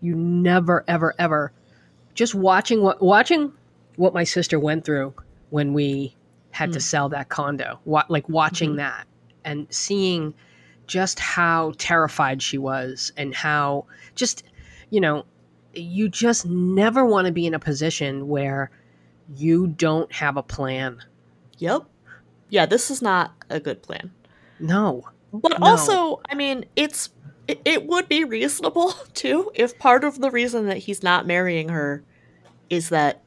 You 0.00 0.14
never, 0.14 0.84
ever, 0.88 1.14
ever. 1.18 1.52
Just 2.14 2.34
watching 2.34 2.82
what 2.82 3.02
watching 3.02 3.52
what 3.96 4.14
my 4.14 4.24
sister 4.24 4.58
went 4.58 4.84
through 4.84 5.14
when 5.50 5.72
we 5.72 6.14
had 6.50 6.72
to 6.72 6.78
Mm. 6.78 6.82
sell 6.82 7.08
that 7.10 7.28
condo, 7.28 7.78
wa- 7.84 8.04
like 8.08 8.28
watching 8.28 8.72
Mhm. 8.72 8.76
that 8.76 9.06
and 9.44 9.66
seeing 9.70 10.32
just 10.86 11.18
how 11.18 11.72
terrified 11.78 12.40
she 12.42 12.58
was 12.58 13.12
and 13.16 13.34
how 13.34 13.84
just 14.14 14.42
you 14.90 15.00
know 15.00 15.24
you 15.74 16.08
just 16.08 16.46
never 16.46 17.04
want 17.04 17.26
to 17.26 17.32
be 17.32 17.46
in 17.46 17.52
a 17.54 17.58
position 17.58 18.28
where 18.28 18.70
you 19.34 19.66
don't 19.66 20.10
have 20.12 20.36
a 20.36 20.42
plan 20.42 20.98
Yep. 21.58 21.82
Yeah, 22.48 22.66
this 22.66 22.90
is 22.90 23.02
not 23.02 23.32
a 23.50 23.58
good 23.60 23.82
plan. 23.82 24.10
no 24.60 25.04
But 25.40 25.58
No. 25.60 25.66
also, 25.66 26.20
I 26.28 26.34
mean, 26.34 26.64
it's 26.76 27.10
it, 27.48 27.60
it 27.64 27.86
would 27.86 28.08
be 28.08 28.24
reasonable 28.24 28.92
too 29.14 29.50
if 29.54 29.78
part 29.78 30.04
of 30.04 30.20
the 30.20 30.30
reason 30.30 30.66
that 30.66 30.78
he's 30.78 31.02
not 31.02 31.26
marrying 31.26 31.68
her 31.68 32.02
is 32.70 32.88
that 32.88 33.22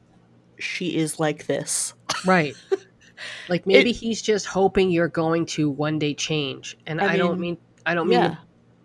she 0.58 0.96
is 0.96 1.18
like 1.18 1.46
this. 1.46 1.94
right 2.26 2.54
like 3.48 3.66
maybe 3.66 3.92
he's 3.92 4.20
just 4.20 4.44
hoping 4.46 4.90
you're 4.90 5.08
going 5.08 5.46
to 5.46 5.70
one 5.70 5.98
day 5.98 6.12
change 6.12 6.76
and 6.86 7.00
I 7.00 7.12
i, 7.12 7.16
don't 7.16 7.32
mean, 7.38 7.52
mean 7.52 7.58
i 7.86 7.94
don't 7.94 8.08
mean 8.08 8.18
yeah. 8.18 8.28
to 8.30 8.38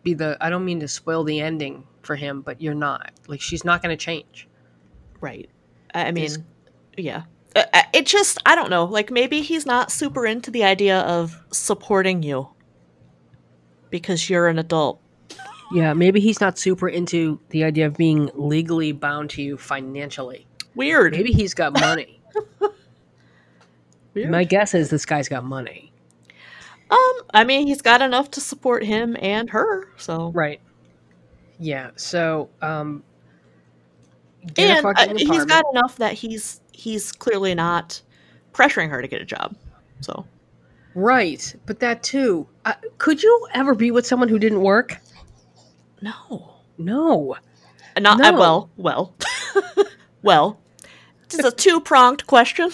be 0.03 0.13
the 0.13 0.37
i 0.39 0.49
don't 0.49 0.63
mean 0.63 0.79
to 0.81 0.87
spoil 0.87 1.23
the 1.23 1.41
ending 1.41 1.83
for 2.01 2.15
him 2.15 2.41
but 2.41 2.61
you're 2.61 2.73
not 2.75 3.11
like 3.27 3.41
she's 3.41 3.65
not 3.65 3.81
going 3.81 3.97
to 3.97 4.01
change 4.01 4.47
Right. 5.21 5.49
I 5.93 6.05
I 6.07 6.11
mean, 6.11 6.29
yeah. 6.97 7.23
Uh, 7.55 7.63
uh, 7.73 7.81
It 7.93 8.05
just, 8.05 8.37
I 8.45 8.53
don't 8.55 8.69
know. 8.69 8.83
Like, 8.85 9.09
maybe 9.11 9.41
he's 9.41 9.65
not 9.65 9.91
super 9.91 10.25
into 10.25 10.51
the 10.51 10.63
idea 10.63 10.99
of 11.01 11.41
supporting 11.51 12.21
you 12.21 12.49
because 13.99 14.29
you're 14.29 14.47
an 14.47 14.59
adult. 14.59 14.99
yeah 15.73 15.93
maybe 15.93 16.19
he's 16.19 16.39
not 16.41 16.57
super 16.57 16.87
into 16.89 17.39
the 17.49 17.63
idea 17.63 17.85
of 17.87 17.95
being 17.97 18.29
legally 18.35 18.91
bound 18.91 19.29
to 19.31 19.41
you 19.41 19.57
financially 19.57 20.45
Weird. 20.75 21.13
maybe 21.13 21.31
he's 21.31 21.53
got 21.53 21.73
money 21.73 22.19
Weird. 24.13 24.29
my 24.31 24.43
guess 24.43 24.73
is 24.73 24.89
this 24.89 25.05
guy's 25.05 25.27
got 25.29 25.43
money 25.43 25.91
Um, 26.89 27.13
I 27.33 27.43
mean, 27.43 27.65
he's 27.67 27.81
got 27.81 28.01
enough 28.01 28.29
to 28.31 28.41
support 28.41 28.83
him 28.83 29.17
and 29.21 29.49
her, 29.49 29.89
so. 29.97 30.31
right 30.33 30.59
yeah 31.59 31.89
so 31.95 32.49
um 32.61 33.01
And 34.57 34.85
uh, 34.85 35.13
he's 35.17 35.45
got 35.45 35.63
enough 35.73 35.95
that 35.97 36.13
he's 36.13 36.61
he's 36.73 37.11
clearly 37.11 37.55
not 37.55 38.01
pressuring 38.53 38.89
her 38.89 39.01
to 39.01 39.07
get 39.07 39.21
a 39.21 39.25
job. 39.25 39.55
So 40.01 40.25
Right, 40.95 41.53
but 41.65 41.79
that 41.81 42.01
too. 42.03 42.47
Uh, 42.63 42.73
could 42.97 43.21
you 43.21 43.47
ever 43.53 43.75
be 43.75 43.91
with 43.91 44.07
someone 44.07 44.29
who 44.29 44.39
didn't 44.39 44.61
work? 44.61 44.97
no, 46.01 46.55
No. 46.77 47.35
not 47.99 48.21
uh, 48.21 48.37
well, 48.37 48.69
well, 48.77 49.15
well. 50.23 50.59
This 51.29 51.39
is 51.39 51.45
a 51.45 51.51
two 51.51 51.81
pronged 51.81 52.25
question. 52.27 52.71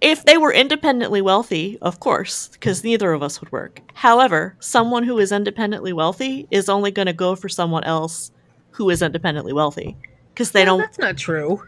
If 0.00 0.24
they 0.24 0.36
were 0.36 0.52
independently 0.52 1.20
wealthy, 1.22 1.78
of 1.82 2.00
course, 2.00 2.48
because 2.48 2.84
neither 2.84 3.12
of 3.12 3.22
us 3.22 3.40
would 3.40 3.50
work. 3.50 3.80
However, 3.94 4.56
someone 4.60 5.02
who 5.02 5.18
is 5.18 5.32
independently 5.32 5.92
wealthy 5.92 6.46
is 6.50 6.68
only 6.68 6.90
going 6.90 7.06
to 7.06 7.12
go 7.12 7.34
for 7.34 7.48
someone 7.48 7.82
else 7.84 8.30
who 8.70 8.90
is 8.90 9.02
independently 9.02 9.52
wealthy 9.52 9.96
because 10.32 10.52
they 10.52 10.64
Well, 10.64 10.78
don't 10.78 10.86
That's 10.86 10.98
not 10.98 11.16
true. 11.16 11.62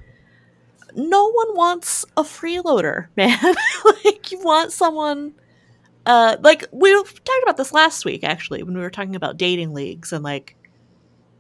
No 0.96 1.30
one 1.30 1.54
wants 1.56 2.04
a 2.16 2.22
freeloader, 2.22 3.06
man. 3.16 3.38
like 4.04 4.30
you 4.32 4.40
want 4.40 4.72
someone 4.72 5.32
uh 6.06 6.36
like 6.40 6.64
we 6.72 6.92
talked 6.94 7.42
about 7.42 7.56
this 7.56 7.72
last 7.72 8.04
week 8.04 8.24
actually 8.24 8.62
when 8.62 8.74
we 8.74 8.80
were 8.80 8.90
talking 8.90 9.16
about 9.16 9.36
dating 9.36 9.74
leagues 9.74 10.12
and 10.12 10.24
like 10.24 10.54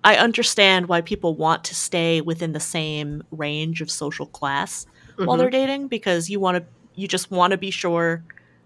I 0.04 0.16
understand 0.16 0.88
why 0.88 1.00
people 1.00 1.34
want 1.34 1.64
to 1.64 1.74
stay 1.74 2.20
within 2.20 2.52
the 2.52 2.60
same 2.60 3.22
range 3.30 3.80
of 3.80 3.90
social 3.90 4.26
class 4.26 4.86
while 5.16 5.36
Mhm. 5.36 5.38
they're 5.40 5.50
dating 5.50 5.88
because 5.88 6.28
you 6.30 6.38
want 6.40 6.58
to 6.58 6.64
you 6.94 7.08
just 7.08 7.30
want 7.30 7.52
to 7.52 7.56
be 7.56 7.70
sure 7.70 8.22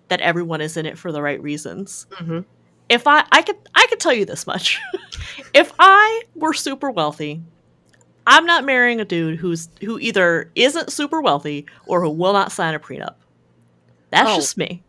that 0.08 0.20
everyone 0.20 0.60
is 0.60 0.76
in 0.76 0.86
it 0.86 0.98
for 0.98 1.12
the 1.12 1.22
right 1.22 1.40
reasons. 1.42 2.06
Mhm. 2.20 2.44
If 2.88 3.06
I 3.06 3.24
I 3.30 3.42
could 3.42 3.56
I 3.74 3.86
could 3.88 4.00
tell 4.00 4.12
you 4.12 4.24
this 4.24 4.46
much. 4.46 4.78
if 5.54 5.72
I 5.78 6.22
were 6.34 6.52
super 6.54 6.90
wealthy, 6.90 7.42
I'm 8.26 8.46
not 8.46 8.64
marrying 8.64 9.00
a 9.00 9.04
dude 9.04 9.38
who's 9.38 9.68
who 9.80 9.98
either 9.98 10.50
isn't 10.54 10.92
super 10.92 11.20
wealthy 11.20 11.66
or 11.86 12.00
who 12.02 12.10
will 12.10 12.32
not 12.32 12.52
sign 12.52 12.74
a 12.74 12.78
prenup. 12.80 13.14
That's 14.10 14.30
Oh. 14.30 14.36
just 14.36 14.56
me. 14.56 14.82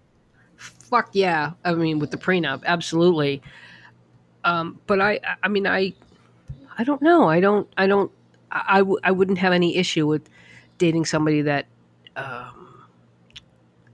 Fuck 0.58 1.10
yeah. 1.14 1.54
I 1.66 1.74
mean, 1.74 1.98
with 2.00 2.12
the 2.12 2.18
prenup, 2.18 2.62
absolutely. 2.66 3.42
Um, 4.44 4.80
but 4.86 5.00
I, 5.02 5.20
I 5.42 5.48
mean, 5.48 5.66
I, 5.66 5.94
I 6.78 6.84
don't 6.84 7.02
know. 7.02 7.28
I 7.30 7.40
don't, 7.40 7.68
I 7.78 7.88
don't, 7.88 8.12
I, 8.52 8.64
I, 8.68 8.78
w- 8.80 9.00
I 9.04 9.12
wouldn't 9.12 9.38
have 9.40 9.54
any 9.54 9.78
issue 9.78 10.06
with 10.06 10.30
dating 10.78 11.06
somebody 11.06 11.42
that, 11.44 11.66
um, 12.18 12.86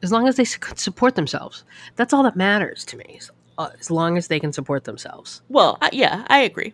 as 0.02 0.12
long 0.12 0.28
as 0.28 0.36
they 0.38 0.44
s- 0.44 0.58
could 0.58 0.80
support 0.80 1.16
themselves. 1.16 1.64
That's 1.96 2.12
all 2.14 2.24
that 2.24 2.36
matters 2.36 2.84
to 2.86 2.98
me. 2.98 3.18
As, 3.20 3.32
uh, 3.60 3.70
as 3.80 3.92
long 3.92 4.18
as 4.18 4.28
they 4.28 4.40
can 4.40 4.52
support 4.52 4.84
themselves. 4.86 5.42
Well, 5.50 5.78
I, 5.82 5.90
yeah, 5.94 6.26
I 6.28 6.40
agree. 6.40 6.74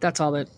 That's 0.00 0.20
all 0.20 0.30
that. 0.32 0.48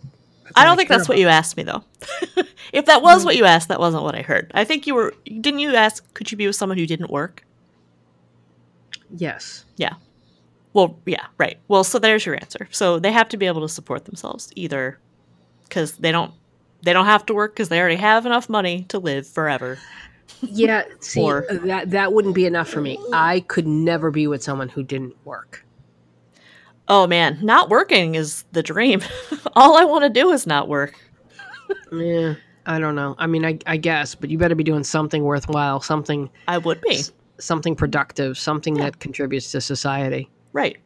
I 0.57 0.65
don't 0.65 0.77
think 0.77 0.89
care 0.89 0.99
that's 0.99 1.09
what 1.09 1.19
you 1.19 1.29
asked 1.29 1.57
me 1.57 1.63
though. 1.63 1.85
if 2.73 2.87
that 2.87 3.03
was 3.03 3.23
mm. 3.23 3.27
what 3.27 3.37
you 3.37 3.45
asked, 3.45 3.69
that 3.69 3.81
wasn't 3.81 4.03
what 4.03 4.15
I 4.15 4.23
heard. 4.23 4.51
I 4.55 4.65
think 4.65 4.87
you 4.87 4.95
were 4.95 5.15
didn't 5.25 5.61
you 5.61 5.75
ask 5.75 6.13
could 6.15 6.31
you 6.31 6.37
be 6.37 6.47
with 6.47 6.57
someone 6.57 6.79
who 6.79 6.87
didn't 6.87 7.11
work? 7.11 7.45
Yes. 9.17 9.65
Yeah. 9.77 9.95
Well, 10.73 10.99
yeah, 11.05 11.27
right. 11.37 11.59
Well, 11.69 11.83
so 11.83 11.99
there's 11.99 12.25
your 12.25 12.37
answer. 12.37 12.69
So 12.71 12.99
they 12.99 13.13
have 13.13 13.29
to 13.31 13.37
be 13.37 13.47
able 13.47 13.63
to 13.63 13.69
support 13.69 14.05
themselves 14.05 14.53
either 14.55 14.99
because 15.65 15.93
they 15.97 16.13
don't 16.13 16.33
they 16.83 16.93
don't 16.93 17.07
have 17.07 17.27
to 17.27 17.35
work 17.35 17.55
because 17.55 17.69
they 17.69 17.81
already 17.81 17.97
have 17.97 18.25
enough 18.27 18.49
money 18.49 18.85
to 18.89 18.99
live 18.99 19.27
forever. 19.27 19.79
Yeah. 20.41 20.85
See, 21.01 21.21
Or- 21.21 21.47
that 21.65 21.91
that 21.91 22.13
wouldn't 22.13 22.35
be 22.35 22.47
enough 22.47 22.69
for 22.69 22.81
me. 22.81 22.99
I 23.13 23.41
could 23.41 23.67
never 23.67 24.11
be 24.11 24.27
with 24.27 24.43
someone 24.43 24.69
who 24.69 24.83
didn't 24.83 25.17
work. 25.25 25.65
Oh 26.91 27.07
man, 27.07 27.39
not 27.41 27.71
working 27.71 28.17
is 28.17 28.45
the 28.53 28.63
dream. 28.63 29.01
All 29.55 29.77
I 29.79 29.85
want 29.85 30.03
to 30.05 30.11
do 30.11 30.31
is 30.33 30.47
not 30.47 30.69
work. 30.69 30.95
Yeah. 31.93 32.35
I 32.67 32.79
don't 32.79 32.95
know. 32.97 33.15
I 33.19 33.27
mean, 33.27 33.45
I, 33.45 33.59
I 33.67 33.77
guess, 33.77 34.15
but 34.15 34.29
you 34.29 34.37
better 34.39 34.55
be 34.57 34.65
doing 34.65 34.85
something 34.85 35.23
worthwhile, 35.23 35.81
something 35.81 36.29
I 36.49 36.59
would 36.59 36.81
be 36.83 37.01
something 37.39 37.75
productive, 37.77 38.37
something 38.39 38.77
Yeah. 38.77 38.85
that 38.87 38.99
contributes 39.01 39.51
to 39.53 39.61
society. 39.61 40.29
right. 40.53 40.77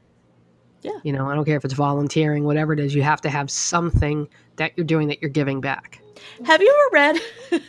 Yeah. 0.82 0.98
You 1.02 1.14
know, 1.14 1.26
I 1.30 1.34
don't 1.34 1.46
care 1.46 1.56
if 1.56 1.64
it's 1.64 1.72
volunteering, 1.72 2.44
whatever 2.44 2.74
it 2.74 2.78
is. 2.80 2.94
You 2.94 3.02
have 3.02 3.22
to 3.22 3.30
have 3.30 3.50
something 3.50 4.28
that 4.56 4.72
you're 4.76 4.84
doing 4.84 5.08
that 5.08 5.22
you're 5.22 5.30
giving 5.30 5.62
back. 5.62 6.02
Have 6.44 6.60
you 6.60 6.88
ever 6.92 7.20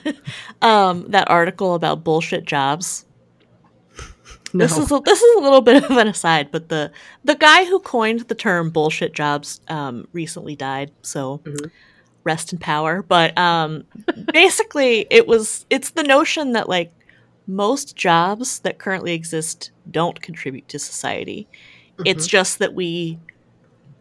read 0.04 0.18
um, 0.62 1.06
that 1.12 1.30
article 1.30 1.76
about 1.76 2.04
bullshit 2.04 2.44
jobs? 2.44 3.05
No. 4.56 4.66
This 4.66 4.78
is 4.78 4.92
a, 4.92 5.00
this 5.02 5.22
is 5.22 5.36
a 5.36 5.40
little 5.42 5.62
bit 5.62 5.84
of 5.90 5.98
an 5.98 6.08
aside, 6.08 6.50
but 6.52 6.70
the 6.70 6.92
the 7.24 7.36
guy 7.36 7.66
who 7.66 7.80
coined 7.80 8.22
the 8.22 8.36
term 8.36 8.70
bullshit 8.70 9.14
jobs 9.14 9.60
um, 9.68 10.08
recently 10.14 10.56
died. 10.56 10.92
So 11.02 11.42
Mhm. 11.44 11.72
rest 12.24 12.54
in 12.54 12.60
power. 12.60 13.04
But 13.04 13.38
um, 13.38 13.84
basically, 14.34 15.08
it 15.12 15.28
was 15.28 15.66
it's 15.70 15.92
the 15.92 16.04
notion 16.04 16.54
that 16.54 16.70
like 16.70 16.94
most 17.48 17.96
jobs 17.96 18.60
that 18.60 18.80
currently 18.80 19.14
exist 19.14 19.72
don't 19.92 20.20
contribute 20.22 20.68
to 20.70 20.80
society. 20.80 21.48
It's 22.04 22.28
just 22.28 22.60
that 22.60 22.74
we 22.74 23.20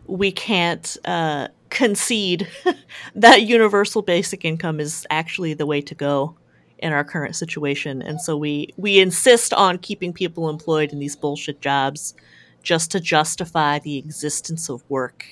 we 0.06 0.32
can't 0.32 0.96
uh, 1.04 1.48
concede 1.70 2.48
that 3.14 3.42
universal 3.42 4.02
basic 4.02 4.44
income 4.44 4.80
is 4.80 5.06
actually 5.10 5.54
the 5.54 5.66
way 5.66 5.80
to 5.80 5.94
go 5.94 6.36
in 6.84 6.92
our 6.92 7.02
current 7.02 7.34
situation. 7.34 8.02
And 8.02 8.20
so 8.20 8.36
we 8.36 8.68
we 8.76 9.00
insist 9.00 9.52
on 9.54 9.78
keeping 9.78 10.12
people 10.12 10.48
employed 10.50 10.92
in 10.92 10.98
these 11.00 11.16
bullshit 11.16 11.60
jobs 11.60 12.14
just 12.62 12.90
to 12.92 13.00
justify 13.00 13.78
the 13.78 13.96
existence 13.98 14.68
of 14.68 14.82
work. 14.88 15.26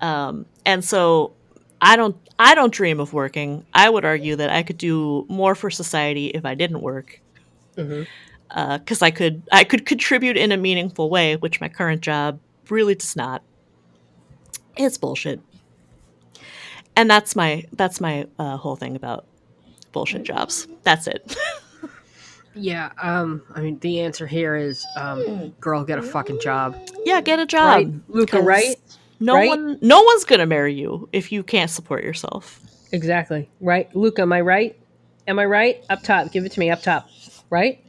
Um, 0.00 0.46
and 0.64 0.84
so 0.84 1.32
i 1.84 1.96
don't 1.96 2.16
i 2.38 2.54
don't 2.54 2.72
dream 2.72 3.00
of 3.00 3.12
working. 3.12 3.64
I 3.74 3.90
would 3.90 4.04
argue 4.04 4.36
that 4.36 4.50
i 4.50 4.62
could 4.62 4.78
do 4.78 5.26
more 5.28 5.54
for 5.56 5.68
society 5.70 6.26
if 6.28 6.44
i 6.44 6.54
didn't 6.54 6.80
work. 6.80 7.20
Mhm. 7.76 8.06
because 8.78 9.00
I 9.02 9.10
could 9.10 9.42
I 9.50 9.64
could 9.64 9.84
contribute 9.86 10.36
in 10.36 10.52
a 10.52 10.56
meaningful 10.56 11.08
way, 11.10 11.36
which 11.36 11.60
my 11.60 11.68
current 11.68 12.02
job 12.02 12.38
really 12.68 12.94
does 12.94 13.16
not. 13.16 13.42
It's 14.76 14.98
bullshit, 14.98 15.40
and 16.96 17.10
that's 17.10 17.34
my 17.34 17.64
that's 17.72 17.98
my 18.00 18.26
uh, 18.38 18.56
whole 18.58 18.76
thing 18.76 18.94
about 18.94 19.24
bullshit 19.92 20.22
jobs. 20.24 20.66
That's 20.82 21.06
it. 21.06 21.36
Yeah. 22.54 22.90
Um. 23.00 23.42
I 23.54 23.60
mean, 23.62 23.78
the 23.78 24.00
answer 24.00 24.26
here 24.26 24.56
is, 24.56 24.84
um, 24.96 25.54
girl, 25.60 25.84
get 25.84 25.98
a 25.98 26.02
fucking 26.02 26.40
job. 26.40 26.76
yeah, 27.06 27.20
get 27.22 27.38
a 27.38 27.46
job, 27.46 27.64
right, 27.64 27.88
Luca? 28.08 28.42
Right. 28.42 28.76
No 29.20 29.34
Right? 29.36 29.48
one 29.48 29.78
no 29.80 30.02
one's 30.02 30.24
gonna 30.24 30.44
marry 30.46 30.74
you 30.74 31.08
if 31.12 31.32
you 31.32 31.42
can't 31.42 31.70
support 31.70 32.04
yourself. 32.04 32.60
Exactly. 32.92 33.48
Right, 33.60 33.94
Luca. 33.96 34.22
Am 34.22 34.32
I 34.34 34.40
right? 34.42 34.78
Am 35.28 35.38
I 35.38 35.46
right? 35.46 35.82
Up 35.88 36.02
top. 36.02 36.30
Give 36.32 36.44
it 36.44 36.52
to 36.52 36.60
me. 36.60 36.68
Up 36.70 36.82
top. 36.82 37.08
Right. 37.48 37.82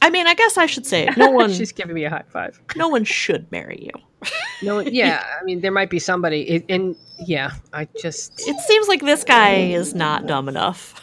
I 0.00 0.08
mean, 0.08 0.26
I 0.26 0.32
guess 0.32 0.56
I 0.56 0.64
should 0.64 0.86
say 0.86 1.06
it. 1.08 1.18
no 1.18 1.28
one 1.32 1.52
She's 1.52 1.72
giving 1.72 1.94
me 1.94 2.04
a 2.04 2.10
high 2.10 2.24
five. 2.28 2.58
no 2.76 2.88
one 2.88 3.04
should 3.04 3.50
marry 3.52 3.80
you. 3.82 4.02
No. 4.62 4.78
Yeah. 4.80 5.24
I 5.40 5.42
mean, 5.44 5.62
there 5.62 5.72
might 5.72 5.88
be 5.88 5.98
somebody. 5.98 6.42
It, 6.42 6.64
and 6.68 6.94
yeah, 7.18 7.52
I 7.72 7.88
just 8.00 8.46
It 8.46 8.60
seems 8.60 8.88
like 8.88 9.00
this 9.00 9.24
guy 9.24 9.54
is 9.54 9.94
not 9.94 10.26
dumb 10.26 10.48
enough. 10.50 11.00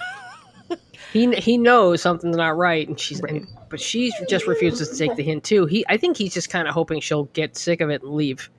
He 1.18 1.36
he 1.36 1.58
knows 1.58 2.02
something's 2.02 2.38
not 2.38 2.56
right, 2.58 2.88
and 2.88 3.00
she's 3.00 3.22
Right. 3.22 3.34
and, 3.34 3.48
but 3.70 3.80
she 3.82 4.12
just 4.30 4.48
refuses 4.48 4.90
to 4.90 4.98
take 4.98 5.16
the 5.16 5.24
hint 5.24 5.44
too. 5.44 5.66
He, 5.66 5.86
I 5.90 5.98
think 5.98 6.18
he's 6.18 6.34
just 6.34 6.50
kind 6.50 6.68
of 6.68 6.74
hoping 6.74 7.00
she'll 7.02 7.26
get 7.34 7.58
sick 7.58 7.82
of 7.82 7.90
it 7.90 8.02
and 8.04 8.14
leave. 8.14 8.50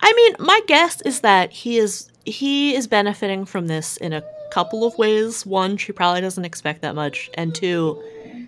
I 0.00 0.12
mean, 0.12 0.36
my 0.46 0.60
guess 0.66 1.00
is 1.02 1.20
that 1.20 1.52
he 1.52 1.78
is 1.78 2.10
he 2.24 2.74
is 2.74 2.86
benefiting 2.86 3.44
from 3.44 3.66
this 3.68 3.96
in 3.98 4.12
a 4.12 4.22
couple 4.50 4.84
of 4.84 4.96
ways. 4.98 5.44
One, 5.46 5.76
she 5.76 5.92
probably 5.92 6.20
doesn't 6.20 6.44
expect 6.44 6.82
that 6.82 6.94
much, 6.94 7.30
and 7.34 7.54
two, 7.54 8.02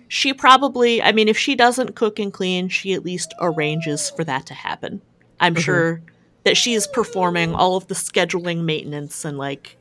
she 0.07 0.33
probably 0.33 1.01
I 1.01 1.11
mean, 1.11 1.27
if 1.27 1.37
she 1.37 1.55
doesn't 1.55 1.95
cook 1.95 2.19
and 2.19 2.31
clean, 2.31 2.69
she 2.69 2.93
at 2.93 3.03
least 3.03 3.33
arranges 3.41 4.09
for 4.11 4.23
that 4.23 4.45
to 4.47 4.53
happen. 4.53 5.01
I'm 5.39 5.55
Mhm. 5.55 5.59
sure 5.59 6.01
that 6.45 6.55
she 6.55 6.73
is 6.73 6.87
performing 6.87 7.53
all 7.53 7.75
of 7.75 7.87
the 7.87 7.95
scheduling 7.95 8.63
maintenance 8.63 9.25
and 9.25 9.37
like 9.37 9.75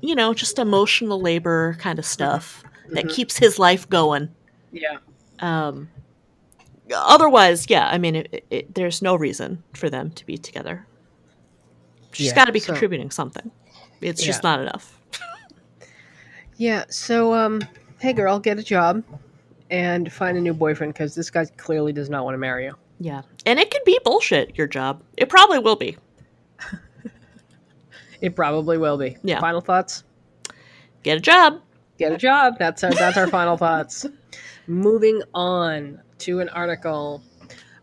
you 0.00 0.14
know, 0.14 0.32
just 0.34 0.58
emotional 0.58 1.20
labor 1.20 1.76
kind 1.78 1.98
of 1.98 2.04
stuff 2.06 2.62
that 2.90 3.04
Mhm. 3.06 3.10
keeps 3.14 3.36
his 3.38 3.58
life 3.58 3.88
going. 3.88 4.28
Yeah. 4.72 4.98
Um, 5.40 5.88
otherwise, 6.94 7.66
yeah, 7.68 7.88
I 7.88 7.98
mean, 7.98 8.16
it, 8.16 8.44
it, 8.50 8.74
there's 8.74 9.00
no 9.02 9.14
reason 9.14 9.62
for 9.74 9.88
them 9.90 10.10
to 10.12 10.26
be 10.26 10.36
together. 10.38 10.86
She's 12.12 12.28
Yeah, 12.28 12.34
got 12.34 12.44
to 12.46 12.52
be 12.52 12.60
so- 12.60 12.72
contributing 12.72 13.10
something. 13.10 13.50
It's 14.00 14.22
just 14.22 14.42
not 14.42 14.60
enough. 14.60 14.96
Yeah. 16.56 16.84
So, 16.90 17.32
um, 17.32 17.62
hey, 18.00 18.12
girl, 18.12 18.38
get 18.38 18.58
a 18.58 18.62
job 18.62 19.02
and 19.70 20.12
find 20.12 20.36
a 20.36 20.40
new 20.42 20.52
boyfriend 20.52 20.92
because 20.92 21.14
this 21.14 21.30
guy 21.30 21.46
clearly 21.56 21.90
does 21.94 22.10
not 22.10 22.22
want 22.24 22.34
to 22.34 22.38
marry 22.38 22.64
you. 22.66 22.74
Yeah, 22.98 23.22
and 23.46 23.58
it 23.58 23.70
could 23.70 23.82
be 23.86 23.98
bullshit. 24.04 24.58
Your 24.58 24.66
job, 24.66 25.02
it 25.16 25.30
probably 25.30 25.58
will 25.58 25.76
be. 25.76 25.96
It 28.20 28.36
probably 28.36 28.78
will 28.78 28.98
be. 28.98 29.16
Yeah. 29.22 29.40
Final 29.40 29.60
thoughts. 29.60 30.04
Get 31.02 31.16
a 31.18 31.20
job. 31.20 31.60
Get 31.98 32.12
a 32.12 32.18
job. 32.18 32.54
That's 32.58 32.84
our 32.84 32.90
that's 32.92 33.16
our 33.16 33.26
final 33.26 33.56
thoughts. 33.56 34.06
Moving 34.66 35.22
on 35.34 36.00
to 36.18 36.40
an 36.40 36.48
article 36.50 37.22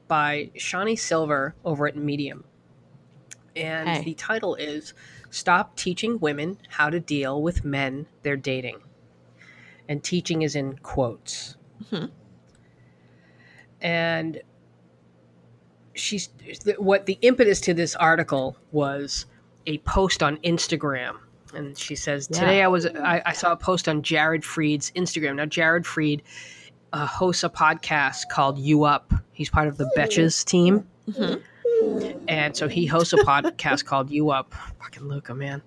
by 0.07 0.49
Shawnee 0.55 0.95
Silver 0.95 1.55
over 1.65 1.87
at 1.87 1.95
Medium. 1.95 2.43
And 3.55 3.89
Hey. 3.89 4.03
the 4.03 4.13
title 4.13 4.55
is 4.55 4.93
Stop 5.31 5.75
Teaching 5.75 6.19
Women 6.19 6.57
How 6.69 6.89
to 6.89 6.99
Deal 6.99 7.41
with 7.41 7.65
Men 7.65 8.05
They're 8.21 8.37
Dating. 8.37 8.77
And 9.89 10.03
teaching 10.03 10.43
is 10.43 10.55
in 10.55 10.77
quotes. 10.77 11.55
Mhm. 11.91 12.11
And 13.81 14.41
she's 15.93 16.29
what 16.77 17.05
the 17.05 17.17
impetus 17.21 17.59
to 17.61 17.73
this 17.73 17.95
article 17.95 18.57
was 18.71 19.25
a 19.67 19.77
post 19.79 20.23
on 20.23 20.37
Instagram. 20.37 21.17
And 21.53 21.77
she 21.77 21.95
says, 21.95 22.27
Yeah. 22.31 22.39
Today 22.39 22.63
I 22.63 22.67
was 22.67 22.85
I, 22.87 23.21
I 23.25 23.33
saw 23.33 23.51
a 23.51 23.57
post 23.57 23.87
on 23.87 24.01
Jared 24.01 24.41
Freid's 24.43 24.91
Instagram. 24.95 25.35
Now 25.35 25.45
Jared 25.45 25.83
Freid 25.83 26.21
uh, 26.93 27.05
hosts 27.05 27.43
a 27.43 27.49
podcast 27.49 28.23
called 28.31 28.57
You 28.57 28.83
Up. 28.85 29.13
He's 29.33 29.49
part 29.49 29.67
of 29.67 29.77
the 29.77 29.89
Betches 29.95 30.43
team. 30.43 30.87
Mhm. 31.09 31.41
And 32.27 32.55
so 32.57 32.67
he 32.67 32.85
hosts 32.85 33.13
a 33.13 33.17
podcast 33.17 33.85
called 33.89 34.09
You 34.09 34.31
Up. 34.31 34.53
Fucking 34.81 35.07
Luca, 35.07 35.35
man. 35.35 35.61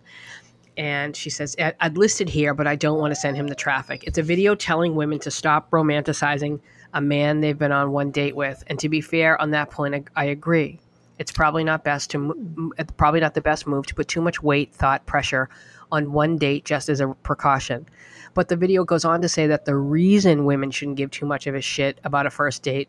And 0.76 1.14
she 1.14 1.30
says, 1.30 1.54
"I- 1.58 1.74
I'd 1.80 1.96
listed 1.98 2.28
here, 2.28 2.54
but 2.54 2.66
I 2.66 2.74
don't 2.76 2.98
want 2.98 3.10
to 3.12 3.16
send 3.20 3.36
him 3.36 3.46
the 3.48 3.54
traffic. 3.54 4.04
It's 4.06 4.18
a 4.18 4.22
video 4.22 4.54
telling 4.54 4.94
women 4.94 5.18
to 5.20 5.30
stop 5.30 5.70
romanticizing 5.70 6.60
a 6.94 7.00
man 7.00 7.40
they've 7.40 7.58
been 7.58 7.72
on 7.72 7.92
one 7.92 8.10
date 8.10 8.34
with. 8.34 8.64
And 8.66 8.78
to 8.80 8.88
be 8.88 9.00
fair, 9.00 9.40
on 9.40 9.50
that 9.50 9.70
point, 9.70 9.94
I, 9.94 10.04
I 10.16 10.24
agree. 10.26 10.80
It's 11.20 11.30
probably 11.30 11.64
not 11.64 11.84
best 11.84 12.10
to, 12.12 12.72
probably 12.96 13.20
not 13.20 13.34
the 13.34 13.42
best 13.42 13.66
move 13.66 13.84
to 13.88 13.94
put 13.94 14.08
too 14.08 14.22
much 14.22 14.42
weight, 14.42 14.74
thought, 14.74 15.04
pressure 15.04 15.50
on 15.92 16.12
one 16.12 16.38
date 16.38 16.64
just 16.64 16.88
as 16.88 16.98
a 16.98 17.08
precaution. 17.08 17.84
But 18.32 18.48
the 18.48 18.56
video 18.56 18.84
goes 18.84 19.04
on 19.04 19.20
to 19.20 19.28
say 19.28 19.46
that 19.46 19.66
the 19.66 19.76
reason 19.76 20.46
women 20.46 20.70
shouldn't 20.70 20.96
give 20.96 21.10
too 21.10 21.26
much 21.26 21.46
of 21.46 21.54
a 21.54 21.60
shit 21.60 22.00
about 22.04 22.24
a 22.24 22.30
first 22.30 22.62
date 22.62 22.88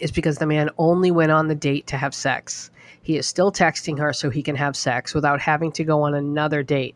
is 0.00 0.10
because 0.10 0.36
the 0.36 0.44
man 0.44 0.68
only 0.76 1.10
went 1.10 1.32
on 1.32 1.48
the 1.48 1.54
date 1.54 1.86
to 1.86 1.96
have 1.96 2.14
sex. 2.14 2.70
He 3.00 3.16
is 3.16 3.26
still 3.26 3.50
texting 3.50 3.98
her 4.00 4.12
so 4.12 4.28
he 4.28 4.42
can 4.42 4.56
have 4.56 4.76
sex 4.76 5.14
without 5.14 5.40
having 5.40 5.72
to 5.72 5.84
go 5.84 6.02
on 6.02 6.12
another 6.12 6.62
date. 6.62 6.94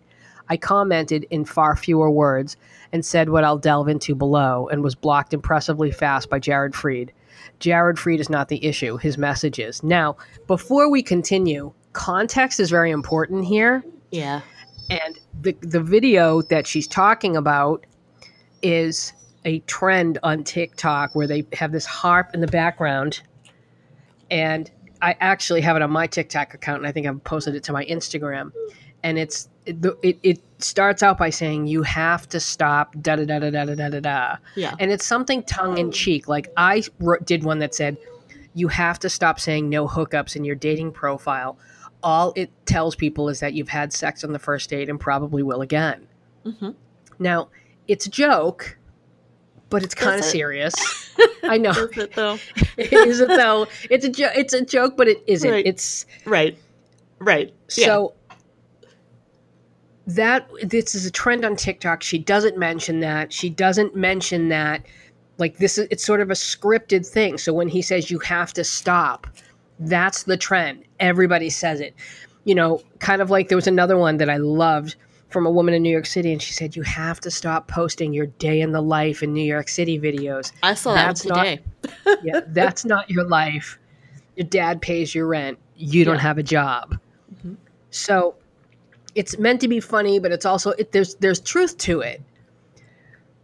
I 0.50 0.58
commented 0.58 1.24
in 1.30 1.46
far 1.46 1.74
fewer 1.74 2.10
words 2.10 2.58
and 2.92 3.02
said 3.02 3.30
what 3.30 3.44
I'll 3.44 3.56
delve 3.56 3.88
into 3.88 4.14
below 4.14 4.68
and 4.70 4.82
was 4.82 4.94
blocked 4.94 5.32
impressively 5.32 5.90
fast 5.90 6.28
by 6.28 6.38
Jared 6.38 6.74
Freid. 6.74 7.12
Jared 7.60 7.96
Freid 7.96 8.20
is 8.20 8.28
not 8.28 8.48
the 8.48 8.64
issue, 8.64 8.96
his 8.96 9.16
message 9.16 9.58
is. 9.58 9.82
Now, 9.82 10.16
before 10.46 10.90
we 10.90 11.02
continue, 11.02 11.72
context 11.92 12.58
is 12.58 12.70
very 12.70 12.90
important 12.90 13.44
here. 13.44 13.84
Yeah. 14.10 14.40
And 14.88 15.18
the 15.40 15.56
the 15.60 15.80
video 15.80 16.42
that 16.42 16.66
she's 16.66 16.88
talking 16.88 17.36
about 17.36 17.86
is 18.62 19.12
a 19.44 19.60
trend 19.60 20.18
on 20.22 20.44
TikTok 20.44 21.14
where 21.14 21.26
they 21.26 21.46
have 21.52 21.72
this 21.72 21.86
harp 21.86 22.30
in 22.34 22.40
the 22.40 22.46
background. 22.46 23.22
And 24.30 24.70
I 25.02 25.16
actually 25.20 25.60
have 25.62 25.76
it 25.76 25.82
on 25.82 25.90
my 25.90 26.06
TikTok 26.06 26.54
account 26.54 26.78
and 26.78 26.86
I 26.86 26.92
think 26.92 27.06
I've 27.06 27.22
posted 27.24 27.54
it 27.54 27.62
to 27.64 27.72
my 27.72 27.84
Instagram. 27.86 28.52
And 29.02 29.18
it's 29.18 29.48
it, 29.66 30.18
it, 30.22 30.40
starts 30.58 31.02
out 31.02 31.16
by 31.16 31.30
saying 31.30 31.66
you 31.66 31.82
have 31.82 32.28
to 32.28 32.38
stop 32.38 32.94
da 33.00 33.16
da 33.16 33.24
da 33.24 33.38
da 33.38 33.50
da 33.50 33.64
da 33.74 33.88
da 33.88 34.00
da 34.00 34.36
Yeah. 34.56 34.74
and 34.78 34.90
it's 34.90 35.06
something 35.06 35.42
tongue 35.44 35.78
in 35.78 35.90
cheek 35.90 36.28
like 36.28 36.52
i 36.56 36.82
wrote, 36.98 37.24
did 37.24 37.44
one 37.44 37.60
that 37.60 37.74
said 37.74 37.96
you 38.54 38.68
have 38.68 38.98
to 38.98 39.08
stop 39.08 39.40
saying 39.40 39.70
no 39.70 39.88
hookups 39.88 40.36
in 40.36 40.44
your 40.44 40.56
dating 40.56 40.92
profile 40.92 41.56
all 42.02 42.34
it 42.36 42.50
tells 42.66 42.94
people 42.94 43.30
is 43.30 43.40
that 43.40 43.54
you've 43.54 43.70
had 43.70 43.92
sex 43.94 44.22
on 44.22 44.32
the 44.32 44.38
first 44.38 44.68
date 44.68 44.90
and 44.90 45.00
probably 45.00 45.42
will 45.42 45.62
again 45.62 46.06
hmm 46.44 46.70
now 47.18 47.48
it's 47.88 48.04
a 48.06 48.10
joke 48.10 48.76
but 49.70 49.82
it's 49.82 49.94
kind 49.94 50.14
of 50.18 50.20
it? 50.26 50.28
serious 50.28 50.74
i 51.44 51.56
know 51.56 51.70
Is 51.70 51.96
it 51.96 52.12
though? 52.14 52.38
is 52.76 53.20
it 53.22 53.28
though 53.28 53.66
it's 53.90 54.04
a 54.04 54.10
jo- 54.10 54.32
it's 54.36 54.52
a 54.52 54.62
joke 54.62 54.96
but 54.98 55.08
it 55.08 55.22
isn't 55.26 55.50
Right. 55.50 55.66
it's 55.66 56.04
Right. 56.26 56.58
Right. 57.18 57.54
Yeah. 57.76 57.86
That 60.16 60.48
this 60.62 60.94
is 60.94 61.06
a 61.06 61.10
trend 61.10 61.44
on 61.44 61.56
TikTok. 61.56 62.02
She 62.02 62.18
doesn't 62.18 62.56
mention 62.58 63.00
that. 63.00 63.32
She 63.32 63.50
doesn't 63.50 63.94
mention 63.96 64.48
that 64.48 64.84
like 65.38 65.56
this 65.58 65.78
is 65.78 65.86
it's 65.90 66.04
sort 66.04 66.20
of 66.20 66.30
a 66.30 66.34
scripted 66.34 67.06
thing. 67.06 67.38
So 67.38 67.52
when 67.52 67.68
he 67.68 67.82
says 67.82 68.10
you 68.10 68.18
have 68.20 68.52
to 68.54 68.64
stop, 68.64 69.26
that's 69.78 70.24
the 70.24 70.36
trend. 70.36 70.84
Everybody 71.00 71.50
says 71.50 71.80
it. 71.80 71.94
You 72.44 72.54
know, 72.54 72.82
kind 72.98 73.20
of 73.22 73.30
like 73.30 73.48
there 73.48 73.56
was 73.56 73.66
another 73.66 73.96
one 73.96 74.16
that 74.18 74.28
I 74.30 74.36
loved 74.38 74.96
from 75.28 75.46
a 75.46 75.50
woman 75.50 75.74
in 75.74 75.82
New 75.82 75.90
York 75.90 76.06
City 76.06 76.32
and 76.32 76.42
she 76.42 76.52
said 76.52 76.74
you 76.74 76.82
have 76.82 77.20
to 77.20 77.30
stop 77.30 77.68
posting 77.68 78.12
your 78.12 78.26
day 78.26 78.60
in 78.60 78.72
the 78.72 78.80
life 78.82 79.22
in 79.22 79.32
New 79.32 79.44
York 79.44 79.68
City 79.68 79.98
videos. 79.98 80.50
I 80.62 80.74
saw 80.74 80.94
that 80.94 81.06
that's 81.06 81.24
not- 81.24 81.44
today. 81.44 81.60
Yeah, 82.24 82.40
that's 82.48 82.84
not 82.84 83.08
your 83.08 83.24
life. 83.24 83.78
Your 84.36 84.46
dad 84.46 84.82
pays 84.82 85.14
your 85.14 85.26
rent. 85.26 85.58
You 85.76 86.04
don't 86.04 86.16
Yeah. 86.16 86.20
have 86.22 86.38
a 86.38 86.42
job. 86.42 86.98
Mhm. 87.46 87.56
So 87.90 88.34
it's 89.14 89.38
meant 89.38 89.60
to 89.60 89.68
be 89.68 89.80
funny, 89.80 90.18
but 90.18 90.32
it's 90.32 90.46
also 90.46 90.70
it, 90.72 90.92
there's 90.92 91.14
there's 91.16 91.40
truth 91.40 91.76
to 91.78 92.00
it. 92.00 92.22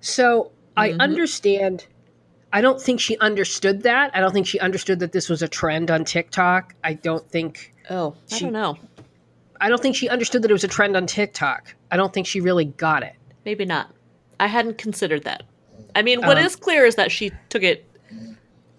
So 0.01 0.53
I 0.77 0.91
Mhm. 0.91 1.01
understand. 1.01 1.87
I 2.53 2.61
don't 2.61 2.81
think 2.81 3.01
she 3.01 3.19
understood 3.19 3.83
that. 3.83 4.11
I 4.15 4.21
don't 4.21 4.33
think 4.33 4.47
she 4.47 4.59
understood 4.61 5.01
that 5.01 5.13
this 5.13 5.29
was 5.29 5.43
a 5.43 5.49
trend 5.49 5.91
on 5.91 6.05
TikTok. 6.05 6.75
I 6.85 6.95
don't 6.95 7.29
think 7.31 7.73
Oh, 7.91 8.15
I 8.33 8.39
don't 8.39 8.53
know. 8.53 8.79
I 9.61 9.69
don't 9.69 9.81
think 9.81 9.97
she 9.97 10.09
understood 10.09 10.43
that 10.43 10.51
it 10.51 10.55
was 10.55 10.65
a 10.65 10.69
trend 10.69 10.97
on 10.97 11.07
TikTok. 11.07 11.75
I 11.91 11.97
don't 11.97 12.13
think 12.13 12.27
she 12.27 12.41
really 12.41 12.65
got 12.67 13.03
it. 13.03 13.15
Maybe 13.45 13.65
not. 13.65 13.91
I 14.39 14.49
hadn't 14.49 14.77
considered 14.79 15.25
that. 15.25 15.45
I 15.95 16.03
mean, 16.03 16.21
what 16.21 16.37
is 16.39 16.55
Um, 16.55 16.61
clear 16.61 16.85
is 16.85 16.97
that 16.97 17.11
she 17.11 17.31
took 17.49 17.63
it 17.63 17.85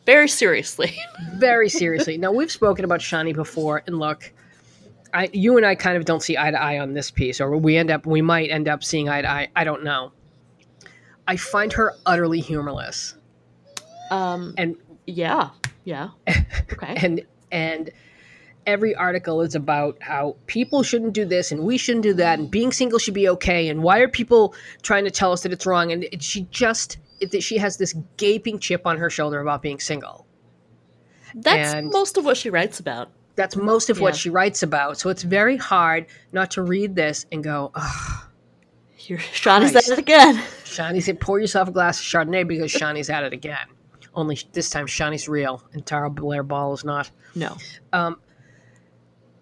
very 0.06 0.28
seriously. 0.28 0.95
very 1.36 1.67
seriously. 1.69 2.17
now 2.17 2.32
we've 2.32 2.52
spoken 2.52 2.86
about 2.86 3.00
Shani 3.00 3.34
before, 3.34 3.82
and 3.88 3.97
look, 4.00 4.32
I 5.13 5.30
you 5.34 5.58
and 5.58 5.65
I 5.65 5.76
kind 5.76 5.98
of 5.98 6.06
don't 6.06 6.22
see 6.22 6.38
eye 6.38 6.52
to 6.52 6.62
eye 6.62 6.80
on 6.80 6.93
this 6.93 7.12
piece, 7.12 7.39
or 7.41 7.56
we 7.58 7.78
end 7.78 7.91
up 7.91 8.06
we 8.06 8.22
might 8.22 8.50
end 8.52 8.67
up 8.67 8.84
seeing 8.84 9.10
eye 9.10 9.22
to 9.22 9.30
eye. 9.30 9.48
I 9.56 9.63
don't 9.63 9.84
know. 9.84 10.12
I 11.28 11.36
find 11.38 11.74
her 11.74 11.93
utterly 12.06 12.39
humorless, 12.39 13.15
Um, 14.12 14.54
and 14.58 14.76
yeah, 15.06 15.50
yeah. 15.84 16.10
Okay. 16.74 16.96
and 16.98 17.22
and 17.52 17.89
every 18.65 18.93
article 18.96 19.41
is 19.41 19.56
about 19.56 19.98
how 20.02 20.36
people 20.48 20.84
shouldn't 20.84 21.13
do 21.13 21.24
this 21.26 21.52
and 21.54 21.63
we 21.63 21.78
shouldn't 21.78 22.04
do 22.04 22.13
that, 22.15 22.39
and 22.39 22.52
being 22.52 22.72
single 22.72 23.00
should 23.00 23.13
be 23.13 23.28
okay, 23.30 23.70
and 23.70 23.82
why 23.84 24.00
are 24.00 24.08
people 24.08 24.54
trying 24.82 25.06
to 25.06 25.12
tell 25.12 25.32
us 25.32 25.43
that 25.43 25.52
it's 25.54 25.65
wrong? 25.65 25.91
And 25.91 26.04
it, 26.06 26.22
she 26.24 26.48
just 26.52 26.98
it, 27.20 27.41
she 27.41 27.58
has 27.58 27.78
this 27.78 27.93
gaping 28.17 28.60
chip 28.60 28.86
on 28.86 28.98
her 28.98 29.10
shoulder 29.10 29.39
about 29.39 29.62
being 29.62 29.80
single. 29.80 30.26
That's 31.36 31.74
and- 31.74 31.89
most 31.91 32.17
of 32.17 32.26
what 32.26 32.38
she 32.38 32.50
writes 32.50 32.80
about. 32.80 33.10
That's 33.38 33.56
most 33.56 33.89
of 33.89 34.02
what 34.02 34.15
she 34.15 34.30
writes 34.30 34.63
about. 34.63 34.97
So 35.00 35.10
it's 35.10 35.23
very 35.23 35.56
hard 35.56 36.08
not 36.34 36.52
to 36.52 36.63
read 36.63 36.95
this 36.95 37.26
and 37.32 37.43
go, 37.43 37.71
oh, 37.76 38.28
Here, 38.95 39.17
Shani's 39.17 39.71
Christ. 39.71 39.89
at 39.89 39.97
it 39.97 40.00
again. 40.00 40.36
Shani's 40.65 41.06
said, 41.06 41.21
pour 41.21 41.39
yourself 41.39 41.69
a 41.69 41.71
glass 41.71 42.00
of 42.00 42.06
Chardonnay 42.06 42.47
because 42.47 42.71
Shani's 42.73 43.10
at 43.10 43.23
it 43.23 43.34
again. 43.34 43.67
Only 44.15 44.39
this 44.54 44.69
time 44.71 44.88
Shani's 44.88 45.30
real 45.30 45.63
and 45.73 45.86
Tara 45.86 46.10
Blair 46.10 46.41
Ball 46.43 46.73
is 46.73 46.84
not. 46.84 47.12
No. 47.36 47.56
Um, 47.93 48.19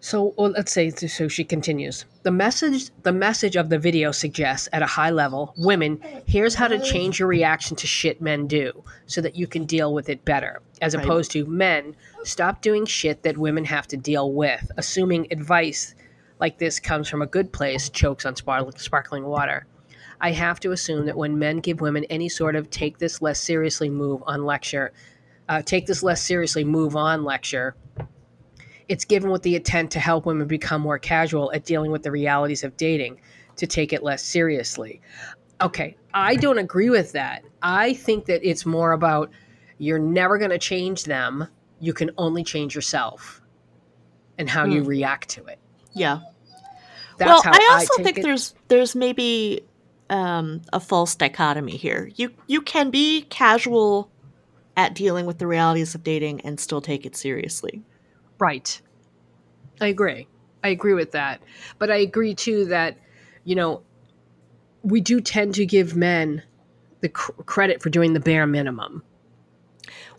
so 0.06 0.36
well, 0.38 0.52
let's 0.52 0.72
say 0.72 0.92
so 0.92 1.28
she 1.28 1.44
continues. 1.44 2.06
The 2.22 2.30
message 2.30 2.92
the 3.02 3.12
message 3.12 3.56
of 3.56 3.70
the 3.70 3.80
video 3.80 4.12
suggests 4.12 4.70
at 4.72 4.84
a 4.84 4.86
high 4.86 5.10
level, 5.10 5.56
women, 5.58 6.00
here's 6.28 6.54
how 6.54 6.68
to 6.68 6.80
change 6.80 7.18
your 7.18 7.28
reaction 7.28 7.76
to 7.78 7.88
shit 7.88 8.22
men 8.22 8.46
do 8.46 8.84
so 9.08 9.20
that 9.22 9.36
you 9.36 9.48
can 9.48 9.66
deal 9.66 9.96
with 9.96 10.08
it 10.10 10.24
better. 10.24 10.62
As 10.80 10.96
Right. 10.96 11.04
opposed 11.04 11.32
to 11.32 11.48
men, 11.48 11.96
stop 12.24 12.62
doing 12.62 12.86
shit 12.86 13.24
that 13.24 13.36
women 13.40 13.66
have 13.66 13.88
to 13.88 13.98
deal 13.98 14.32
with, 14.32 14.72
assuming 14.78 15.26
advice 15.32 15.96
like 16.40 16.60
this 16.60 16.80
comes 16.80 17.10
from 17.10 17.24
a 17.24 17.28
good 17.28 17.52
place, 17.52 17.90
chokes 17.90 18.28
on 18.28 18.36
sparkling, 18.36 18.78
sparkling 18.78 19.24
water. 19.26 19.66
I 20.22 20.34
have 20.34 20.60
to 20.60 20.72
assume 20.72 21.08
that 21.08 21.18
when 21.18 21.40
men 21.40 21.62
give 21.62 21.82
women 21.82 22.04
any 22.12 22.30
sort 22.30 22.56
of 22.56 22.70
take 22.70 23.00
this 23.00 23.24
less 23.24 23.40
seriously 23.40 23.90
move 23.90 24.22
on 24.28 24.46
lecture, 24.46 24.94
uh, 25.50 25.64
take 25.64 25.88
this 25.88 26.04
less 26.04 26.22
seriously 26.22 26.64
move 26.64 26.96
on 26.96 27.24
lecture, 27.24 27.76
it's 28.90 29.06
given 29.06 29.32
with 29.32 29.42
the 29.44 29.56
intent 29.56 29.92
to 29.92 30.00
help 30.00 30.26
women 30.26 30.48
become 30.48 30.82
more 30.82 31.00
casual 31.00 31.52
at 31.54 31.66
dealing 31.66 31.92
with 31.92 32.04
the 32.04 32.12
realities 32.12 32.64
of 32.64 32.76
dating, 32.78 33.20
to 33.58 33.68
take 33.68 33.94
it 33.94 34.04
less 34.04 34.24
seriously. 34.24 35.02
Okay, 35.62 35.96
I 36.14 36.36
don't 36.36 36.58
agree 36.58 36.90
with 36.90 37.14
that. 37.14 37.44
I 37.62 37.94
think 37.94 38.26
that 38.26 38.48
it's 38.48 38.66
more 38.66 38.92
about 38.92 39.30
you're 39.78 40.00
never 40.00 40.38
going 40.38 40.52
to 40.52 40.58
change 40.58 41.06
them. 41.06 41.48
You 41.80 41.94
can 41.94 42.12
only 42.18 42.44
change 42.44 42.76
yourself 42.76 43.42
and 44.38 44.50
how 44.50 44.66
you 44.66 44.82
Hmm. 44.82 44.88
react 44.88 45.30
to 45.30 45.46
it. 45.46 45.60
Yeah. 45.94 46.20
That's 47.18 47.46
well, 47.46 47.54
I 47.54 47.70
also 47.72 47.94
take 47.98 48.06
think 48.06 48.18
it. 48.20 48.24
there's 48.24 48.54
there's 48.68 48.94
maybe 48.96 49.62
um, 50.10 50.62
a 50.74 50.80
false 50.82 51.16
dichotomy 51.16 51.78
here. 51.78 52.12
You 52.16 52.32
you 52.48 52.62
can 52.62 52.90
be 52.90 53.22
casual 53.30 54.12
at 54.76 54.94
dealing 54.94 55.26
with 55.26 55.38
the 55.40 55.48
realities 55.48 55.96
of 55.96 56.04
dating 56.04 56.42
and 56.42 56.60
still 56.60 56.82
take 56.82 57.06
it 57.06 57.16
seriously. 57.16 57.82
Right. 58.40 58.82
I 59.82 59.88
agree. 59.88 60.28
I 60.64 60.70
agree 60.70 60.94
with 60.94 61.12
that. 61.12 61.42
But 61.80 61.92
I 61.92 61.98
agree 61.98 62.34
too 62.34 62.66
that, 62.66 62.98
you 63.44 63.56
know, 63.56 63.84
we 64.84 65.02
do 65.02 65.22
tend 65.22 65.56
to 65.56 65.66
give 65.66 65.96
men 65.96 66.44
the 67.02 67.10
cr- 67.10 67.32
credit 67.44 67.82
for 67.82 67.90
doing 67.90 68.14
the 68.14 68.20
bare 68.20 68.48
minimum. 68.48 69.04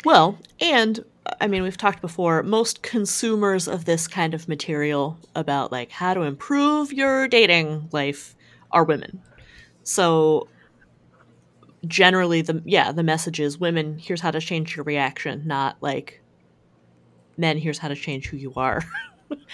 Well, 0.05 0.38
and 0.61 1.05
I 1.40 1.46
mean, 1.48 1.62
we've 1.62 1.76
talked 1.76 2.00
before, 2.00 2.42
most 2.42 2.83
consumers 2.83 3.66
of 3.66 3.85
this 3.85 4.07
kind 4.07 4.35
of 4.35 4.48
material 4.48 5.18
about 5.35 5.72
like 5.72 5.90
how 5.90 6.14
to 6.14 6.22
improve 6.22 6.92
your 6.92 7.26
dating 7.29 7.88
life 7.92 8.37
are 8.70 8.85
women. 8.85 9.20
So 9.83 10.48
generally 11.87 12.42
the 12.42 12.62
yeah, 12.64 12.92
the 12.92 13.02
message 13.02 13.40
is 13.40 13.59
women, 13.59 13.98
here's 13.98 14.20
how 14.20 14.31
to 14.31 14.40
change 14.40 14.76
your 14.76 14.85
reaction, 14.85 15.42
not 15.46 15.76
like 15.81 16.22
men, 17.37 17.59
here's 17.59 17.79
how 17.79 17.88
to 17.88 17.94
change 17.94 18.29
who 18.29 18.37
you 18.37 18.53
are. 18.57 18.83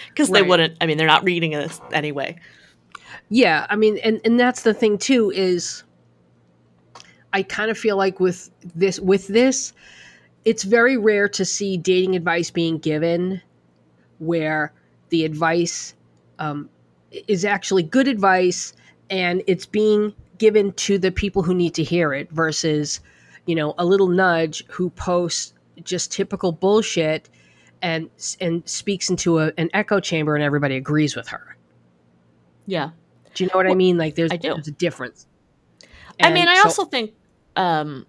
Because 0.09 0.29
they 0.29 0.43
wouldn't 0.43 0.77
I 0.81 0.85
mean, 0.85 0.97
they're 0.97 1.07
not 1.07 1.23
reading 1.23 1.49
this 1.49 1.81
anyway. 1.91 2.37
Yeah, 3.29 3.65
I 3.71 3.75
mean, 3.75 3.97
and 4.03 4.21
and 4.23 4.39
that's 4.39 4.61
the 4.61 4.73
thing 4.73 4.99
too 4.99 5.31
is 5.31 5.83
I 7.33 7.41
kind 7.41 7.71
of 7.71 7.77
feel 7.77 7.97
like 7.97 8.19
with 8.19 8.51
this 8.75 8.99
with 8.99 9.27
this 9.27 9.73
it's 10.45 10.63
very 10.63 10.97
rare 10.97 11.27
to 11.29 11.45
see 11.45 11.77
dating 11.77 12.15
advice 12.15 12.51
being 12.51 12.77
given 12.77 13.41
where 14.19 14.73
the 15.09 15.25
advice 15.25 15.95
um, 16.39 16.69
is 17.27 17.45
actually 17.45 17.83
good 17.83 18.07
advice 18.07 18.73
and 19.09 19.41
it's 19.47 19.65
being 19.65 20.13
given 20.37 20.73
to 20.73 20.97
the 20.97 21.11
people 21.11 21.43
who 21.43 21.53
need 21.53 21.73
to 21.75 21.83
hear 21.83 22.13
it 22.13 22.29
versus 22.31 22.99
you 23.45 23.55
know 23.55 23.73
a 23.77 23.85
little 23.85 24.07
nudge 24.07 24.65
who 24.67 24.89
posts 24.91 25.53
just 25.83 26.11
typical 26.11 26.51
bullshit 26.51 27.29
and 27.83 28.09
and 28.41 28.67
speaks 28.67 29.11
into 29.11 29.37
a, 29.37 29.51
an 29.59 29.69
echo 29.73 29.99
chamber 29.99 30.33
and 30.33 30.43
everybody 30.43 30.75
agrees 30.77 31.15
with 31.15 31.27
her 31.27 31.55
Yeah. 32.65 32.89
do 33.35 33.43
you 33.43 33.49
know 33.53 33.57
what 33.57 33.67
I 33.67 33.75
mean? 33.75 33.97
Like 33.97 34.15
there's 34.15 34.31
I 34.31 34.37
do. 34.37 34.53
there's 34.55 34.67
a 34.67 34.71
difference. 34.71 35.27
I 36.19 36.31
mean, 36.31 36.47
I 36.47 36.55
so- 36.55 36.63
also 36.63 36.85
think 36.85 37.13
um, 37.55 38.05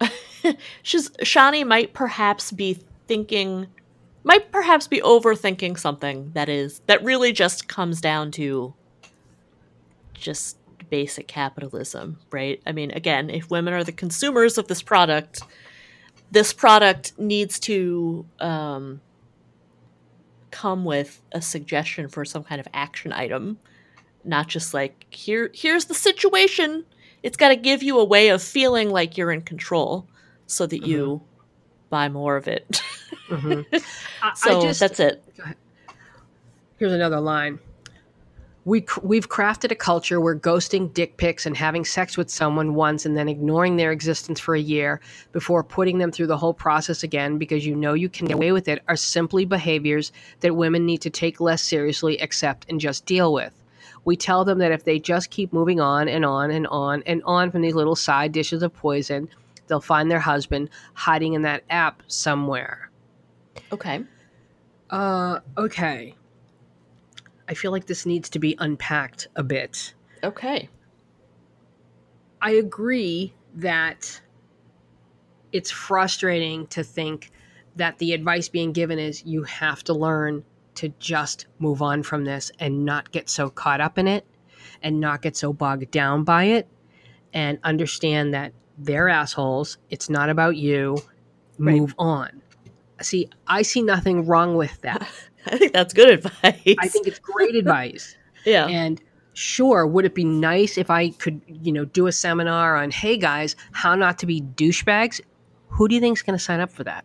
she's 0.82 1.10
Shani 1.10 1.66
might 1.66 1.92
perhaps 1.92 2.50
be 2.50 2.78
thinking, 3.06 3.66
might 4.24 4.50
perhaps 4.52 4.86
be 4.88 5.00
overthinking 5.00 5.78
something 5.78 6.30
that 6.34 6.48
is 6.48 6.80
that 6.86 7.02
really 7.04 7.32
just 7.32 7.68
comes 7.68 8.00
down 8.00 8.30
to 8.32 8.72
just 10.14 10.56
basic 10.88 11.28
capitalism, 11.28 12.18
right? 12.30 12.60
I 12.66 12.72
mean, 12.72 12.90
again, 12.92 13.30
if 13.30 13.50
women 13.50 13.74
are 13.74 13.84
the 13.84 13.92
consumers 13.92 14.58
of 14.58 14.66
this 14.68 14.82
product, 14.82 15.42
this 16.30 16.52
product 16.52 17.12
needs 17.18 17.58
to 17.60 18.24
um, 18.40 19.00
come 20.50 20.84
with 20.84 21.22
a 21.32 21.40
suggestion 21.40 22.08
for 22.08 22.24
some 22.24 22.44
kind 22.44 22.60
of 22.60 22.68
action 22.74 23.12
item 23.12 23.58
not 24.24 24.48
just 24.48 24.74
like 24.74 25.06
here 25.10 25.50
here's 25.54 25.86
the 25.86 25.94
situation. 25.94 26.84
It's 27.22 27.36
got 27.36 27.48
to 27.48 27.56
give 27.56 27.82
you 27.82 27.98
a 27.98 28.04
way 28.04 28.28
of 28.28 28.42
feeling 28.42 28.90
like 28.90 29.16
you're 29.16 29.30
in 29.32 29.42
control 29.42 30.06
so 30.46 30.66
that 30.66 30.86
you 30.86 31.22
buy 31.90 32.08
more 32.08 32.36
of 32.36 32.48
it. 32.48 32.82
Mhm. 33.28 33.64
I, 34.22 34.34
so 34.34 34.58
I 34.58 34.62
just 34.62 34.80
that's 34.80 34.98
it. 34.98 35.22
Here's 36.78 36.92
another 36.92 37.20
line. 37.20 37.60
We 38.64 38.84
we've 39.02 39.28
crafted 39.28 39.70
a 39.70 39.74
culture 39.74 40.20
where 40.20 40.36
ghosting 40.36 40.92
dick 40.92 41.16
pics 41.16 41.46
and 41.46 41.56
having 41.56 41.84
sex 41.84 42.16
with 42.18 42.28
someone 42.28 42.74
once 42.74 43.06
and 43.06 43.16
then 43.16 43.28
ignoring 43.28 43.76
their 43.76 43.90
existence 43.90 44.38
for 44.38 44.54
a 44.54 44.60
year 44.60 45.00
before 45.32 45.64
putting 45.64 45.98
them 45.98 46.12
through 46.12 46.26
the 46.26 46.36
whole 46.36 46.52
process 46.52 47.02
again 47.02 47.38
because 47.38 47.64
you 47.64 47.74
know 47.74 47.94
you 47.94 48.08
can 48.08 48.26
get 48.26 48.34
away 48.34 48.52
with 48.52 48.68
it 48.68 48.82
are 48.86 48.96
simply 48.96 49.46
behaviors 49.46 50.12
that 50.40 50.54
women 50.54 50.84
need 50.84 51.00
to 51.00 51.10
take 51.10 51.40
less 51.40 51.62
seriously, 51.62 52.18
accept, 52.18 52.66
and 52.68 52.80
just 52.80 53.06
deal 53.06 53.32
with. 53.32 53.54
We 54.04 54.16
tell 54.16 54.44
them 54.44 54.58
that 54.58 54.72
if 54.72 54.84
they 54.84 54.98
just 54.98 55.30
keep 55.30 55.52
moving 55.52 55.80
on 55.80 56.08
and 56.08 56.24
on 56.24 56.50
and 56.50 56.66
on 56.66 57.02
and 57.06 57.22
on 57.24 57.50
from 57.50 57.62
these 57.62 57.74
little 57.74 57.96
side 57.96 58.32
dishes 58.32 58.62
of 58.62 58.74
poison, 58.74 59.28
they'll 59.66 59.80
find 59.80 60.10
their 60.10 60.20
husband 60.20 60.68
hiding 60.94 61.32
in 61.32 61.42
that 61.42 61.64
app 61.70 62.02
somewhere. 62.08 62.90
Okay. 63.72 64.04
Uh, 64.90 65.40
okay. 65.56 66.14
I 67.50 67.54
feel 67.54 67.72
like 67.72 67.86
this 67.86 68.06
needs 68.06 68.30
to 68.30 68.38
be 68.38 68.54
unpacked 68.60 69.26
a 69.34 69.42
bit. 69.42 69.92
Okay. 70.22 70.68
I 72.40 72.52
agree 72.52 73.34
that 73.56 74.20
it's 75.50 75.70
frustrating 75.72 76.68
to 76.68 76.84
think 76.84 77.32
that 77.74 77.98
the 77.98 78.12
advice 78.12 78.48
being 78.48 78.70
given 78.72 79.00
is 79.00 79.24
you 79.26 79.42
have 79.42 79.82
to 79.84 79.92
learn 79.92 80.44
to 80.76 80.90
just 81.00 81.46
move 81.58 81.82
on 81.82 82.04
from 82.04 82.24
this 82.24 82.52
and 82.60 82.84
not 82.84 83.10
get 83.10 83.28
so 83.28 83.50
caught 83.50 83.80
up 83.80 83.98
in 83.98 84.06
it 84.06 84.24
and 84.80 85.00
not 85.00 85.20
get 85.20 85.36
so 85.36 85.52
bogged 85.52 85.90
down 85.90 86.22
by 86.22 86.44
it 86.44 86.68
and 87.32 87.58
understand 87.64 88.32
that 88.32 88.52
they're 88.78 89.08
assholes. 89.08 89.76
It's 89.90 90.08
not 90.08 90.30
about 90.30 90.56
you. 90.56 90.98
Move 91.58 91.96
on. 91.98 92.42
See, 93.02 93.28
I 93.48 93.62
see 93.62 93.82
nothing 93.82 94.26
wrong 94.26 94.54
with 94.54 94.80
that. 94.82 95.08
I 95.46 95.56
think 95.58 95.72
that's 95.72 95.92
good 95.94 96.08
advice. 96.10 96.76
I 96.78 96.88
think 96.88 97.06
it's 97.06 97.18
great 97.18 97.54
advice. 97.62 98.16
yeah. 98.44 98.66
And 98.66 99.00
sure, 99.32 99.86
would 99.86 100.04
it 100.04 100.14
be 100.14 100.24
nice 100.24 100.76
if 100.78 100.90
I 100.90 101.10
could, 101.10 101.40
you 101.46 101.72
know, 101.72 101.84
do 101.84 102.06
a 102.06 102.12
seminar 102.12 102.76
on, 102.76 102.90
hey 102.90 103.16
guys, 103.16 103.56
how 103.72 103.94
not 103.94 104.18
to 104.20 104.26
be 104.26 104.40
douchebags? 104.42 105.20
Who 105.68 105.88
do 105.88 105.94
you 105.94 106.00
think's 106.00 106.22
going 106.22 106.36
to 106.38 106.42
sign 106.44 106.60
up 106.60 106.70
for 106.70 106.84
that? 106.84 107.04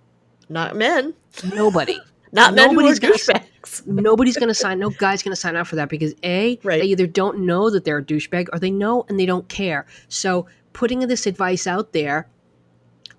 Not 0.49 0.75
men. 0.75 1.13
Nobody. 1.53 1.99
Not 2.31 2.53
men 2.53 2.71
who 2.71 2.79
are 2.79 2.83
Nobody's 2.83 2.99
gonna 2.99 3.13
douchebags. 3.13 3.87
Nobody's 3.87 4.35
going 4.35 4.49
to 4.49 4.53
sign. 4.53 4.77
No 4.77 4.89
guy's 4.89 5.23
going 5.23 5.31
to 5.31 5.39
sign 5.39 5.55
up 5.55 5.67
for 5.67 5.77
that 5.77 5.87
because 5.87 6.13
a 6.21 6.59
Right. 6.63 6.81
they 6.81 6.87
either 6.87 7.07
don't 7.07 7.39
know 7.45 7.69
that 7.69 7.85
they're 7.85 7.99
a 7.99 8.03
douchebag 8.03 8.49
or 8.51 8.59
they 8.59 8.71
know 8.71 9.05
and 9.07 9.17
they 9.17 9.25
don't 9.25 9.47
care. 9.47 9.85
So 10.09 10.45
putting 10.73 10.99
this 10.99 11.27
advice 11.27 11.65
out 11.65 11.93
there, 11.93 12.27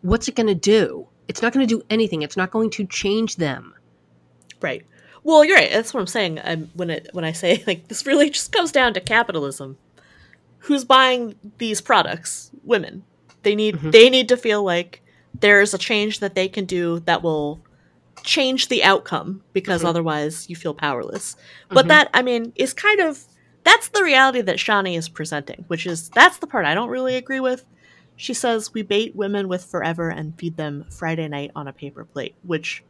what's 0.02 0.28
it 0.28 0.34
going 0.34 0.48
to 0.48 0.54
do? 0.54 1.06
It's 1.28 1.40
not 1.40 1.54
going 1.54 1.66
to 1.66 1.74
do 1.74 1.82
anything. 1.88 2.20
It's 2.22 2.36
not 2.36 2.50
going 2.50 2.68
to 2.70 2.86
change 2.86 3.36
them. 3.36 3.72
Right. 4.60 4.84
Well, 5.26 5.44
you're 5.44 5.56
right. 5.56 5.72
That's 5.72 5.92
what 5.92 6.00
I'm 6.00 6.06
saying. 6.06 6.40
I'm, 6.44 6.70
when 6.74 6.88
it 6.88 7.08
when 7.12 7.24
I 7.24 7.32
say 7.32 7.64
like 7.66 7.88
this 7.88 8.06
really 8.06 8.30
just 8.30 8.52
comes 8.52 8.70
down 8.70 8.94
to 8.94 9.00
capitalism. 9.00 9.76
Who's 10.60 10.84
buying 10.84 11.34
these 11.58 11.80
products? 11.80 12.52
Women. 12.62 13.02
They 13.42 13.56
need 13.56 13.74
Mhm. 13.76 13.90
they 13.92 14.08
need 14.08 14.28
to 14.28 14.36
feel 14.36 14.62
like 14.62 15.02
there's 15.40 15.74
a 15.74 15.78
change 15.78 16.20
that 16.20 16.36
they 16.36 16.48
can 16.48 16.64
do 16.64 17.00
that 17.00 17.22
will 17.24 17.60
change 18.22 18.68
the 18.68 18.84
outcome 18.84 19.42
because 19.52 19.82
Mhm. 19.82 19.86
otherwise 19.88 20.48
you 20.48 20.54
feel 20.54 20.74
powerless. 20.74 21.36
But 21.70 21.86
Mhm. 21.86 21.88
that 21.88 22.10
I 22.14 22.22
mean 22.22 22.52
is 22.54 22.72
kind 22.72 23.00
of 23.00 23.24
that's 23.64 23.88
the 23.88 24.04
reality 24.04 24.42
that 24.42 24.58
Shani 24.58 24.96
is 24.96 25.08
presenting, 25.08 25.64
which 25.66 25.86
is 25.86 26.08
that's 26.10 26.38
the 26.38 26.46
part 26.46 26.66
I 26.66 26.74
don't 26.74 26.88
really 26.88 27.16
agree 27.16 27.40
with. 27.40 27.64
She 28.14 28.32
says 28.32 28.72
we 28.72 28.82
bait 28.82 29.16
women 29.16 29.48
with 29.48 29.64
forever 29.64 30.08
and 30.08 30.38
feed 30.38 30.56
them 30.56 30.84
Friday 30.88 31.26
night 31.26 31.50
on 31.56 31.66
a 31.66 31.72
paper 31.72 32.04
plate, 32.04 32.36
which 32.44 32.84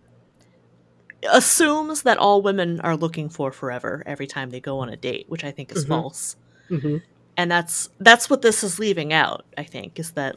assumes 1.32 2.02
that 2.02 2.18
all 2.18 2.42
women 2.42 2.80
are 2.80 2.96
looking 2.96 3.28
for 3.28 3.52
forever 3.52 4.02
every 4.06 4.26
time 4.26 4.50
they 4.50 4.60
go 4.60 4.78
on 4.80 4.88
a 4.88 4.96
date, 4.96 5.26
which 5.28 5.44
I 5.44 5.50
think 5.50 5.72
is 5.72 5.84
Mhm. 5.84 5.88
false. 5.88 6.36
Mm-hmm. 6.70 6.96
And 7.36 7.50
that's 7.50 7.88
that's 8.00 8.30
what 8.30 8.42
this 8.42 8.64
is 8.64 8.78
leaving 8.78 9.12
out, 9.12 9.44
I 9.58 9.62
think, 9.62 9.98
is 9.98 10.12
that 10.12 10.36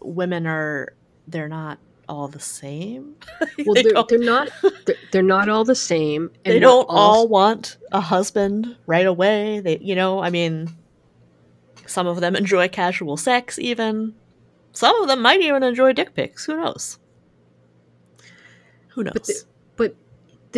women 0.00 0.46
are 0.46 0.94
they're 1.26 1.48
not 1.48 1.78
all 2.08 2.28
the 2.28 2.40
same. 2.40 3.16
Well, 3.66 3.74
they 3.74 3.82
they're, 3.82 3.92
don't, 3.92 4.08
they're 4.08 4.18
not. 4.18 4.48
They're, 4.86 4.96
they're 5.12 5.22
not 5.22 5.48
all 5.48 5.64
the 5.64 5.74
same. 5.74 6.30
they 6.44 6.58
don't 6.60 6.86
all 6.88 7.16
all 7.22 7.28
want 7.28 7.76
a 7.92 8.00
husband 8.00 8.76
right 8.86 9.04
away. 9.06 9.60
They 9.60 9.78
you 9.78 9.94
know, 9.94 10.20
I 10.20 10.30
mean 10.30 10.70
some 11.86 12.06
of 12.06 12.20
them 12.20 12.36
enjoy 12.36 12.68
casual 12.68 13.16
sex 13.16 13.58
even. 13.58 14.14
Some 14.72 15.00
of 15.02 15.08
them 15.08 15.20
might 15.22 15.40
even 15.40 15.62
enjoy 15.62 15.92
dick 15.92 16.14
pics. 16.14 16.44
Who 16.44 16.56
knows? 16.56 16.98
Who 18.88 19.04
knows? 19.04 19.44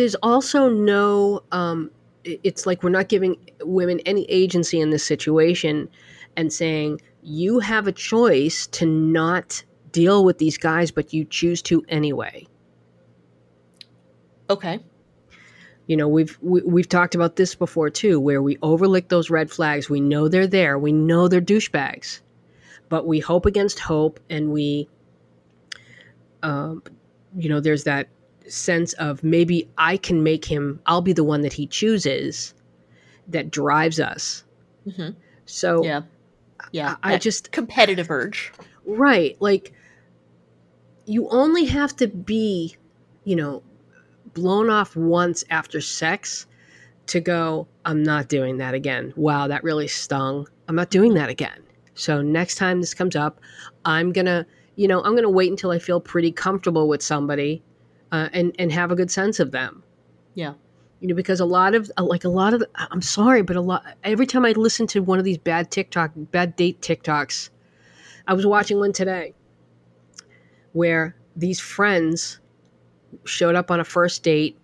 But 0.09 0.17
the- 0.17 0.19
but 0.21 0.37
there's 0.59 0.61
also 0.61 0.69
no 0.69 1.43
um 1.51 1.91
it's 2.23 2.65
like 2.65 2.83
we're 2.83 2.89
not 2.89 3.09
giving 3.09 3.37
women 3.61 3.99
any 4.05 4.25
agency 4.29 4.79
in 4.79 4.91
this 4.91 5.05
situation 5.05 5.89
and 6.37 6.51
saying 6.53 7.01
you 7.23 7.59
have 7.59 7.87
a 7.87 7.91
choice 7.91 8.67
to 8.67 8.85
not 8.85 9.63
deal 9.91 10.23
with 10.25 10.37
these 10.37 10.57
guys 10.57 10.91
but 10.91 11.13
you 11.13 11.25
choose 11.25 11.61
to 11.63 11.83
anyway. 11.89 12.47
Okay. 14.49 14.79
you 15.87 15.97
know 15.97 16.07
we've 16.07 16.37
we, 16.41 16.61
we've 16.63 16.89
talked 16.89 17.15
about 17.15 17.35
this 17.37 17.55
before 17.55 17.89
too 17.89 18.19
where 18.19 18.41
we 18.41 18.57
overlook 18.61 19.09
those 19.09 19.29
red 19.29 19.49
flags. 19.51 19.89
We 19.89 20.01
know 20.01 20.27
they're 20.27 20.47
there. 20.47 20.77
We 20.79 20.91
know 20.91 21.27
they're 21.27 21.41
douchebags. 21.41 22.21
But 22.89 23.07
we 23.07 23.19
hope 23.19 23.45
against 23.45 23.79
hope 23.79 24.19
and 24.29 24.51
we 24.51 24.89
um, 26.43 26.83
you 27.37 27.49
know 27.49 27.59
there's 27.61 27.83
that 27.85 28.07
sense 28.47 28.93
of 28.93 29.23
maybe 29.23 29.69
i 29.77 29.95
can 29.97 30.23
make 30.23 30.45
him 30.45 30.79
i'll 30.85 31.01
be 31.01 31.13
the 31.13 31.23
one 31.23 31.41
that 31.41 31.53
he 31.53 31.65
chooses 31.67 32.53
that 33.27 33.49
drives 33.51 33.99
us 33.99 34.43
Mhm. 34.87 35.15
so 35.45 35.83
Yeah. 35.83 36.01
Yeah. 36.71 36.95
I- 37.03 37.13
I 37.13 37.17
just- 37.17 37.51
competitive 37.51 38.09
urge. 38.11 38.51
Right. 38.85 39.35
Like 39.39 39.73
you 41.05 41.27
only 41.29 41.65
have 41.65 41.95
to 41.97 42.07
be, 42.07 42.75
you 43.23 43.35
know, 43.35 43.63
blown 44.33 44.69
off 44.69 44.95
once 44.95 45.43
after 45.49 45.81
sex 45.81 46.45
to 47.07 47.19
go, 47.19 47.67
I'm 47.85 48.03
not 48.03 48.27
doing 48.29 48.57
that 48.57 48.73
again. 48.73 49.13
Wow, 49.15 49.47
that 49.47 49.63
really 49.63 49.87
stung. 49.87 50.47
I'm 50.67 50.75
not 50.75 50.89
doing 50.89 51.13
that 51.15 51.29
again. 51.29 51.61
So 51.95 52.21
next 52.21 52.55
time 52.55 52.79
this 52.79 52.93
comes 52.93 53.15
up, 53.15 53.39
I'm 53.83 54.11
going 54.13 54.25
to, 54.27 54.45
you 54.75 54.87
know, 54.87 54.99
I'm 55.03 55.11
going 55.11 55.23
to 55.23 55.29
wait 55.29 55.49
until 55.51 55.71
I 55.71 55.79
feel 55.79 55.99
pretty 55.99 56.31
comfortable 56.31 56.87
with 56.87 57.01
somebody 57.01 57.61
uh, 58.11 58.29
and 58.33 58.55
and 58.59 58.71
have 58.71 58.91
a 58.91 58.95
good 58.95 59.11
sense 59.11 59.39
of 59.39 59.51
them. 59.51 59.83
Yeah. 60.33 60.53
You 60.99 61.07
know, 61.07 61.15
because 61.15 61.39
a 61.39 61.45
lot 61.45 61.73
of 61.73 61.91
like 61.97 62.23
a 62.23 62.29
lot 62.29 62.53
of 62.53 62.63
I'm 62.75 63.01
sorry, 63.01 63.41
but 63.41 63.55
a 63.55 63.61
lot 63.61 63.83
every 64.03 64.27
time 64.27 64.45
I 64.45 64.51
listen 64.51 64.87
to 64.87 64.99
one 65.01 65.19
of 65.19 65.25
these 65.25 65.37
bad 65.37 65.71
TikTok 65.71 66.11
bad 66.15 66.55
date 66.55 66.81
TikToks, 66.81 67.49
I 68.27 68.33
was 68.33 68.45
watching 68.45 68.77
one 68.77 68.93
today 68.93 69.33
where 70.73 71.15
these 71.35 71.59
friends 71.59 72.39
showed 73.25 73.55
up 73.55 73.71
on 73.71 73.79
a 73.79 73.83
first 73.83 74.23
date 74.23 74.57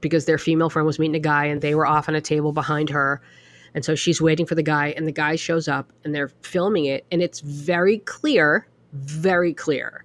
because 0.00 0.24
their 0.24 0.38
female 0.38 0.70
friend 0.70 0.86
was 0.86 0.98
meeting 0.98 1.14
a 1.14 1.20
guy 1.20 1.44
and 1.46 1.60
they 1.60 1.74
were 1.74 1.86
off 1.86 2.08
on 2.08 2.14
a 2.14 2.20
table 2.20 2.52
behind 2.52 2.88
her. 2.90 3.20
And 3.74 3.84
so 3.84 3.94
she's 3.94 4.20
waiting 4.20 4.44
for 4.44 4.54
the 4.54 4.62
guy, 4.62 4.88
and 4.88 5.08
the 5.08 5.12
guy 5.12 5.34
shows 5.34 5.66
up 5.66 5.94
and 6.04 6.14
they're 6.14 6.28
filming 6.42 6.84
it. 6.84 7.06
And 7.10 7.22
it's 7.22 7.40
very 7.40 7.98
clear, 8.00 8.68
very 8.92 9.54
clear 9.54 10.04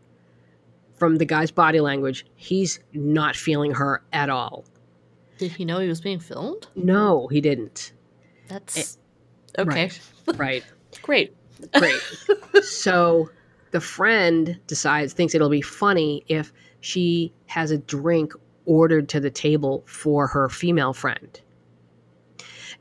from 0.98 1.16
the 1.18 1.26
guy's 1.26 1.52
body 1.52 1.80
language, 1.80 2.26
he's 2.36 2.80
not 2.94 3.36
feeling 3.36 3.72
her 3.72 4.04
at 4.12 4.30
all. 4.30 4.66
Did 5.38 5.52
he 5.52 5.66
know 5.66 5.80
he 5.80 5.88
was 5.88 6.02
being 6.02 6.20
filmed? 6.20 6.68
No, 6.76 7.28
he 7.28 7.42
didn't. 7.42 7.94
That's 8.48 8.98
eh, 9.58 9.62
okay. 9.62 9.92
Right. 10.28 10.38
Right. 10.38 10.64
Great. 11.02 11.36
Great. 11.78 12.02
so 12.64 13.30
the 13.72 13.82
friend 13.82 14.60
decides, 14.68 15.14
thinks 15.14 15.36
it'll 15.36 15.50
be 15.50 15.62
funny 15.62 16.24
if 16.28 16.52
she 16.80 17.34
has 17.48 17.72
a 17.72 17.78
drink 17.78 18.34
ordered 18.66 19.10
to 19.10 19.20
the 19.20 19.30
table 19.30 19.84
for 19.86 20.28
her 20.28 20.50
female 20.50 20.94
friend. 20.94 21.40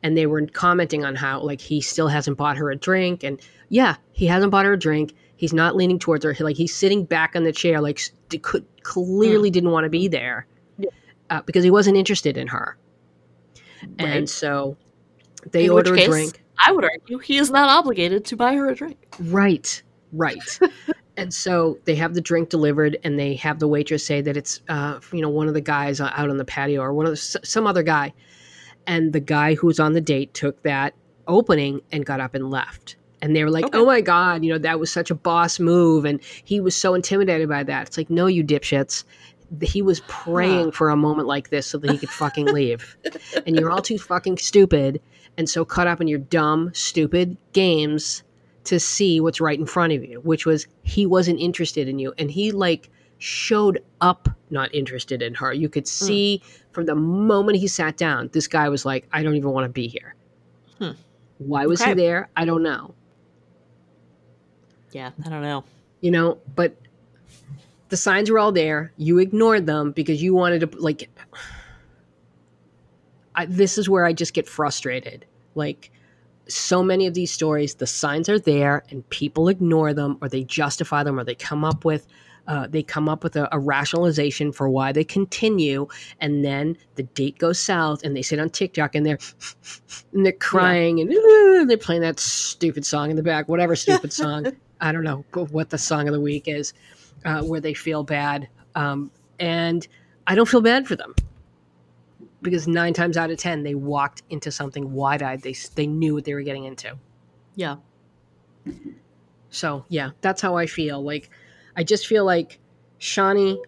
And 0.02 0.16
they 0.16 0.26
were 0.26 0.46
commenting 0.46 1.04
on 1.04 1.14
how, 1.14 1.40
like, 1.40 1.60
he 1.60 1.80
still 1.80 2.08
hasn't 2.08 2.36
bought 2.36 2.56
her 2.56 2.70
a 2.70 2.76
drink. 2.76 3.24
And 3.24 3.40
yeah, 3.68 3.96
he 4.12 4.26
hasn't 4.26 4.52
bought 4.52 4.66
her 4.66 4.74
a 4.74 4.78
drink. 4.78 5.14
He's 5.36 5.52
not 5.52 5.76
leaning 5.76 5.98
towards 5.98 6.24
her. 6.24 6.32
He, 6.32 6.42
like, 6.42 6.56
he's 6.56 6.74
sitting 6.74 7.04
back 7.04 7.36
on 7.36 7.44
the 7.44 7.52
chair, 7.52 7.80
like, 7.80 8.00
could, 8.42 8.64
clearly 8.82 9.50
didn't 9.50 9.70
want 9.70 9.84
to 9.84 9.90
be 9.90 10.08
there 10.08 10.46
Yeah. 10.78 10.90
uh, 11.30 11.42
because 11.42 11.62
he 11.64 11.70
wasn't 11.70 11.96
interested 11.96 12.36
in 12.38 12.46
her. 12.48 12.76
And 13.98 14.28
so 14.28 14.76
they 15.50 15.66
In 15.66 15.70
order 15.70 15.94
a 15.94 16.04
drink. 16.04 16.42
I 16.64 16.72
would 16.72 16.84
argue 16.84 17.18
he 17.18 17.36
is 17.36 17.50
not 17.50 17.68
obligated 17.68 18.24
to 18.26 18.36
buy 18.36 18.54
her 18.54 18.68
a 18.70 18.74
drink. 18.74 18.96
Right, 19.20 19.82
right. 20.12 20.58
and 21.18 21.32
so 21.32 21.78
they 21.84 21.94
have 21.96 22.14
the 22.14 22.20
drink 22.22 22.48
delivered, 22.48 22.96
and 23.04 23.18
they 23.18 23.34
have 23.34 23.58
the 23.58 23.68
waitress 23.68 24.04
say 24.06 24.22
that 24.22 24.36
it's, 24.36 24.62
uh, 24.68 24.98
you 25.12 25.20
know, 25.20 25.28
one 25.28 25.48
of 25.48 25.54
the 25.54 25.60
guys 25.60 26.00
out 26.00 26.30
on 26.30 26.36
the 26.38 26.44
patio 26.44 26.80
or 26.80 26.94
one 26.94 27.04
of 27.06 27.12
the, 27.12 27.16
some 27.16 27.66
other 27.66 27.82
guy. 27.82 28.14
And 28.86 29.12
the 29.12 29.20
guy 29.20 29.54
who 29.54 29.66
was 29.66 29.78
on 29.80 29.92
the 29.92 30.00
date 30.00 30.32
took 30.32 30.62
that 30.62 30.94
opening 31.26 31.80
and 31.92 32.06
got 32.06 32.20
up 32.20 32.34
and 32.34 32.50
left. 32.50 32.96
And 33.22 33.34
they 33.34 33.44
were 33.44 33.50
like, 33.50 33.64
Okay. 33.66 33.78
"Oh 33.78 33.86
my 33.86 34.00
god, 34.00 34.44
you 34.44 34.52
know 34.52 34.58
that 34.58 34.78
was 34.78 34.92
such 34.92 35.10
a 35.10 35.14
boss 35.14 35.58
move," 35.58 36.04
and 36.04 36.20
he 36.44 36.60
was 36.60 36.76
so 36.76 36.94
intimidated 36.94 37.48
by 37.48 37.62
that. 37.64 37.88
It's 37.88 37.96
like, 37.96 38.10
no, 38.10 38.26
you 38.26 38.44
dipshits. 38.44 39.04
He 39.62 39.80
was 39.80 40.00
praying 40.08 40.72
for 40.72 40.90
a 40.90 40.96
moment 40.96 41.28
like 41.28 41.50
this 41.50 41.66
so 41.66 41.78
that 41.78 41.90
he 41.90 41.98
could 41.98 42.10
fucking 42.10 42.46
leave, 42.52 42.96
and 43.46 43.56
you're 43.56 43.70
all 43.70 43.82
too 43.82 43.98
fucking 43.98 44.38
stupid 44.38 45.00
and 45.36 45.48
so 45.48 45.64
caught 45.64 45.86
up 45.86 46.00
in 46.00 46.08
your 46.08 46.18
dumb, 46.18 46.70
stupid 46.74 47.36
games 47.52 48.22
to 48.64 48.80
see 48.80 49.20
what's 49.20 49.40
right 49.40 49.58
in 49.58 49.66
front 49.66 49.92
of 49.92 50.04
you, 50.04 50.20
which 50.20 50.46
was 50.46 50.66
he 50.82 51.06
wasn't 51.06 51.38
interested 51.38 51.88
in 51.88 51.98
you. 51.98 52.12
And 52.18 52.30
he 52.30 52.52
like 52.52 52.90
showed 53.18 53.82
up 54.00 54.28
not 54.50 54.74
interested 54.74 55.22
in 55.22 55.34
her. 55.34 55.52
You 55.52 55.68
could 55.68 55.86
see 55.86 56.42
mm. 56.42 56.62
from 56.72 56.86
the 56.86 56.94
moment 56.94 57.58
he 57.58 57.68
sat 57.68 57.96
down, 57.96 58.28
this 58.32 58.48
guy 58.48 58.68
was 58.68 58.84
like, 58.84 59.06
I 59.12 59.22
don't 59.22 59.36
even 59.36 59.50
want 59.50 59.64
to 59.64 59.68
be 59.68 59.88
here. 59.88 60.14
Hmm. 60.78 60.90
Why 61.38 61.66
was 61.66 61.80
okay. 61.80 61.90
he 61.90 61.96
there? 61.96 62.28
I 62.36 62.44
don't 62.44 62.62
know. 62.62 62.94
Yeah, 64.92 65.10
I 65.24 65.28
don't 65.28 65.42
know. 65.42 65.64
You 66.00 66.10
know, 66.10 66.38
but 66.54 66.76
the 67.88 67.96
signs 67.96 68.30
were 68.30 68.38
all 68.38 68.52
there. 68.52 68.92
You 68.96 69.18
ignored 69.18 69.66
them 69.66 69.92
because 69.92 70.22
you 70.22 70.34
wanted 70.34 70.60
to 70.60 70.78
like 70.78 71.10
I, 73.34 73.46
this 73.46 73.78
is 73.78 73.88
where 73.88 74.06
I 74.06 74.12
just 74.12 74.34
get 74.34 74.48
frustrated. 74.48 75.26
Like 75.54 75.90
so 76.48 76.82
many 76.82 77.06
of 77.06 77.14
these 77.14 77.30
stories, 77.30 77.74
the 77.74 77.86
signs 77.86 78.28
are 78.28 78.38
there 78.38 78.84
and 78.90 79.08
people 79.10 79.48
ignore 79.48 79.92
them 79.92 80.18
or 80.20 80.28
they 80.28 80.44
justify 80.44 81.02
them 81.02 81.18
or 81.18 81.24
they 81.24 81.34
come 81.34 81.64
up 81.64 81.84
with 81.84 82.06
uh, 82.48 82.66
they 82.68 82.82
come 82.82 83.08
up 83.08 83.24
with 83.24 83.34
a, 83.34 83.48
a, 83.50 83.58
rationalization 83.58 84.52
for 84.52 84.68
why 84.68 84.92
they 84.92 85.02
continue, 85.02 85.84
and 86.20 86.44
then 86.44 86.76
the 86.94 87.02
date 87.02 87.36
goes 87.38 87.58
south, 87.58 88.04
and 88.04 88.16
they 88.16 88.22
sit 88.22 88.38
on 88.38 88.48
TikTok 88.48 88.94
and 88.94 89.04
they're 89.04 89.18
and 90.12 90.24
they're 90.24 90.32
crying 90.32 90.98
yeah. 90.98 91.06
and 91.06 91.12
uh, 91.12 91.64
they're 91.64 91.76
playing 91.76 92.02
that 92.02 92.20
stupid 92.20 92.86
song 92.86 93.10
in 93.10 93.16
the 93.16 93.22
back, 93.22 93.48
whatever 93.48 93.74
stupid 93.76 94.12
song. 94.12 94.46
I 94.80 94.92
don't 94.92 95.04
know 95.04 95.24
what 95.50 95.70
the 95.70 95.78
song 95.78 96.08
of 96.08 96.14
the 96.14 96.20
week 96.20 96.48
is, 96.48 96.74
uh, 97.24 97.42
where 97.42 97.60
they 97.60 97.74
feel 97.74 98.02
bad, 98.02 98.48
um, 98.74 99.10
and 99.40 99.86
I 100.26 100.34
don't 100.34 100.48
feel 100.48 100.60
bad 100.60 100.86
for 100.86 100.96
them 100.96 101.14
because 102.42 102.68
nine 102.68 102.92
times 102.92 103.16
out 103.16 103.30
of 103.30 103.38
ten 103.38 103.62
they 103.62 103.74
walked 103.74 104.22
into 104.30 104.50
something 104.50 104.92
wide 104.92 105.22
eyed. 105.22 105.42
They 105.42 105.54
they 105.74 105.86
knew 105.86 106.14
what 106.14 106.24
they 106.24 106.34
were 106.34 106.42
getting 106.42 106.64
into. 106.64 106.96
Yeah. 107.54 107.76
So 109.50 109.84
yeah, 109.88 110.10
that's 110.20 110.42
how 110.42 110.56
I 110.56 110.66
feel. 110.66 111.02
Like 111.02 111.30
I 111.76 111.84
just 111.84 112.06
feel 112.06 112.24
like 112.24 112.58
Shani 113.00 113.58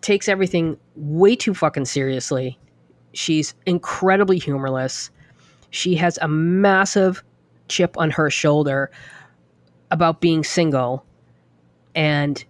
takes 0.00 0.28
everything 0.28 0.76
way 0.94 1.36
too 1.36 1.54
fucking 1.54 1.84
seriously. 1.84 2.58
She's 3.12 3.54
incredibly 3.66 4.38
humorless. 4.38 5.10
She 5.70 5.94
has 5.96 6.18
a 6.22 6.28
massive 6.28 7.24
chip 7.68 7.98
on 7.98 8.10
her 8.10 8.30
shoulder 8.30 8.90
about 9.90 10.20
being 10.20 10.44
single 10.44 11.04
and 11.94 12.44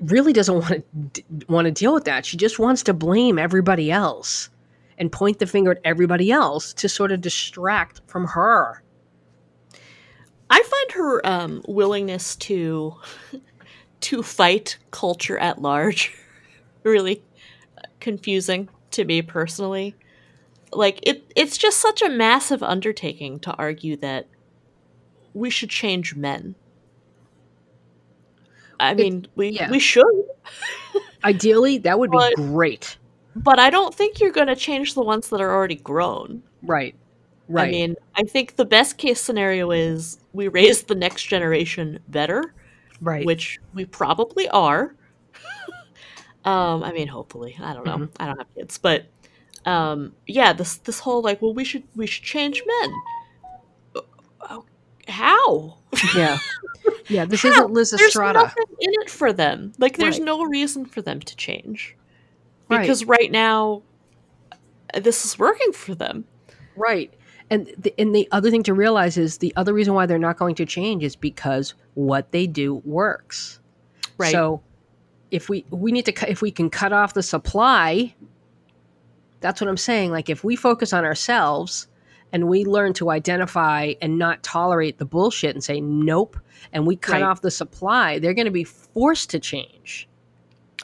really 0.00 0.32
doesn't 0.32 0.54
want 0.54 1.14
to 1.14 1.22
want 1.48 1.66
to 1.66 1.70
deal 1.70 1.94
with 1.94 2.04
that. 2.04 2.26
She 2.26 2.36
just 2.36 2.58
wants 2.58 2.82
to 2.84 2.94
blame 2.94 3.38
everybody 3.38 3.90
else 3.90 4.50
and 4.98 5.12
point 5.12 5.38
the 5.38 5.46
finger 5.46 5.72
at 5.72 5.80
everybody 5.84 6.30
else 6.30 6.72
to 6.74 6.88
sort 6.88 7.12
of 7.12 7.20
distract 7.20 8.00
from 8.06 8.26
her. 8.26 8.82
I 10.48 10.62
find 10.62 10.92
her 10.92 11.26
um, 11.26 11.62
willingness 11.66 12.36
to 12.36 12.94
to 14.00 14.22
fight 14.22 14.78
culture 14.90 15.38
at 15.38 15.60
large 15.60 16.14
really 16.82 17.22
confusing 18.00 18.68
to 18.92 19.04
me 19.04 19.22
personally. 19.22 19.94
Like 20.72 21.00
it 21.02 21.30
it's 21.34 21.56
just 21.56 21.78
such 21.78 22.02
a 22.02 22.08
massive 22.08 22.62
undertaking 22.62 23.40
to 23.40 23.52
argue 23.54 23.96
that 23.96 24.26
we 25.36 25.50
should 25.50 25.70
change 25.70 26.16
men 26.16 26.54
I 28.80 28.94
mean, 28.94 29.24
it, 29.24 29.30
we 29.34 29.48
yeah. 29.50 29.70
we 29.70 29.78
should. 29.78 30.04
Ideally, 31.24 31.78
that 31.78 31.98
would 31.98 32.10
be 32.10 32.34
great. 32.36 32.96
But 33.34 33.58
I 33.58 33.70
don't 33.70 33.94
think 33.94 34.20
you're 34.20 34.32
going 34.32 34.46
to 34.46 34.56
change 34.56 34.94
the 34.94 35.02
ones 35.02 35.28
that 35.30 35.40
are 35.40 35.52
already 35.52 35.76
grown. 35.76 36.42
Right. 36.62 36.94
Right. 37.48 37.68
I 37.68 37.70
mean, 37.70 37.96
I 38.16 38.22
think 38.22 38.56
the 38.56 38.64
best 38.64 38.98
case 38.98 39.20
scenario 39.20 39.70
is 39.70 40.18
we 40.32 40.48
raise 40.48 40.82
the 40.82 40.94
next 40.94 41.24
generation 41.24 42.00
better. 42.08 42.54
Right. 43.00 43.26
Which 43.26 43.58
we 43.74 43.84
probably 43.84 44.48
are. 44.48 44.94
um, 46.44 46.82
I 46.82 46.92
mean, 46.92 47.08
hopefully. 47.08 47.56
I 47.60 47.74
don't 47.74 47.84
know. 47.84 47.98
Mm-hmm. 47.98 48.22
I 48.22 48.26
don't 48.26 48.38
have 48.38 48.54
kids, 48.54 48.78
but 48.78 49.06
um, 49.64 50.12
yeah, 50.26 50.52
this 50.52 50.78
this 50.78 51.00
whole 51.00 51.22
like, 51.22 51.42
well, 51.42 51.54
we 51.54 51.64
should 51.64 51.84
we 51.94 52.06
should 52.06 52.24
change 52.24 52.62
men. 52.80 52.92
How? 55.08 55.78
Yeah. 56.14 56.38
Yeah, 57.08 57.24
this 57.24 57.42
How? 57.42 57.50
isn't 57.50 57.70
Liz 57.70 57.92
Estrada. 57.92 58.40
There's 58.40 58.54
nothing 58.56 58.76
in 58.80 58.90
it 59.02 59.10
for 59.10 59.32
them. 59.32 59.72
Like, 59.78 59.96
there's 59.96 60.18
right. 60.18 60.24
no 60.24 60.44
reason 60.44 60.84
for 60.84 61.02
them 61.02 61.20
to 61.20 61.36
change 61.36 61.96
because 62.68 63.04
right. 63.04 63.20
right 63.20 63.30
now, 63.32 63.82
uh, 64.94 65.00
this 65.00 65.24
is 65.24 65.38
working 65.38 65.72
for 65.72 65.94
them. 65.94 66.24
Right. 66.76 67.12
And 67.48 67.72
the, 67.78 67.94
and 67.98 68.14
the 68.14 68.28
other 68.32 68.50
thing 68.50 68.62
to 68.64 68.74
realize 68.74 69.16
is 69.16 69.38
the 69.38 69.52
other 69.56 69.72
reason 69.72 69.94
why 69.94 70.06
they're 70.06 70.18
not 70.18 70.36
going 70.36 70.56
to 70.56 70.66
change 70.66 71.04
is 71.04 71.14
because 71.14 71.74
what 71.94 72.32
they 72.32 72.46
do 72.46 72.76
works. 72.84 73.60
Right. 74.18 74.32
So 74.32 74.62
if 75.30 75.48
we 75.48 75.64
we 75.70 75.92
need 75.92 76.06
to 76.06 76.30
if 76.30 76.42
we 76.42 76.50
can 76.50 76.70
cut 76.70 76.92
off 76.92 77.14
the 77.14 77.22
supply, 77.22 78.14
that's 79.40 79.60
what 79.60 79.68
I'm 79.68 79.76
saying. 79.76 80.10
Like 80.10 80.28
if 80.28 80.42
we 80.42 80.56
focus 80.56 80.92
on 80.92 81.04
ourselves 81.04 81.86
and 82.32 82.48
we 82.48 82.64
learn 82.64 82.92
to 82.94 83.10
identify 83.10 83.94
and 84.00 84.18
not 84.18 84.42
tolerate 84.42 84.98
the 84.98 85.04
bullshit 85.04 85.54
and 85.54 85.62
say 85.62 85.80
nope. 85.80 86.36
And 86.72 86.86
we 86.86 86.96
cut 86.96 87.14
right. 87.14 87.22
off 87.22 87.42
the 87.42 87.50
supply. 87.50 88.18
They're 88.18 88.34
going 88.34 88.46
to 88.46 88.50
be 88.50 88.64
forced 88.64 89.30
to 89.30 89.38
change. 89.38 90.08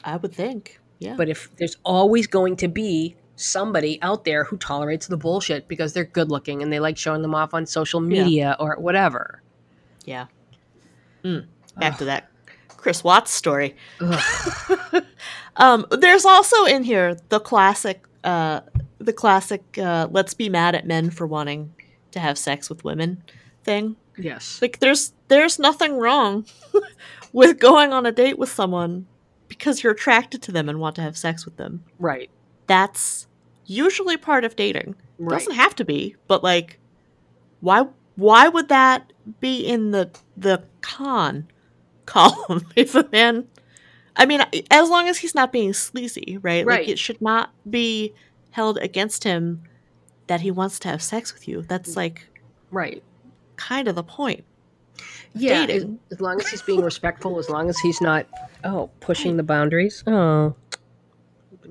I 0.03 0.17
would 0.17 0.33
think. 0.33 0.79
Yeah. 0.99 1.15
But 1.15 1.29
if 1.29 1.53
there's 1.57 1.77
always 1.83 2.27
going 2.27 2.55
to 2.57 2.67
be 2.67 3.15
somebody 3.35 4.01
out 4.01 4.25
there 4.25 4.43
who 4.45 4.57
tolerates 4.57 5.07
the 5.07 5.17
bullshit 5.17 5.67
because 5.67 5.93
they're 5.93 6.05
good 6.05 6.29
looking 6.29 6.61
and 6.61 6.71
they 6.71 6.79
like 6.79 6.97
showing 6.97 7.21
them 7.21 7.35
off 7.35 7.53
on 7.53 7.65
social 7.65 7.99
media 7.99 8.55
yeah. 8.59 8.65
or 8.65 8.75
whatever. 8.79 9.41
Yeah. 10.05 10.27
Mm. 11.23 11.47
back 11.77 11.93
Ugh. 11.93 11.99
to 11.99 12.05
that 12.05 12.29
chris 12.67 13.03
watts 13.03 13.31
story. 13.31 13.75
Um, 15.55 15.85
there's 15.91 16.25
also 16.25 16.65
in 16.65 16.83
here 16.83 17.17
the 17.29 17.39
classic 17.39 18.05
uh, 18.23 18.61
the 19.05 19.13
classic 19.13 19.77
uh, 19.77 20.07
let's 20.11 20.33
be 20.33 20.49
mad 20.49 20.75
at 20.75 20.87
men 20.87 21.09
for 21.09 21.27
wanting 21.27 21.73
to 22.11 22.19
have 22.19 22.37
sex 22.37 22.69
with 22.69 22.83
women 22.83 23.23
thing. 23.63 23.95
Yes. 24.17 24.61
Like 24.61 24.79
there's 24.79 25.13
there's 25.27 25.59
nothing 25.59 25.97
wrong 25.97 26.45
with 27.33 27.59
going 27.59 27.93
on 27.93 28.05
a 28.05 28.11
date 28.11 28.37
with 28.37 28.49
someone 28.49 29.07
because 29.47 29.83
you're 29.83 29.93
attracted 29.93 30.41
to 30.43 30.51
them 30.51 30.69
and 30.69 30.79
want 30.79 30.95
to 30.95 31.01
have 31.01 31.17
sex 31.17 31.45
with 31.45 31.57
them. 31.57 31.83
Right. 31.99 32.29
That's 32.67 33.27
usually 33.65 34.17
part 34.17 34.45
of 34.45 34.55
dating. 34.55 34.95
Right. 35.17 35.37
Doesn't 35.37 35.55
have 35.55 35.75
to 35.75 35.85
be, 35.85 36.15
but 36.27 36.43
like 36.43 36.79
why 37.61 37.87
why 38.15 38.47
would 38.47 38.69
that 38.69 39.11
be 39.39 39.65
in 39.65 39.91
the 39.91 40.11
the 40.37 40.63
con 40.81 41.47
column 42.05 42.67
if 42.75 42.95
a 42.95 43.07
man 43.11 43.47
I 44.15 44.25
mean, 44.25 44.41
as 44.69 44.89
long 44.89 45.07
as 45.07 45.17
he's 45.17 45.33
not 45.33 45.51
being 45.51 45.73
sleazy, 45.73 46.37
right? 46.41 46.65
Right. 46.65 46.81
Like 46.81 46.89
it 46.89 46.99
should 46.99 47.21
not 47.21 47.51
be 47.69 48.13
held 48.53 48.77
against 48.77 49.23
him 49.23 49.63
that 50.27 50.41
he 50.41 50.51
wants 50.51 50.79
to 50.79 50.87
have 50.87 51.01
sex 51.01 51.33
with 51.33 51.47
you. 51.47 51.63
That's 51.63 51.95
like 51.95 52.27
right, 52.71 53.03
kind 53.55 53.87
of 53.87 53.95
the 53.95 54.03
point. 54.03 54.45
Yeah, 55.33 55.65
as, 55.67 55.85
as, 56.11 56.21
long 56.21 56.39
as 56.39 56.47
he's 56.47 56.61
being 56.61 56.81
respectful, 56.91 57.39
as 57.39 57.49
long 57.49 57.67
as 57.67 57.77
he's 57.79 57.99
not 57.99 58.27
oh 58.63 58.89
pushing 58.99 59.37
the 59.37 59.43
boundaries. 59.43 60.03
Oh, 60.07 60.55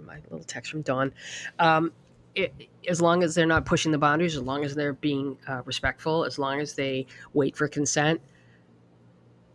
my 0.04 0.16
little 0.30 0.44
text 0.44 0.72
from 0.72 0.82
Dawn. 0.82 1.12
Um, 1.58 1.92
it, 2.34 2.52
as 2.88 3.00
long 3.00 3.22
as 3.22 3.34
they're 3.36 3.46
not 3.46 3.64
pushing 3.64 3.92
the 3.92 3.98
boundaries, 3.98 4.36
as 4.36 4.42
long 4.42 4.64
as 4.64 4.74
they're 4.74 4.94
being 4.94 5.38
uh, 5.46 5.62
respectful, 5.64 6.24
as 6.24 6.38
long 6.38 6.60
as 6.60 6.74
they 6.74 7.06
wait 7.32 7.56
for 7.56 7.68
consent, 7.68 8.20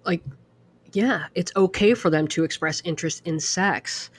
like 0.05 0.23
yeah, 0.93 1.25
it's 1.35 1.51
okay 1.57 1.93
for 1.93 2.09
them 2.09 2.25
to 2.29 2.45
express 2.45 2.81
interest 2.85 3.21
in 3.25 3.37
sex 3.39 4.09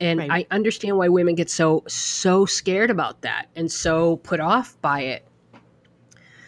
and 0.00 0.18
right. 0.20 0.30
i 0.30 0.46
understand 0.54 0.96
why 0.96 1.08
women 1.08 1.34
get 1.34 1.50
so 1.50 1.82
so 1.86 2.46
scared 2.46 2.90
about 2.90 3.22
that 3.22 3.48
and 3.56 3.70
so 3.70 4.16
put 4.18 4.40
off 4.40 4.80
by 4.80 5.00
it. 5.00 5.26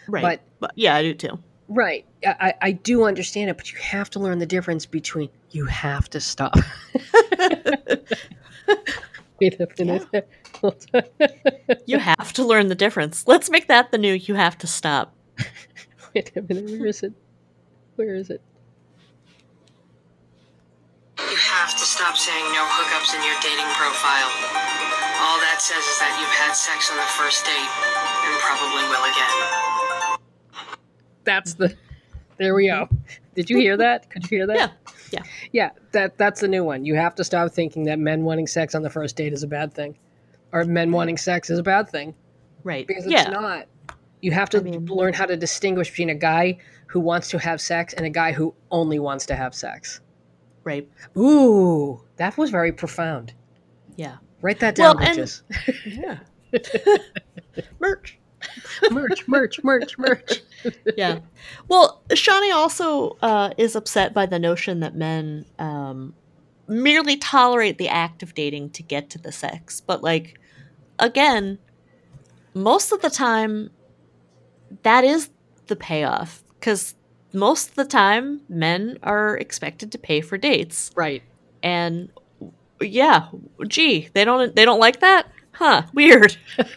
Right. 0.07 0.21
But, 0.21 0.41
but 0.59 0.71
yeah 0.75 0.95
i 0.95 1.01
do 1.01 1.13
too. 1.13 1.39
Right. 1.67 2.05
I, 2.25 2.55
I 2.61 2.71
do 2.71 3.03
understand 3.03 3.51
it 3.51 3.57
but 3.57 3.71
you 3.71 3.77
have 3.79 4.09
to 4.11 4.19
learn 4.19 4.39
the 4.39 4.45
difference 4.45 4.85
between 4.85 5.29
you 5.51 5.65
have 5.65 6.09
to 6.11 6.19
stop. 6.19 6.55
Wait 9.39 9.59
a 9.59 9.67
minute. 9.77 10.07
You 11.85 11.99
have 11.99 12.33
to 12.33 12.43
learn 12.43 12.67
the 12.67 12.75
difference. 12.75 13.25
Let's 13.25 13.49
make 13.49 13.69
that 13.69 13.91
the 13.91 13.97
new 13.97 14.13
you 14.13 14.35
have 14.35 14.57
to 14.57 14.67
stop. 14.67 15.15
Wait 16.13 16.33
a 16.35 16.41
minute. 16.41 16.77
Where 16.77 16.87
is 16.87 17.01
it? 17.01 17.13
Where 17.95 18.15
is 18.15 18.29
it 18.29 18.41
you 21.29 21.37
have 21.59 21.75
to 21.75 21.83
stop 21.83 22.15
saying 22.15 22.45
no 22.53 22.63
hookups 22.71 23.13
in 23.13 23.21
your 23.27 23.35
dating 23.41 23.67
profile. 23.75 24.31
All 25.19 25.37
that 25.43 25.59
says 25.59 25.83
is 25.83 25.99
that 25.99 26.15
you've 26.15 26.31
had 26.39 26.53
sex 26.53 26.89
on 26.89 26.95
the 26.95 27.03
first 27.19 27.43
date 27.43 27.71
and 28.23 28.39
probably 28.39 28.83
will 28.87 29.03
again. 29.11 30.17
That's 31.25 31.55
the. 31.55 31.75
There 32.37 32.55
we 32.55 32.67
go. 32.67 32.87
Did 33.35 33.49
you 33.49 33.57
hear 33.57 33.75
that? 33.75 34.09
Could 34.09 34.31
you 34.31 34.37
hear 34.37 34.47
that? 34.47 34.55
Yeah. 34.55 34.69
Yeah. 35.11 35.23
Yeah, 35.51 35.69
that 35.91 36.17
that's 36.17 36.39
the 36.39 36.47
new 36.47 36.63
one. 36.63 36.85
You 36.85 36.95
have 36.95 37.13
to 37.15 37.25
stop 37.25 37.51
thinking 37.51 37.83
that 37.85 37.99
men 37.99 38.23
wanting 38.23 38.47
sex 38.47 38.73
on 38.73 38.81
the 38.81 38.89
first 38.89 39.17
date 39.17 39.33
is 39.33 39.43
a 39.43 39.47
bad 39.47 39.73
thing. 39.73 39.97
Or 40.53 40.63
men 40.63 40.91
wanting 40.93 41.17
sex 41.17 41.49
is 41.49 41.59
a 41.59 41.63
bad 41.63 41.89
thing. 41.89 42.15
Right. 42.63 42.87
because 42.87 43.03
it's 43.05 43.13
yeah. 43.13 43.29
not. 43.29 43.65
You 44.21 44.31
have 44.31 44.49
to 44.51 44.59
I 44.59 44.61
mean- 44.61 44.85
learn 44.85 45.13
how 45.13 45.25
to 45.25 45.35
distinguish 45.35 45.89
between 45.89 46.09
a 46.09 46.15
guy 46.15 46.59
who 46.87 47.01
wants 47.01 47.29
to 47.31 47.39
have 47.39 47.59
sex 47.59 47.93
and 47.93 48.05
a 48.05 48.09
guy 48.09 48.31
who 48.31 48.53
only 48.71 48.99
wants 48.99 49.25
to 49.27 49.35
have 49.35 49.53
sex. 49.53 49.99
Right. 50.63 50.89
Ooh, 51.17 52.01
that 52.17 52.37
was 52.37 52.49
very 52.51 52.71
profound. 52.71 53.33
Yeah. 53.95 54.17
Write 54.41 54.59
that 54.59 54.75
down, 54.75 54.97
Well, 54.97 55.05
and- 55.07 55.19
bitches. 55.19 55.41
Yeah. 55.85 56.19
Merch. 57.79 58.17
merch, 58.89 59.27
merch, 59.27 59.63
merch, 59.63 59.97
merch. 59.97 60.41
yeah. 60.97 61.19
Well, 61.67 62.01
Shani 62.09 62.53
also 62.53 63.17
uh, 63.21 63.51
is 63.57 63.75
upset 63.75 64.13
by 64.13 64.25
the 64.25 64.39
notion 64.39 64.79
that 64.79 64.95
men 64.95 65.45
um, 65.59 66.13
merely 66.67 67.17
tolerate 67.17 67.77
the 67.77 67.89
act 67.89 68.23
of 68.23 68.33
dating 68.33 68.69
to 68.71 68.83
get 68.83 69.09
to 69.11 69.17
the 69.17 69.31
sex. 69.31 69.81
But, 69.81 70.01
like, 70.03 70.39
again, 70.99 71.59
most 72.53 72.91
of 72.91 73.01
the 73.01 73.09
time, 73.09 73.71
that 74.83 75.03
is 75.03 75.29
the 75.67 75.75
payoff. 75.75 76.43
Because 76.59 76.95
most 77.33 77.69
of 77.69 77.75
the 77.75 77.85
time, 77.85 78.41
men 78.49 78.97
are 79.03 79.37
expected 79.37 79.91
to 79.91 79.97
pay 79.97 80.21
for 80.21 80.37
dates. 80.37 80.91
Right. 80.95 81.21
And 81.61 82.09
yeah, 82.81 83.27
gee, 83.67 84.09
they 84.13 84.25
don't 84.25 84.55
they 84.55 84.65
don't 84.65 84.79
like 84.79 85.01
that? 85.01 85.27
Huh, 85.51 85.83
weird. 85.93 86.37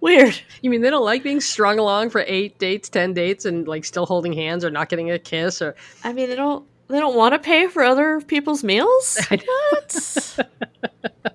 weird. 0.00 0.40
You 0.62 0.70
mean 0.70 0.82
they 0.82 0.90
don't 0.90 1.04
like 1.04 1.22
being 1.22 1.40
strung 1.40 1.78
along 1.78 2.10
for 2.10 2.24
eight 2.26 2.58
dates, 2.58 2.88
ten 2.88 3.12
dates, 3.12 3.44
and 3.44 3.66
like 3.66 3.84
still 3.84 4.06
holding 4.06 4.32
hands 4.32 4.64
or 4.64 4.70
not 4.70 4.88
getting 4.88 5.10
a 5.10 5.18
kiss 5.18 5.60
or 5.60 5.74
I 6.04 6.12
mean, 6.12 6.28
they 6.28 6.36
don't 6.36 6.64
they 6.88 6.98
don't 6.98 7.16
want 7.16 7.34
to 7.34 7.38
pay 7.38 7.68
for 7.68 7.82
other 7.82 8.20
people's 8.20 8.64
meals. 8.64 9.18
What? 9.30 10.38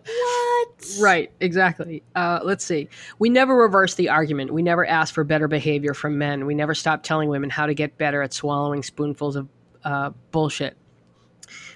what? 0.05 0.97
Right, 0.99 1.31
exactly. 1.39 2.03
Uh, 2.15 2.39
let's 2.43 2.65
see. 2.65 2.89
We 3.19 3.29
never 3.29 3.55
reversed 3.55 3.97
the 3.97 4.09
argument. 4.09 4.53
We 4.53 4.61
never 4.61 4.85
asked 4.85 5.13
for 5.13 5.23
better 5.23 5.47
behavior 5.47 5.93
from 5.93 6.17
men. 6.17 6.45
We 6.45 6.55
never 6.55 6.73
stopped 6.73 7.05
telling 7.05 7.29
women 7.29 7.49
how 7.49 7.65
to 7.65 7.73
get 7.73 7.97
better 7.97 8.21
at 8.21 8.33
swallowing 8.33 8.83
spoonfuls 8.83 9.35
of 9.35 9.47
uh, 9.83 10.11
bullshit. 10.31 10.77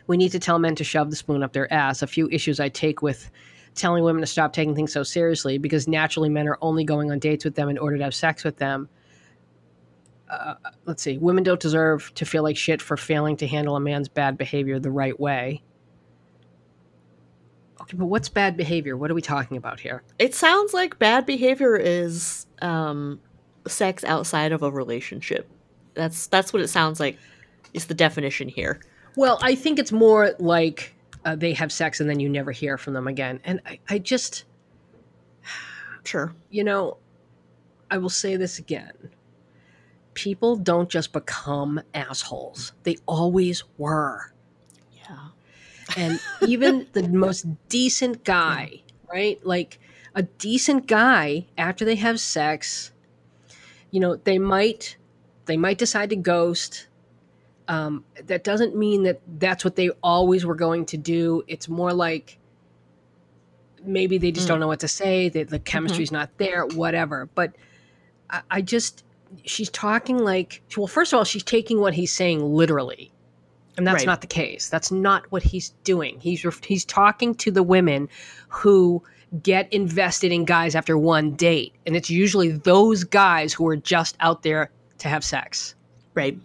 We 0.07 0.17
need 0.17 0.31
to 0.31 0.39
tell 0.39 0.59
men 0.59 0.75
to 0.75 0.83
shove 0.83 1.09
the 1.09 1.15
spoon 1.15 1.43
up 1.43 1.53
their 1.53 1.71
ass. 1.71 2.01
A 2.01 2.07
few 2.07 2.29
issues 2.29 2.59
I 2.59 2.69
take 2.69 3.01
with 3.01 3.29
telling 3.75 4.03
women 4.03 4.21
to 4.21 4.27
stop 4.27 4.53
taking 4.53 4.75
things 4.75 4.91
so 4.91 5.03
seriously 5.03 5.57
because 5.57 5.87
naturally 5.87 6.29
men 6.29 6.47
are 6.47 6.57
only 6.61 6.83
going 6.83 7.11
on 7.11 7.19
dates 7.19 7.45
with 7.45 7.55
them 7.55 7.69
in 7.69 7.77
order 7.77 7.97
to 7.97 8.03
have 8.03 8.15
sex 8.15 8.43
with 8.43 8.57
them. 8.57 8.89
Uh, 10.29 10.55
let's 10.85 11.01
see. 11.01 11.17
Women 11.17 11.43
don't 11.43 11.59
deserve 11.59 12.13
to 12.15 12.25
feel 12.25 12.43
like 12.43 12.57
shit 12.57 12.81
for 12.81 12.97
failing 12.97 13.37
to 13.37 13.47
handle 13.47 13.75
a 13.75 13.79
man's 13.79 14.09
bad 14.09 14.37
behavior 14.37 14.77
the 14.79 14.91
right 14.91 15.17
way. 15.19 15.61
Okay, 17.81 17.95
but 17.95 18.07
what's 18.07 18.27
bad 18.27 18.57
behavior? 18.57 18.97
What 18.97 19.09
are 19.09 19.13
we 19.13 19.21
talking 19.21 19.55
about 19.55 19.79
here? 19.79 20.03
It 20.19 20.35
sounds 20.35 20.73
like 20.73 20.99
bad 20.99 21.25
behavior 21.25 21.77
is 21.77 22.45
um, 22.61 23.21
sex 23.67 24.03
outside 24.03 24.51
of 24.51 24.63
a 24.63 24.69
relationship. 24.71 25.47
That's 25.93 26.27
that's 26.27 26.51
what 26.51 26.61
it 26.61 26.67
sounds 26.67 26.99
like. 26.99 27.17
Is 27.73 27.85
the 27.85 27.93
definition 27.93 28.49
here? 28.49 28.81
Well, 29.15 29.39
I 29.41 29.55
think 29.55 29.79
it's 29.79 29.91
more 29.91 30.33
like 30.39 30.93
uh, 31.25 31.35
they 31.35 31.53
have 31.53 31.71
sex 31.71 31.99
and 31.99 32.09
then 32.09 32.19
you 32.19 32.29
never 32.29 32.51
hear 32.51 32.77
from 32.77 32.93
them 32.93 33.07
again. 33.07 33.39
And 33.43 33.61
I, 33.65 33.79
I 33.89 33.99
just, 33.99 34.45
Sure. 36.03 36.33
you 36.49 36.63
know, 36.63 36.97
I 37.89 37.97
will 37.97 38.09
say 38.09 38.35
this 38.35 38.59
again. 38.59 38.93
People 40.17 40.55
don't 40.55 40.89
just 40.89 41.13
become 41.13 41.79
assholes, 41.93 42.73
they 42.81 42.97
always 43.05 43.63
were. 43.77 44.33
Yeah. 44.93 45.27
And 45.95 46.19
even 46.41 46.87
the 46.93 47.07
most 47.07 47.45
decent 47.69 48.23
guy, 48.23 48.81
right? 49.13 49.39
Like 49.45 49.79
a 50.15 50.23
decent 50.23 50.87
guy 50.87 51.45
after 51.55 51.85
they 51.85 51.93
have 51.95 52.19
sex, 52.19 52.91
you 53.91 53.99
know, 53.99 54.15
they 54.15 54.39
might 54.39 54.97
they 55.45 55.55
might 55.55 55.77
decide 55.77 56.09
to 56.09 56.15
ghost. 56.15 56.87
Um, 57.67 58.03
that 58.25 58.43
doesn't 58.43 58.75
mean 58.75 59.03
that 59.03 59.21
that's 59.39 59.63
what 59.63 59.75
they 59.75 59.89
always 60.01 60.45
were 60.47 60.55
going 60.55 60.85
to 60.87 60.97
do. 60.97 61.43
It's 61.47 61.69
more 61.69 61.93
like 61.93 62.39
maybe 63.85 64.17
they 64.17 64.31
just 64.31 64.45
Mm. 64.47 64.49
don't 64.49 64.59
know 64.61 64.67
what 64.67 64.79
to 64.79 64.87
say. 64.87 65.29
That 65.29 65.49
the 65.49 65.59
chemistry's 65.59 66.11
not 66.11 66.35
there, 66.39 66.65
whatever. 66.65 67.29
But 67.35 67.53
I, 68.31 68.41
I 68.49 68.61
just 68.61 69.03
she's 69.45 69.69
talking 69.69 70.17
like 70.19 70.61
well, 70.75 70.87
first 70.87 71.13
of 71.13 71.17
all, 71.17 71.23
she's 71.25 71.43
taking 71.43 71.79
what 71.79 71.93
he's 71.93 72.11
saying 72.11 72.43
literally, 72.43 73.11
and 73.77 73.85
that's 73.85 74.01
Right. 74.01 74.07
not 74.07 74.21
the 74.21 74.27
case. 74.27 74.69
That's 74.69 74.91
not 74.91 75.31
what 75.31 75.43
he's 75.43 75.69
doing. 75.83 76.19
He's 76.19 76.45
he's 76.65 76.85
talking 76.85 77.35
to 77.35 77.51
the 77.51 77.63
women 77.63 78.09
who 78.49 79.03
get 79.43 79.71
invested 79.73 80.31
in 80.31 80.45
guys 80.45 80.73
after 80.75 80.97
one 80.97 81.31
date, 81.31 81.73
and 81.85 81.95
it's 81.95 82.09
usually 82.09 82.51
those 82.51 83.03
guys 83.03 83.53
who 83.53 83.67
are 83.67 83.75
just 83.77 84.15
out 84.19 84.43
there 84.43 84.71
to 84.99 85.07
have 85.09 85.23
sex. 85.23 85.75
Right. 86.13 86.37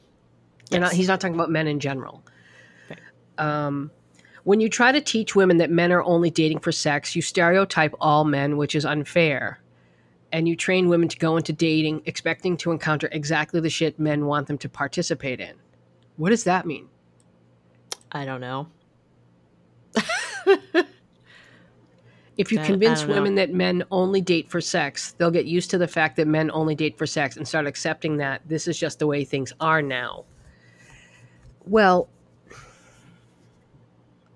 They're 0.71 0.81
not, 0.81 0.93
he's 0.93 1.09
not 1.09 1.21
talking 1.21 1.35
about 1.35 1.51
men 1.51 1.67
in 1.67 1.81
general. 1.81 2.23
Right. 2.91 2.99
Um, 3.39 3.91
when 4.45 4.61
you 4.61 4.69
try 4.69 4.91
to 4.91 5.01
teach 5.01 5.37
women 5.37 5.59
that 5.59 5.71
men 5.71 5.93
are 5.93 6.03
only 6.03 6.31
dating 6.31 6.59
for 6.61 6.73
sex, 6.73 7.15
you 7.15 7.23
stereotype 7.23 7.95
all 8.01 8.25
men, 8.25 8.57
which 8.57 8.75
is 8.75 8.85
unfair. 8.85 9.61
And 10.33 10.49
you 10.49 10.57
train 10.57 10.89
women 10.89 11.09
to 11.09 11.19
go 11.19 11.37
into 11.37 11.53
dating 11.53 12.03
expecting 12.07 12.57
to 12.59 12.71
encounter 12.73 13.09
exactly 13.13 13.61
the 13.61 13.69
shit 13.71 13.99
men 13.99 14.25
want 14.27 14.47
them 14.47 14.59
to 14.59 14.69
participate 14.69 15.41
in. 15.41 15.55
What 16.17 16.31
does 16.31 16.45
that 16.45 16.67
mean? 16.67 16.89
I 18.11 18.25
don't 18.25 18.41
know. 18.41 18.69
If 22.39 22.51
you 22.51 22.59
I- 22.59 22.63
I 22.63 22.67
convince 22.67 23.01
don't 23.01 23.11
know. 23.11 23.15
women 23.17 23.35
that 23.35 23.53
men 23.53 23.85
only 23.91 24.23
date 24.23 24.51
for 24.51 24.61
sex, 24.61 25.13
they'll 25.19 25.31
get 25.31 25.45
used 25.45 25.71
to 25.71 25.79
the 25.79 25.87
fact 25.87 26.17
that 26.17 26.27
men 26.27 26.51
only 26.53 26.75
date 26.75 26.97
for 26.97 27.07
sex 27.07 27.37
and 27.37 27.47
start 27.47 27.67
accepting 27.67 28.17
that 28.17 28.41
this 28.49 28.67
is 28.67 28.79
just 28.79 28.99
the 28.99 29.07
way 29.07 29.23
things 29.25 29.53
are 29.61 29.83
now. 29.83 30.25
Well, 31.67 32.09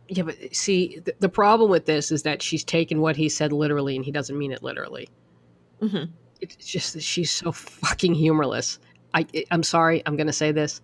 yeah, 0.08 0.24
but 0.24 0.54
see, 0.54 1.00
the, 1.04 1.14
the 1.20 1.28
problem 1.30 1.70
with 1.70 1.86
this 1.86 2.12
is 2.12 2.22
that 2.24 2.42
she's 2.42 2.62
taken 2.64 3.00
what 3.00 3.16
he 3.16 3.28
said 3.30 3.50
literally 3.50 3.96
and 3.96 4.04
he 4.04 4.12
doesn't 4.12 4.36
mean 4.36 4.52
it 4.52 4.62
literally. 4.62 5.08
Mhm. 5.80 6.10
It's 6.40 6.56
just 6.56 6.94
that 6.94 7.02
she's 7.02 7.30
so 7.30 7.52
fucking 7.52 8.14
humorless. 8.14 8.78
I, 9.14 9.26
I'm 9.50 9.62
sorry, 9.62 10.02
I'm 10.06 10.16
going 10.16 10.26
to 10.26 10.32
say 10.32 10.52
this. 10.52 10.80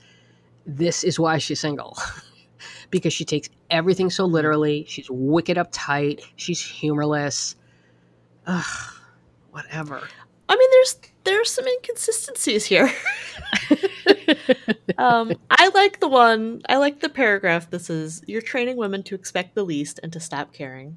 This 0.65 1.05
is 1.05 1.19
why 1.19 1.39
she's 1.39 1.61
single. 1.61 1.97
because 2.91 3.13
she 3.13 3.25
takes 3.25 3.49
everything 3.71 4.11
so 4.11 4.25
literally. 4.25 4.85
She's 4.89 5.11
wicked 5.11 5.57
uptight. 5.57 6.23
She's 6.37 6.61
humorless. 6.61 7.57
Ugh, 8.47 8.95
whatever. 9.51 10.01
I 10.49 10.57
mean, 10.57 10.71
there's 10.71 10.99
there's 11.25 11.51
some 11.51 11.67
inconsistencies 11.67 12.65
here. 12.67 12.93
um, 14.99 15.33
I 15.51 15.69
like 15.75 16.01
the 16.01 16.09
one. 16.09 16.63
I 16.69 16.77
like 16.77 17.01
the 17.01 17.09
paragraph 17.09 17.71
This 17.71 17.89
is 17.89 18.23
you're 18.27 18.43
training 18.43 18.77
women 18.77 19.03
to 19.05 19.15
expect 19.15 19.55
the 19.55 19.65
least 19.65 20.01
and 20.03 20.13
to 20.13 20.21
stop 20.21 20.53
caring, 20.53 20.97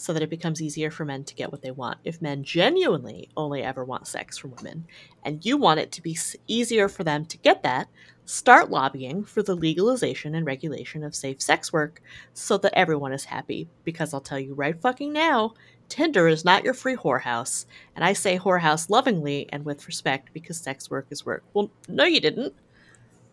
so 0.00 0.14
that 0.14 0.22
it 0.22 0.30
becomes 0.30 0.62
easier 0.62 0.90
for 0.90 1.04
men 1.04 1.24
to 1.24 1.34
get 1.34 1.52
what 1.52 1.60
they 1.60 1.70
want. 1.70 1.98
If 2.04 2.22
men 2.22 2.42
genuinely 2.42 3.28
only 3.36 3.62
ever 3.62 3.84
want 3.84 4.06
sex 4.06 4.38
from 4.38 4.54
women, 4.56 4.86
and 5.22 5.44
you 5.44 5.58
want 5.58 5.78
it 5.78 5.92
to 5.92 6.02
be 6.02 6.16
easier 6.46 6.88
for 6.88 7.04
them 7.04 7.26
to 7.26 7.36
get 7.36 7.62
that, 7.64 7.86
start 8.24 8.70
lobbying 8.70 9.24
for 9.24 9.42
the 9.42 9.54
legalization 9.54 10.34
and 10.34 10.46
regulation 10.46 11.04
of 11.04 11.14
safe 11.14 11.42
sex 11.42 11.70
work, 11.70 12.00
so 12.32 12.56
that 12.56 12.72
everyone 12.74 13.12
is 13.12 13.26
happy. 13.26 13.68
Because 13.84 14.14
I'll 14.14 14.22
tell 14.22 14.38
you 14.38 14.54
right 14.54 14.80
fucking 14.80 15.12
now, 15.12 15.52
Tinder 15.90 16.28
is 16.28 16.46
not 16.46 16.64
your 16.64 16.72
free 16.72 16.96
whorehouse. 16.96 17.66
And 17.94 18.02
I 18.02 18.14
say 18.14 18.38
whorehouse 18.38 18.88
lovingly 18.88 19.50
and 19.52 19.66
with 19.66 19.86
respect 19.86 20.32
because 20.32 20.56
sex 20.56 20.90
work 20.90 21.08
is 21.10 21.26
work. 21.26 21.44
Well, 21.52 21.70
no, 21.88 22.04
you 22.04 22.20
didn't. 22.20 22.54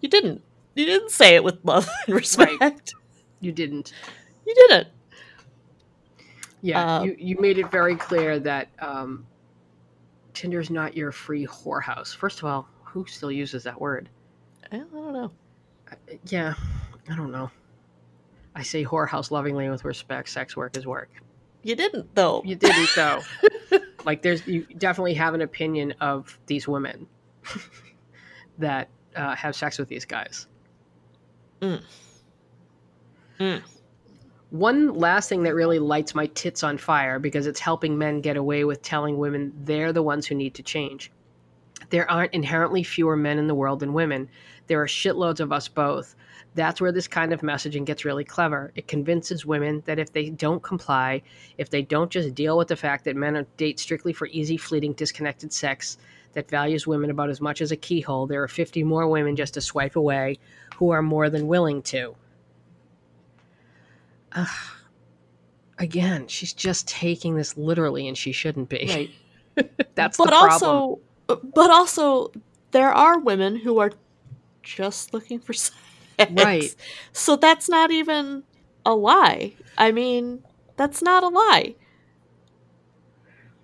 You 0.01 0.09
didn't. 0.09 0.41
You 0.75 0.85
didn't 0.85 1.11
say 1.11 1.35
it 1.35 1.45
with 1.45 1.63
love 1.63 1.87
and 2.07 2.15
respect. 2.15 2.93
You 3.39 3.53
didn't. 3.53 3.93
You 4.45 4.53
didn't. 4.67 4.89
Yeah, 6.61 6.97
Uh, 6.97 7.03
you, 7.03 7.15
you 7.19 7.37
made 7.39 7.57
it 7.59 7.69
very 7.69 7.95
clear 7.95 8.39
that 8.39 8.69
um, 8.79 9.25
Tinder's 10.33 10.69
not 10.69 10.95
your 10.95 11.11
free 11.11 11.45
whorehouse. 11.45 12.15
First 12.15 12.39
of 12.39 12.45
all, 12.45 12.67
who 12.83 13.05
still 13.05 13.31
uses 13.31 13.63
that 13.63 13.79
word? 13.79 14.09
I 14.71 14.77
don't 14.77 15.13
know. 15.13 15.31
Yeah, 16.25 16.53
I 17.09 17.15
don't 17.15 17.31
know. 17.31 17.49
I 18.55 18.63
say 18.63 18.83
whorehouse 18.83 19.29
lovingly 19.31 19.69
with 19.69 19.85
respect. 19.85 20.29
Sex 20.29 20.57
work 20.57 20.75
is 20.77 20.87
work. 20.87 21.09
You 21.63 21.75
didn't, 21.75 22.13
though. 22.15 22.41
You 22.43 22.55
didn't 22.55 22.89
though. 22.95 23.21
like 24.05 24.21
there's 24.21 24.45
you 24.47 24.65
definitely 24.77 25.13
have 25.13 25.33
an 25.33 25.41
opinion 25.41 25.93
of 26.01 26.37
these 26.47 26.67
women 26.67 27.07
that 28.57 28.89
uh, 29.15 29.35
have 29.35 29.55
sex 29.55 29.77
with 29.77 29.89
these 29.89 30.05
guys. 30.05 30.47
Mm. 31.61 31.81
Mm. 33.39 33.61
One 34.51 34.93
last 34.93 35.27
thing 35.27 35.43
that 35.43 35.55
really 35.55 35.77
lights 35.77 36.15
my 36.15 36.27
tits 36.27 36.63
on 36.63 36.77
fire 36.77 37.19
because 37.19 37.47
it's 37.47 37.59
helping 37.59 37.97
men 37.97 38.21
get 38.21 38.37
away 38.37 38.63
with 38.63 38.81
telling 38.81 39.17
women 39.17 39.51
they're 39.65 39.91
the 39.91 40.01
ones 40.01 40.25
who 40.25 40.35
need 40.35 40.53
to 40.55 40.63
change. 40.63 41.11
There 41.89 42.09
aren't 42.09 42.33
inherently 42.33 42.81
fewer 42.81 43.17
men 43.17 43.39
in 43.39 43.47
the 43.47 43.55
world 43.55 43.81
than 43.81 43.91
women. 43.91 44.29
There 44.67 44.81
are 44.81 44.87
shitloads 44.87 45.41
of 45.41 45.51
us 45.51 45.67
both. 45.67 46.15
That's 46.55 46.79
where 46.79 46.93
this 46.93 47.09
kind 47.09 47.33
of 47.33 47.41
messaging 47.41 47.83
gets 47.83 48.05
really 48.05 48.23
clever. 48.23 48.71
It 48.75 48.87
convinces 48.87 49.45
women 49.45 49.83
that 49.85 49.99
if 49.99 50.13
they 50.13 50.29
don't 50.29 50.63
comply, 50.63 51.23
if 51.57 51.69
they 51.69 51.81
don't 51.81 52.09
just 52.09 52.33
deal 52.33 52.57
with 52.57 52.69
the 52.69 52.77
fact 52.77 53.03
that 53.03 53.17
men 53.17 53.45
date 53.57 53.79
strictly 53.79 54.13
for 54.13 54.27
easy, 54.27 54.55
fleeting, 54.55 54.93
disconnected 54.93 55.51
sex 55.51 55.97
that 56.31 56.49
values 56.49 56.87
women 56.87 57.09
about 57.09 57.29
as 57.29 57.41
much 57.41 57.59
as 57.61 57.73
a 57.73 57.77
keyhole, 57.77 58.27
there 58.27 58.43
are 58.43 58.47
50 58.47 58.81
more 58.83 59.09
women 59.09 59.35
just 59.35 59.55
to 59.55 59.61
swipe 59.61 59.97
away 59.97 60.39
who 60.77 60.91
are 60.91 61.01
more 61.01 61.29
than 61.29 61.47
willing 61.47 61.81
to. 61.81 62.15
Ugh. 64.37 64.47
Again, 65.79 66.27
she's 66.27 66.53
just 66.53 66.87
taking 66.87 67.35
this 67.35 67.55
literally, 67.57 68.07
and 68.07 68.17
she 68.17 68.31
shouldn't 68.31 68.69
be. 68.69 68.85
Right. 69.55 69.69
That's 69.95 70.17
but 70.17 70.25
the 70.25 70.31
problem. 70.31 70.69
also, 70.71 70.99
but 71.53 71.69
also, 71.71 72.31
there 72.71 72.91
are 72.91 73.19
women 73.19 73.55
who 73.57 73.79
are 73.79 73.91
just 74.63 75.13
looking 75.13 75.39
for 75.39 75.53
sex. 75.53 75.75
Right. 76.31 76.73
So 77.11 77.35
that's 77.35 77.69
not 77.69 77.91
even 77.91 78.43
a 78.85 78.95
lie. 78.95 79.53
I 79.77 79.91
mean, 79.91 80.43
that's 80.77 81.01
not 81.03 81.23
a 81.23 81.27
lie. 81.27 81.75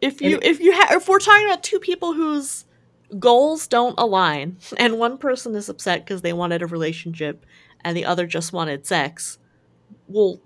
If 0.01 0.21
you 0.21 0.35
And- 0.35 0.43
if 0.43 0.59
you 0.59 0.73
ha- 0.73 0.95
if 0.95 1.07
we're 1.07 1.19
talking 1.19 1.47
about 1.47 1.63
two 1.63 1.79
people 1.79 2.13
whose 2.13 2.65
goals 3.19 3.67
don't 3.67 3.95
align 3.97 4.57
and 4.77 4.99
one 4.99 5.17
person 5.17 5.55
is 5.55 5.69
upset 5.69 6.05
because 6.05 6.21
they 6.21 6.33
wanted 6.33 6.61
a 6.61 6.67
relationship 6.67 7.45
and 7.83 7.95
the 7.97 8.05
other 8.05 8.25
just 8.27 8.53
wanted 8.53 8.85
sex, 8.85 9.37
well, 10.07 10.39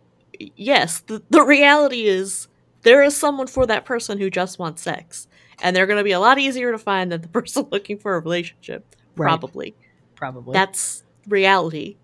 yes, 0.56 1.00
the, 1.02 1.22
the 1.30 1.44
reality 1.44 2.08
is 2.08 2.48
there 2.84 3.04
is 3.04 3.16
someone 3.16 3.48
for 3.48 3.66
that 3.68 3.86
person 3.86 4.18
who 4.18 4.30
just 4.30 4.60
wants 4.60 4.82
sex. 4.82 5.28
And 5.62 5.76
they're 5.76 5.88
going 5.88 5.98
to 5.98 6.04
be 6.04 6.12
a 6.12 6.20
lot 6.20 6.38
easier 6.38 6.72
to 6.72 6.78
find 6.78 7.12
than 7.12 7.22
the 7.22 7.28
person 7.40 7.68
looking 7.72 7.98
for 7.98 8.16
a 8.16 8.20
relationship. 8.20 8.86
Right. 9.16 9.28
Probably. 9.28 9.76
Probably. 10.16 10.54
That's 10.54 11.04
reality. 11.28 11.98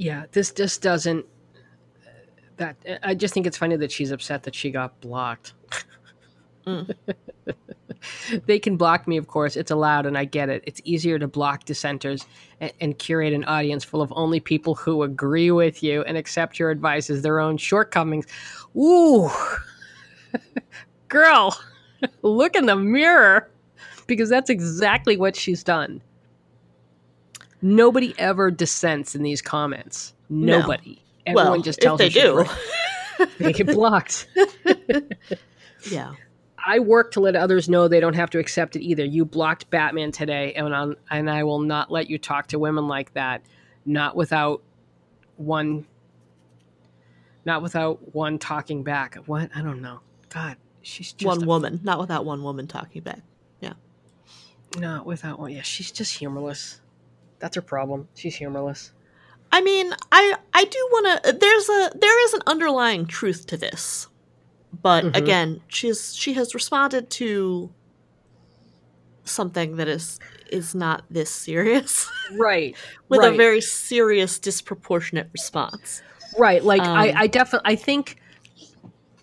yeah, 0.00 0.24
this 0.32 0.50
just 0.50 0.80
doesn't. 0.80 1.26
Uh, 2.06 2.10
that 2.56 2.76
I 3.02 3.14
just 3.14 3.34
think 3.34 3.46
it's 3.46 3.58
funny 3.58 3.76
that 3.76 3.92
she's 3.92 4.10
upset 4.10 4.42
that 4.44 4.54
she 4.54 4.70
got 4.70 4.98
blocked. 5.02 5.52
Mm. 6.70 6.94
they 8.46 8.58
can 8.58 8.76
block 8.76 9.06
me, 9.06 9.16
of 9.16 9.26
course. 9.26 9.56
It's 9.56 9.70
allowed, 9.70 10.06
and 10.06 10.16
I 10.16 10.24
get 10.24 10.48
it. 10.48 10.62
It's 10.66 10.80
easier 10.84 11.18
to 11.18 11.28
block 11.28 11.64
dissenters 11.64 12.26
and, 12.60 12.72
and 12.80 12.98
curate 12.98 13.32
an 13.32 13.44
audience 13.44 13.84
full 13.84 14.02
of 14.02 14.12
only 14.16 14.40
people 14.40 14.74
who 14.74 15.02
agree 15.02 15.50
with 15.50 15.82
you 15.82 16.02
and 16.02 16.16
accept 16.16 16.58
your 16.58 16.70
advice 16.70 17.10
as 17.10 17.22
their 17.22 17.40
own 17.40 17.56
shortcomings. 17.56 18.26
Ooh, 18.76 19.30
girl, 21.08 21.58
look 22.22 22.56
in 22.56 22.66
the 22.66 22.76
mirror 22.76 23.50
because 24.06 24.28
that's 24.28 24.50
exactly 24.50 25.16
what 25.16 25.36
she's 25.36 25.62
done. 25.62 26.02
Nobody 27.62 28.14
ever 28.18 28.50
dissents 28.50 29.14
in 29.14 29.22
these 29.22 29.42
comments. 29.42 30.14
No. 30.30 30.60
Nobody. 30.60 31.02
Everyone 31.26 31.52
well, 31.52 31.60
just 31.60 31.80
tells 31.80 32.00
if 32.00 32.14
they 32.14 32.20
her 32.20 32.26
do. 32.26 32.36
right. 32.38 33.28
They 33.38 33.52
get 33.52 33.66
blocked. 33.66 34.26
yeah. 35.90 36.14
I 36.66 36.78
work 36.78 37.12
to 37.12 37.20
let 37.20 37.36
others 37.36 37.68
know 37.68 37.88
they 37.88 38.00
don't 38.00 38.14
have 38.14 38.30
to 38.30 38.38
accept 38.38 38.76
it 38.76 38.82
either. 38.82 39.04
You 39.04 39.24
blocked 39.24 39.70
Batman 39.70 40.12
today, 40.12 40.52
and 40.54 40.74
i 40.74 40.86
and 41.10 41.30
I 41.30 41.44
will 41.44 41.60
not 41.60 41.90
let 41.90 42.10
you 42.10 42.18
talk 42.18 42.48
to 42.48 42.58
women 42.58 42.88
like 42.88 43.12
that. 43.14 43.42
Not 43.86 44.16
without 44.16 44.62
one. 45.36 45.86
Not 47.44 47.62
without 47.62 48.14
one 48.14 48.38
talking 48.38 48.82
back. 48.82 49.16
What 49.26 49.50
I 49.54 49.62
don't 49.62 49.80
know. 49.82 50.00
God, 50.28 50.56
she's 50.82 51.12
just 51.12 51.26
one 51.26 51.42
a- 51.42 51.46
woman, 51.46 51.80
not 51.82 51.98
without 51.98 52.24
one 52.24 52.42
woman 52.42 52.66
talking 52.66 53.02
back. 53.02 53.20
Yeah, 53.60 53.72
not 54.78 55.06
without 55.06 55.38
one. 55.38 55.52
Yeah, 55.52 55.62
she's 55.62 55.90
just 55.90 56.16
humorless. 56.18 56.80
That's 57.38 57.56
her 57.56 57.62
problem. 57.62 58.08
She's 58.14 58.36
humorless. 58.36 58.92
I 59.52 59.60
mean, 59.62 59.92
I 60.12 60.36
I 60.54 60.64
do 60.64 60.88
want 60.92 61.24
to. 61.24 61.32
There's 61.32 61.68
a 61.68 61.98
there 61.98 62.24
is 62.26 62.34
an 62.34 62.42
underlying 62.46 63.06
truth 63.06 63.46
to 63.46 63.56
this, 63.56 64.08
but 64.82 65.04
Mhm. 65.04 65.16
again, 65.16 65.60
she's 65.68 66.14
she 66.14 66.34
has 66.34 66.54
responded 66.54 67.10
to 67.10 67.70
something 69.24 69.76
that 69.76 69.88
is 69.88 70.18
is 70.50 70.74
not 70.74 71.04
this 71.10 71.30
serious 71.30 72.10
Right. 72.32 72.76
with 73.08 73.22
a 73.22 73.30
very 73.36 73.60
serious 73.60 74.38
disproportionate 74.38 75.28
response. 75.32 76.02
Right. 76.38 76.64
Like 76.64 76.80
I, 76.82 77.10
Um, 77.10 77.16
I 77.18 77.26
definitely 77.28 77.72
I 77.72 77.76
think 77.76 78.16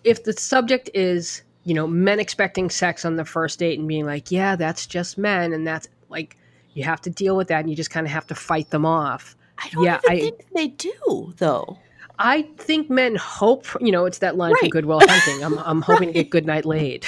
if 0.04 0.24
the 0.24 0.32
subject 0.32 0.88
is, 0.94 1.42
you 1.64 1.74
know, 1.74 1.86
men 1.86 2.18
expecting 2.20 2.70
sex 2.70 3.04
on 3.04 3.16
the 3.16 3.24
first 3.26 3.58
date 3.58 3.78
and 3.78 3.86
being 3.86 4.06
like, 4.06 4.30
Yeah, 4.30 4.56
that's 4.56 4.86
just 4.86 5.18
men 5.18 5.52
and 5.52 5.66
that's 5.66 5.88
like 6.08 6.36
you 6.72 6.84
have 6.84 7.00
to 7.02 7.10
deal 7.10 7.36
with 7.36 7.48
that 7.48 7.60
and 7.60 7.68
you 7.70 7.76
just 7.76 7.90
kind 7.90 8.06
of 8.06 8.12
have 8.12 8.26
to 8.28 8.34
fight 8.34 8.70
them 8.70 8.86
off. 8.86 9.36
I 9.58 9.68
don't 9.70 9.84
Yeah, 9.84 9.98
even 10.04 10.16
I- 10.16 10.20
think 10.20 10.44
they 10.54 10.68
do 10.68 11.34
though. 11.36 11.78
I 12.18 12.42
think 12.58 12.90
men 12.90 13.14
hope 13.16 13.66
you 13.80 13.92
know, 13.92 14.04
it's 14.06 14.18
that 14.18 14.36
line 14.36 14.50
from 14.56 14.66
Right. 14.66 14.70
Good 14.70 14.86
Will 14.86 15.00
Hunting. 15.00 15.44
I'm 15.44 15.58
I'm 15.58 15.82
hoping 15.90 16.08
to 16.08 16.12
get 16.12 16.30
good 16.30 16.46
night 16.46 16.64
laid. 16.64 17.06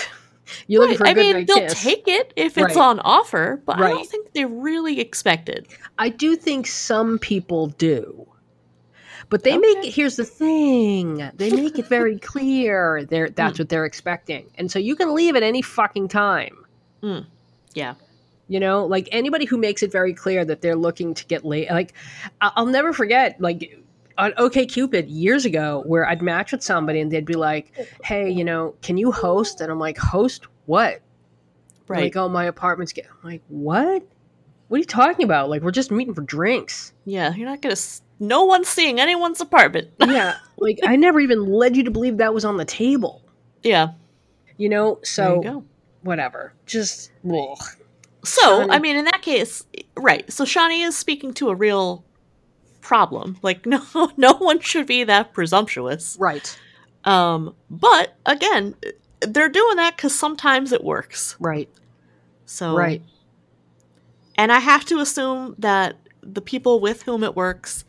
You're 0.66 0.80
looking 0.82 0.96
for 0.98 1.04
a 1.04 1.10
I 1.10 1.14
good 1.14 1.20
mean, 1.20 1.32
night 1.34 1.46
they'll 1.46 1.58
kiss. 1.68 1.82
take 1.82 2.08
it 2.08 2.32
if 2.36 2.58
it's 2.58 2.74
Right. 2.74 2.76
on 2.76 2.98
offer, 3.00 3.62
but 3.66 3.76
I 3.80 3.90
don't 3.90 4.08
think 4.08 4.32
they 4.32 4.44
really 4.44 4.98
expect 5.00 5.48
it. 5.48 5.66
I 5.98 6.08
do 6.08 6.34
think 6.36 6.66
some 6.66 7.18
people 7.18 7.68
do. 7.68 8.26
But 9.28 9.44
they 9.44 9.50
Okay. 9.52 9.58
make 9.60 9.86
it 9.86 9.94
here's 9.94 10.16
the 10.16 10.24
thing. 10.24 11.30
They 11.36 11.50
make 11.52 11.78
it 11.78 11.86
very 11.86 12.18
clear 12.32 13.04
they're 13.04 13.30
that's 13.30 13.58
Hmm. 13.58 13.62
what 13.62 13.68
they're 13.68 13.84
expecting. 13.84 14.46
And 14.56 14.70
so 14.72 14.78
you 14.80 14.96
can 14.96 15.14
leave 15.14 15.36
at 15.36 15.44
any 15.44 15.62
fucking 15.62 16.08
time. 16.08 16.56
Yeah. 17.74 17.94
You 18.48 18.58
know, 18.58 18.84
like 18.84 19.08
anybody 19.12 19.44
who 19.44 19.56
makes 19.56 19.84
it 19.84 19.92
very 19.92 20.12
clear 20.14 20.44
that 20.44 20.60
they're 20.62 20.74
looking 20.74 21.14
to 21.14 21.24
get 21.26 21.44
laid. 21.44 21.70
Like, 21.70 21.92
I'll 22.40 22.66
never 22.66 22.92
forget, 22.92 23.40
like, 23.40 23.78
on 24.18 24.32
OkCupid 24.32 25.06
years 25.08 25.44
ago, 25.44 25.82
where 25.86 26.06
I'd 26.08 26.22
match 26.22 26.52
with 26.52 26.62
somebody 26.62 27.00
and 27.00 27.10
they'd 27.10 27.24
be 27.24 27.34
like, 27.34 27.72
"Hey, 28.04 28.30
you 28.30 28.44
know, 28.44 28.74
can 28.82 28.96
you 28.98 29.12
host?" 29.12 29.60
And 29.60 29.70
I'm 29.70 29.78
like, 29.78 29.96
"Host 29.98 30.46
what?" 30.66 31.00
Right. 31.88 32.04
Like, 32.04 32.16
"Oh, 32.16 32.28
my 32.28 32.44
apartment's 32.44 32.92
get." 32.92 33.06
I'm 33.06 33.30
like, 33.30 33.42
"What? 33.48 34.02
What 34.68 34.76
are 34.76 34.78
you 34.78 34.84
talking 34.84 35.24
about? 35.24 35.50
Like, 35.50 35.62
we're 35.62 35.70
just 35.72 35.90
meeting 35.90 36.14
for 36.14 36.22
drinks." 36.22 36.92
yeah, 37.04 37.34
you're 37.34 37.48
not 37.48 37.60
gonna. 37.62 37.72
S- 37.72 38.02
no 38.20 38.44
one's 38.44 38.68
seeing 38.68 39.00
anyone's 39.00 39.40
apartment. 39.40 39.88
yeah, 40.00 40.36
like 40.58 40.78
I 40.84 40.96
never 40.96 41.20
even 41.20 41.46
led 41.46 41.76
you 41.76 41.82
to 41.84 41.90
believe 41.90 42.18
that 42.18 42.34
was 42.34 42.44
on 42.44 42.56
the 42.58 42.64
table. 42.64 43.22
yeah. 43.62 43.88
You 44.58 44.68
know, 44.68 44.96
There 44.96 45.04
so 45.04 45.34
you 45.36 45.42
go. 45.42 45.64
whatever. 46.02 46.52
Just 46.66 47.10
ugh. 47.26 47.56
So, 48.22 48.66
Shani- 48.66 48.66
I 48.70 48.78
mean, 48.78 48.96
in 48.96 49.06
that 49.06 49.22
case, 49.22 49.64
right. 49.96 50.30
So 50.30 50.44
Shani 50.44 50.86
is 50.86 50.94
speaking 50.98 51.32
to 51.34 51.48
a 51.48 51.54
real 51.54 52.04
problem. 52.80 53.38
Like, 53.42 53.66
no, 53.66 53.82
no 54.16 54.34
one 54.34 54.60
should 54.60 54.86
be 54.86 55.04
that 55.04 55.32
presumptuous. 55.32 56.16
right, 56.18 56.58
Um, 57.04 57.54
but 57.70 58.16
again, 58.26 58.74
they're 59.20 59.48
doing 59.48 59.76
that 59.76 59.96
because 59.96 60.18
sometimes 60.18 60.72
it 60.72 60.84
works. 60.84 61.36
right, 61.40 61.68
So, 62.46 62.74
right. 62.74 63.02
And 64.36 64.50
I 64.50 64.58
have 64.58 64.84
to 64.86 65.00
assume 65.00 65.54
that 65.58 65.96
the 66.22 66.40
people 66.40 66.80
with 66.80 67.02
whom 67.02 67.22
it 67.24 67.36
works 67.36 67.84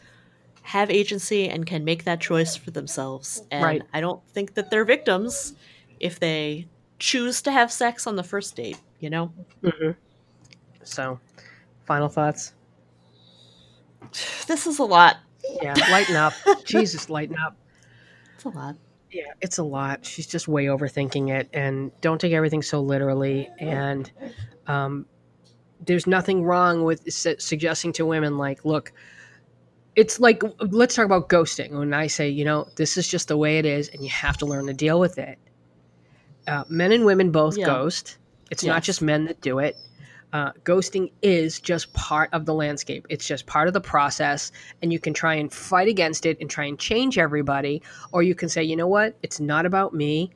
have 0.64 0.90
agency 0.92 1.50
and 1.50 1.66
can 1.66 1.84
make 1.84 2.04
that 2.04 2.20
choice 2.22 2.56
for 2.56 2.72
themselves. 2.72 3.42
And 3.52 3.64
Right. 3.64 3.82
I 3.94 4.02
don't 4.02 4.22
think 4.30 4.54
that 4.56 4.70
they're 4.70 4.86
victims 4.86 5.54
if 6.00 6.20
they 6.20 6.68
choose 7.00 7.42
to 7.44 7.52
have 7.52 7.72
sex 7.72 8.06
on 8.06 8.16
the 8.16 8.24
first 8.24 8.56
date. 8.56 8.78
You 9.00 9.10
know, 9.10 9.34
hmm 9.64 9.92
So, 10.84 11.20
final 11.86 12.10
thoughts. 12.10 12.54
this 14.48 14.68
is 14.68 14.80
a 14.80 14.84
lot. 14.84 15.18
Yeah, 15.62 15.74
lighten 15.90 16.16
up. 16.16 16.34
Jesus, 16.66 17.10
lighten 17.10 17.38
up. 17.38 17.56
It's 18.36 18.46
a 18.46 18.50
lot. 18.50 18.76
Yeah, 19.12 19.24
it's 19.42 19.58
a 19.58 19.64
lot. 19.64 20.06
She's 20.06 20.26
just 20.28 20.48
way 20.48 20.66
overthinking 20.66 21.30
it, 21.30 21.50
and 21.54 21.92
don't 22.02 22.20
take 22.22 22.32
everything 22.34 22.62
so 22.62 22.82
literally. 22.82 23.50
And 23.60 24.10
um, 24.68 25.06
there's 25.86 26.08
nothing 26.08 26.44
wrong 26.44 26.84
with 26.84 27.12
su- 27.12 27.36
suggesting 27.40 27.92
to 27.94 28.06
women, 28.06 28.38
like, 28.38 28.64
look, 28.64 28.94
it's 29.96 30.20
like 30.22 30.42
let's 30.60 30.96
talk 30.96 31.06
about 31.06 31.28
ghosting. 31.28 31.72
When 31.72 31.94
I 31.94 32.08
say, 32.08 32.30
you 32.30 32.46
know, 32.46 32.68
this 32.78 32.98
is 32.98 33.08
just 33.08 33.28
the 33.28 33.36
way 33.38 33.58
it 33.58 33.66
is, 33.66 33.90
and 33.90 34.02
you 34.02 34.10
have 34.10 34.38
to 34.38 34.46
learn 34.46 34.68
to 34.68 34.74
deal 34.74 35.00
with 35.00 35.18
it. 35.18 35.38
Uh, 36.48 36.64
men 36.70 36.92
and 36.92 37.06
women 37.06 37.32
both 37.32 37.58
Yeah. 37.58 37.66
ghost. 37.66 38.18
It's 38.50 38.64
not 38.64 38.84
just 38.84 39.02
men 39.02 39.26
that 39.26 39.40
do 39.42 39.60
it. 39.60 39.76
Uh, 40.34 40.52
ghosting 40.64 41.12
is 41.22 41.60
just 41.60 41.92
part 41.94 42.30
of 42.32 42.46
the 42.46 42.54
landscape. 42.54 43.06
It's 43.10 43.28
just 43.28 43.46
part 43.48 43.68
of 43.68 43.74
the 43.74 43.82
process, 43.82 44.52
and 44.82 44.94
you 44.94 45.00
can 45.00 45.14
try 45.14 45.34
and 45.36 45.52
fight 45.52 45.88
against 45.88 46.26
it 46.26 46.38
and 46.40 46.50
try 46.50 46.66
and 46.66 46.80
change 46.80 47.18
everybody, 47.18 47.82
or 48.12 48.24
you 48.24 48.34
can 48.34 48.48
say, 48.48 48.64
you 48.64 48.76
know 48.76 48.88
what, 48.88 49.18
it's 49.24 49.40
not 49.40 49.66
about 49.66 49.94
me. 49.94 50.32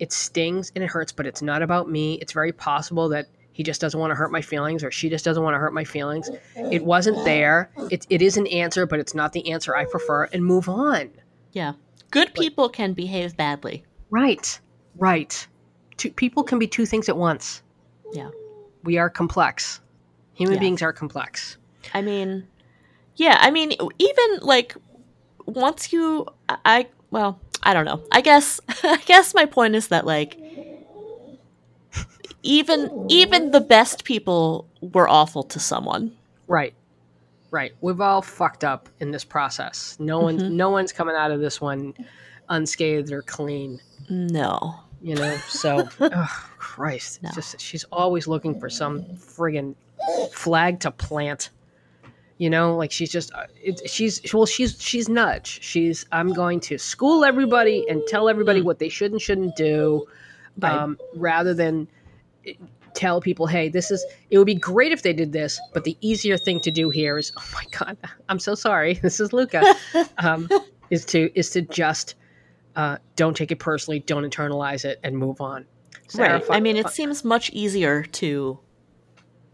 It 0.00 0.12
stings 0.12 0.72
and 0.74 0.82
it 0.82 0.88
hurts, 0.88 1.12
but 1.12 1.26
it's 1.26 1.42
not 1.42 1.62
about 1.62 1.88
me. 1.88 2.14
It's 2.14 2.32
very 2.32 2.52
possible 2.52 3.08
that 3.10 3.26
he 3.52 3.62
just 3.62 3.80
doesn't 3.80 3.98
want 3.98 4.10
to 4.10 4.14
hurt 4.14 4.30
my 4.30 4.42
feelings, 4.42 4.84
or 4.84 4.90
she 4.90 5.08
just 5.08 5.24
doesn't 5.24 5.42
want 5.42 5.54
to 5.54 5.58
hurt 5.58 5.72
my 5.72 5.84
feelings. 5.84 6.28
It 6.56 6.84
wasn't 6.84 7.24
there. 7.24 7.70
It, 7.90 8.06
it 8.10 8.20
is 8.20 8.36
an 8.36 8.46
answer, 8.48 8.84
but 8.84 8.98
it's 8.98 9.14
not 9.14 9.32
the 9.32 9.50
answer 9.50 9.74
I 9.74 9.84
prefer, 9.86 10.24
and 10.24 10.44
move 10.44 10.68
on. 10.68 11.10
Yeah. 11.52 11.72
Good 12.10 12.34
people 12.34 12.68
can 12.68 12.92
behave 12.92 13.36
badly. 13.36 13.84
Right, 14.10 14.60
right. 14.96 15.46
Two, 15.96 16.10
people 16.10 16.42
can 16.42 16.58
be 16.58 16.66
two 16.66 16.84
things 16.84 17.08
at 17.08 17.16
once. 17.16 17.62
Yeah. 18.12 18.30
We 18.86 18.96
are 18.98 19.10
complex. 19.10 19.80
Human 20.34 20.54
Yeah. 20.54 20.60
beings 20.60 20.80
are 20.82 20.92
complex. 20.92 21.58
I 21.92 22.00
mean, 22.02 22.46
yeah, 23.16 23.36
I 23.40 23.50
mean, 23.50 23.72
even 23.98 24.38
like 24.40 24.74
once 25.46 25.92
you, 25.92 26.26
I- 26.48 26.86
well, 27.10 27.38
I 27.62 27.74
don't 27.74 27.84
know. 27.84 28.00
I 28.12 28.20
guess, 28.20 28.60
I 28.84 28.98
guess 29.06 29.34
my 29.34 29.44
point 29.44 29.74
is 29.74 29.88
that 29.88 30.06
like, 30.06 30.38
even 32.42 33.06
even 33.08 33.50
the 33.50 33.60
best 33.60 34.04
people 34.04 34.68
were 34.80 35.08
awful 35.08 35.42
to 35.42 35.58
someone. 35.58 36.12
Right. 36.46 36.74
Right. 37.50 37.72
We've 37.80 38.00
all 38.00 38.22
fucked 38.22 38.62
up 38.62 38.88
in 39.00 39.10
this 39.10 39.24
process. 39.24 39.96
No 39.98 40.20
one's 40.20 40.42
Mhm. 40.42 40.52
no 40.52 40.70
one's 40.70 40.92
coming 40.92 41.16
out 41.16 41.30
of 41.32 41.40
this 41.40 41.60
one 41.60 41.94
unscathed 42.48 43.10
or 43.10 43.22
clean. 43.22 43.80
No, 44.08 44.76
You 45.06 45.14
know, 45.14 45.36
so 45.48 45.88
oh, 46.00 46.48
Christ, 46.58 47.22
No. 47.22 47.30
just 47.32 47.60
she's 47.60 47.84
always 47.92 48.26
looking 48.26 48.58
for 48.58 48.68
some 48.68 49.04
friggin' 49.16 49.76
flag 50.32 50.80
to 50.80 50.90
plant. 50.90 51.50
You 52.38 52.50
know, 52.50 52.74
like 52.76 52.90
she's 52.90 53.10
just 53.12 53.32
uh, 53.32 53.46
it, 53.62 53.88
she's 53.88 54.20
well, 54.34 54.46
she's 54.46 54.82
she's 54.82 55.08
nudge. 55.08 55.60
She's 55.62 56.04
I'm 56.10 56.32
going 56.32 56.58
to 56.60 56.76
school 56.76 57.24
everybody 57.24 57.86
and 57.88 58.02
tell 58.08 58.28
everybody 58.28 58.62
what 58.62 58.80
they 58.80 58.88
should 58.88 59.12
and 59.12 59.22
shouldn't 59.22 59.54
do, 59.54 60.06
Right. 60.58 60.72
um, 60.72 60.98
rather 61.14 61.54
than 61.54 61.86
eh, 62.44 62.54
tell 62.94 63.20
people, 63.20 63.46
hey, 63.46 63.68
this 63.68 63.92
is. 63.92 64.04
It 64.30 64.38
would 64.38 64.46
be 64.46 64.56
great 64.56 64.90
if 64.90 65.02
they 65.02 65.12
did 65.12 65.30
this, 65.32 65.60
but 65.72 65.84
the 65.84 65.96
easier 66.00 66.36
thing 66.36 66.58
to 66.62 66.72
do 66.72 66.90
here 66.90 67.16
is, 67.16 67.30
oh 67.38 67.48
my 67.54 67.62
god, 67.78 67.96
I'm 68.28 68.40
so 68.40 68.56
sorry. 68.56 68.94
This 69.02 69.20
is 69.20 69.32
Luca. 69.32 69.62
um, 70.18 70.48
is 70.90 71.04
to 71.06 71.30
is 71.38 71.48
to 71.50 71.62
just 71.62 72.16
uh, 72.76 72.98
don't 73.16 73.36
take 73.36 73.50
it 73.50 73.58
personally, 73.58 73.98
don't 74.00 74.22
internalize 74.24 74.84
it, 74.84 75.00
and 75.02 75.16
move 75.16 75.40
on. 75.40 75.66
Sarah, 76.08 76.34
right. 76.34 76.44
I 76.50 76.60
mean, 76.60 76.76
it 76.76 76.88
seems 76.90 77.24
much 77.24 77.50
easier 77.50 78.04
to 78.04 78.58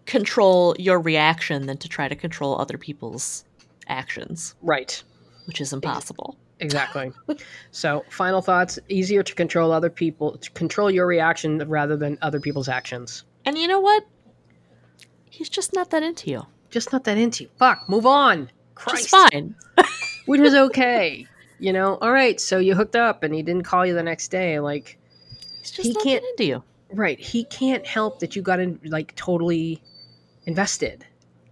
control 0.05 0.75
your 0.79 1.01
reaction 1.01 1.67
than 1.67 1.79
to 1.79 1.89
try 1.89 2.09
to 2.09 2.17
control 2.17 2.61
other 2.61 2.77
people's 2.77 3.45
actions, 3.89 4.55
right, 4.61 5.03
which 5.47 5.61
is 5.61 5.73
impossible. 5.73 6.37
exactly. 6.61 7.13
so, 7.71 8.05
final 8.11 8.43
thoughts: 8.43 8.79
easier 8.89 9.23
to 9.23 9.35
control 9.35 9.73
other 9.73 9.89
people, 9.89 10.37
to 10.39 10.51
control 10.51 10.91
your 10.91 11.07
reaction 11.07 11.59
rather 11.69 11.97
than 11.97 12.19
other 12.21 12.41
people's 12.41 12.69
actions. 12.69 13.25
And 13.47 13.57
you 13.57 13.67
know 13.69 13.81
what? 13.81 14.05
He's 15.31 15.49
just 15.49 15.73
not 15.73 15.91
that 15.91 16.03
into 16.03 16.31
you. 16.31 16.47
Just 16.71 16.93
not 16.93 17.05
that 17.05 17.17
into 17.17 17.45
you. 17.45 17.51
Fuck, 17.59 17.89
move 17.89 18.05
on. 18.05 18.51
Christ, 18.75 19.11
Just 19.11 19.33
fine. 19.33 19.55
which 20.27 20.41
is 20.41 20.55
okay. 20.55 21.27
You 21.63 21.73
know, 21.73 21.97
all 22.03 22.11
right. 22.13 22.41
So 22.41 22.59
you 22.59 22.75
hooked 22.75 22.97
up, 22.97 23.23
and 23.23 23.33
he 23.33 23.43
didn't 23.43 23.63
call 23.63 23.87
you 23.87 23.95
the 23.95 24.03
next 24.03 24.29
day. 24.33 24.59
Like, 24.59 24.99
He 25.63 25.95
can't- 25.95 26.25
into 26.33 26.45
you. 26.45 26.63
right? 26.93 27.19
He 27.21 27.45
can't 27.45 27.87
help 27.87 28.19
that 28.19 28.35
you 28.35 28.43
got 28.43 28.59
in, 28.59 28.81
like 28.85 29.15
totally 29.15 29.81
invested 30.45 31.07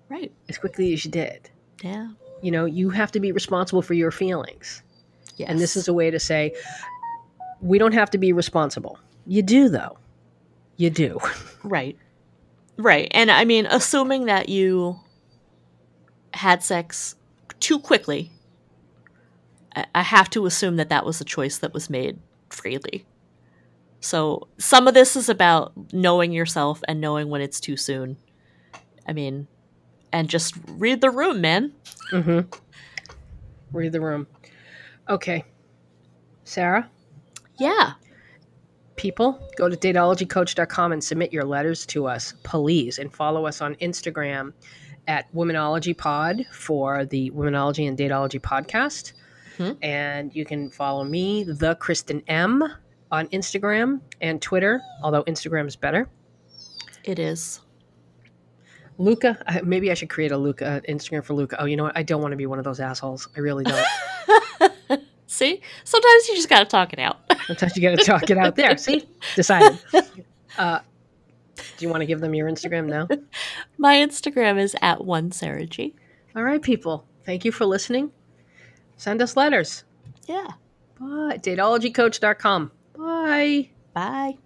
Right. 0.08 0.32
as 0.48 0.58
quickly 0.58 0.92
as 0.92 1.04
you 1.04 1.10
did. 1.12 1.48
Yeah. 1.84 2.08
You 2.42 2.50
know, 2.50 2.64
you 2.64 2.90
have 2.90 3.12
to 3.12 3.20
be 3.20 3.30
responsible 3.30 3.82
for 3.82 3.94
your 3.94 4.10
feelings. 4.10 4.82
Yes. 5.36 5.48
And 5.48 5.60
this 5.60 5.76
is 5.76 5.86
a 5.86 5.92
way 5.94 6.10
to 6.10 6.18
say, 6.18 6.54
we 7.62 7.78
don't 7.78 7.94
have 7.94 8.10
to 8.10 8.18
be 8.18 8.32
responsible. 8.32 8.98
You 9.26 9.42
do, 9.42 9.68
though. 9.68 9.96
You 10.76 10.90
do. 10.90 11.18
Right. 11.62 11.96
Right. 12.78 13.08
And 13.12 13.30
I 13.30 13.44
mean, 13.44 13.66
assuming 13.66 14.24
that 14.26 14.48
you 14.48 14.98
had 16.34 16.62
sex 16.62 17.14
too 17.60 17.78
quickly, 17.78 18.32
I- 19.76 20.02
have 20.02 20.28
to 20.30 20.46
assume 20.46 20.76
that 20.76 20.88
that 20.88 21.04
was 21.06 21.20
a 21.20 21.24
choice 21.24 21.58
that 21.58 21.72
was 21.74 21.88
made 21.90 22.18
freely. 22.48 23.06
So 24.00 24.48
some 24.58 24.88
of 24.88 24.94
this 24.94 25.14
is 25.16 25.28
about 25.28 25.72
knowing 25.92 26.32
yourself 26.32 26.82
and 26.88 27.00
knowing 27.00 27.28
when 27.28 27.40
it's 27.42 27.60
too 27.60 27.76
soon. 27.76 28.16
I 29.06 29.12
mean, 29.12 29.46
and 30.12 30.28
just 30.28 30.54
read 30.68 31.00
the 31.00 31.10
room, 31.10 31.40
man. 31.40 31.72
Mm-hmm. 32.12 32.48
Read 33.72 33.92
the 33.92 34.00
room. 34.00 34.26
Okay. 35.08 35.44
Sarah, 36.44 36.90
Yeah. 37.58 37.92
people, 38.96 39.38
go 39.56 39.68
to 39.68 39.76
datologycoach.com 39.76 40.92
and 40.92 41.02
submit 41.04 41.32
your 41.32 41.44
letters 41.44 41.86
to 41.86 42.06
us, 42.06 42.34
please. 42.42 42.98
And 42.98 43.12
follow 43.12 43.46
us 43.46 43.60
on 43.60 43.76
Instagram 43.76 44.52
at 45.06 45.32
Womenology 45.32 45.96
Pod 45.96 46.44
for 46.52 47.04
the 47.04 47.30
Womenology 47.30 47.86
and 47.88 47.96
Datology 47.96 48.40
podcast. 48.40 49.12
Mhm. 49.60 49.76
And 49.82 50.34
you 50.34 50.44
can 50.44 50.70
follow 50.70 51.04
me, 51.04 51.44
the 51.44 51.74
Kristen 51.76 52.22
M, 52.28 52.62
on 53.12 53.28
Instagram 53.28 54.00
and 54.20 54.40
Twitter, 54.40 54.80
although 55.02 55.22
Instagram 55.24 55.66
is 55.66 55.76
better. 55.76 56.08
It 57.04 57.18
is. 57.18 57.60
Luca, 58.98 59.38
maybe 59.64 59.90
I 59.90 59.94
should 59.94 60.10
create 60.10 60.30
a 60.30 60.36
Luca 60.36 60.66
uh, 60.66 60.80
Instagram 60.80 61.24
for 61.24 61.34
Luca. 61.34 61.56
Oh, 61.60 61.64
you 61.64 61.76
know 61.76 61.84
what? 61.84 61.96
I 61.96 62.02
don't 62.02 62.20
want 62.20 62.32
to 62.32 62.36
be 62.36 62.46
one 62.46 62.58
of 62.58 62.64
those 62.64 62.80
assholes. 62.80 63.28
I 63.36 63.40
really 63.40 63.64
don't. 63.64 63.86
See? 65.26 65.62
Sometimes 65.84 66.28
you 66.28 66.34
just 66.36 66.48
got 66.48 66.60
to 66.60 66.64
talk 66.66 66.92
it 66.92 66.98
out. 66.98 67.18
Sometimes 67.46 67.76
you 67.76 67.82
got 67.82 67.98
to 67.98 68.04
talk 68.04 68.28
it 68.30 68.36
out 68.36 68.56
there. 68.56 68.76
See, 68.76 69.08
decided. 69.36 69.78
Uh, 70.58 70.80
do 71.54 71.62
you 71.78 71.88
want 71.88 72.00
to 72.02 72.06
give 72.06 72.20
them 72.20 72.34
your 72.34 72.50
Instagram 72.50 72.86
now? 72.86 73.08
My 73.78 73.96
Instagram 73.96 74.58
is 74.58 74.76
at 74.82 75.04
one 75.04 75.32
Sarah 75.32 75.66
G. 75.66 75.94
All 76.36 76.42
right, 76.42 76.60
people. 76.60 77.06
Thank 77.24 77.44
you 77.44 77.52
for 77.52 77.64
listening. 77.64 78.10
Send 79.00 79.22
us 79.22 79.34
letters. 79.34 79.84
Yeah. 80.26 80.46
Bye. 81.00 81.38
Datologycoach.com. 81.38 82.70
Bye. 82.98 83.70
Bye. 83.94 84.36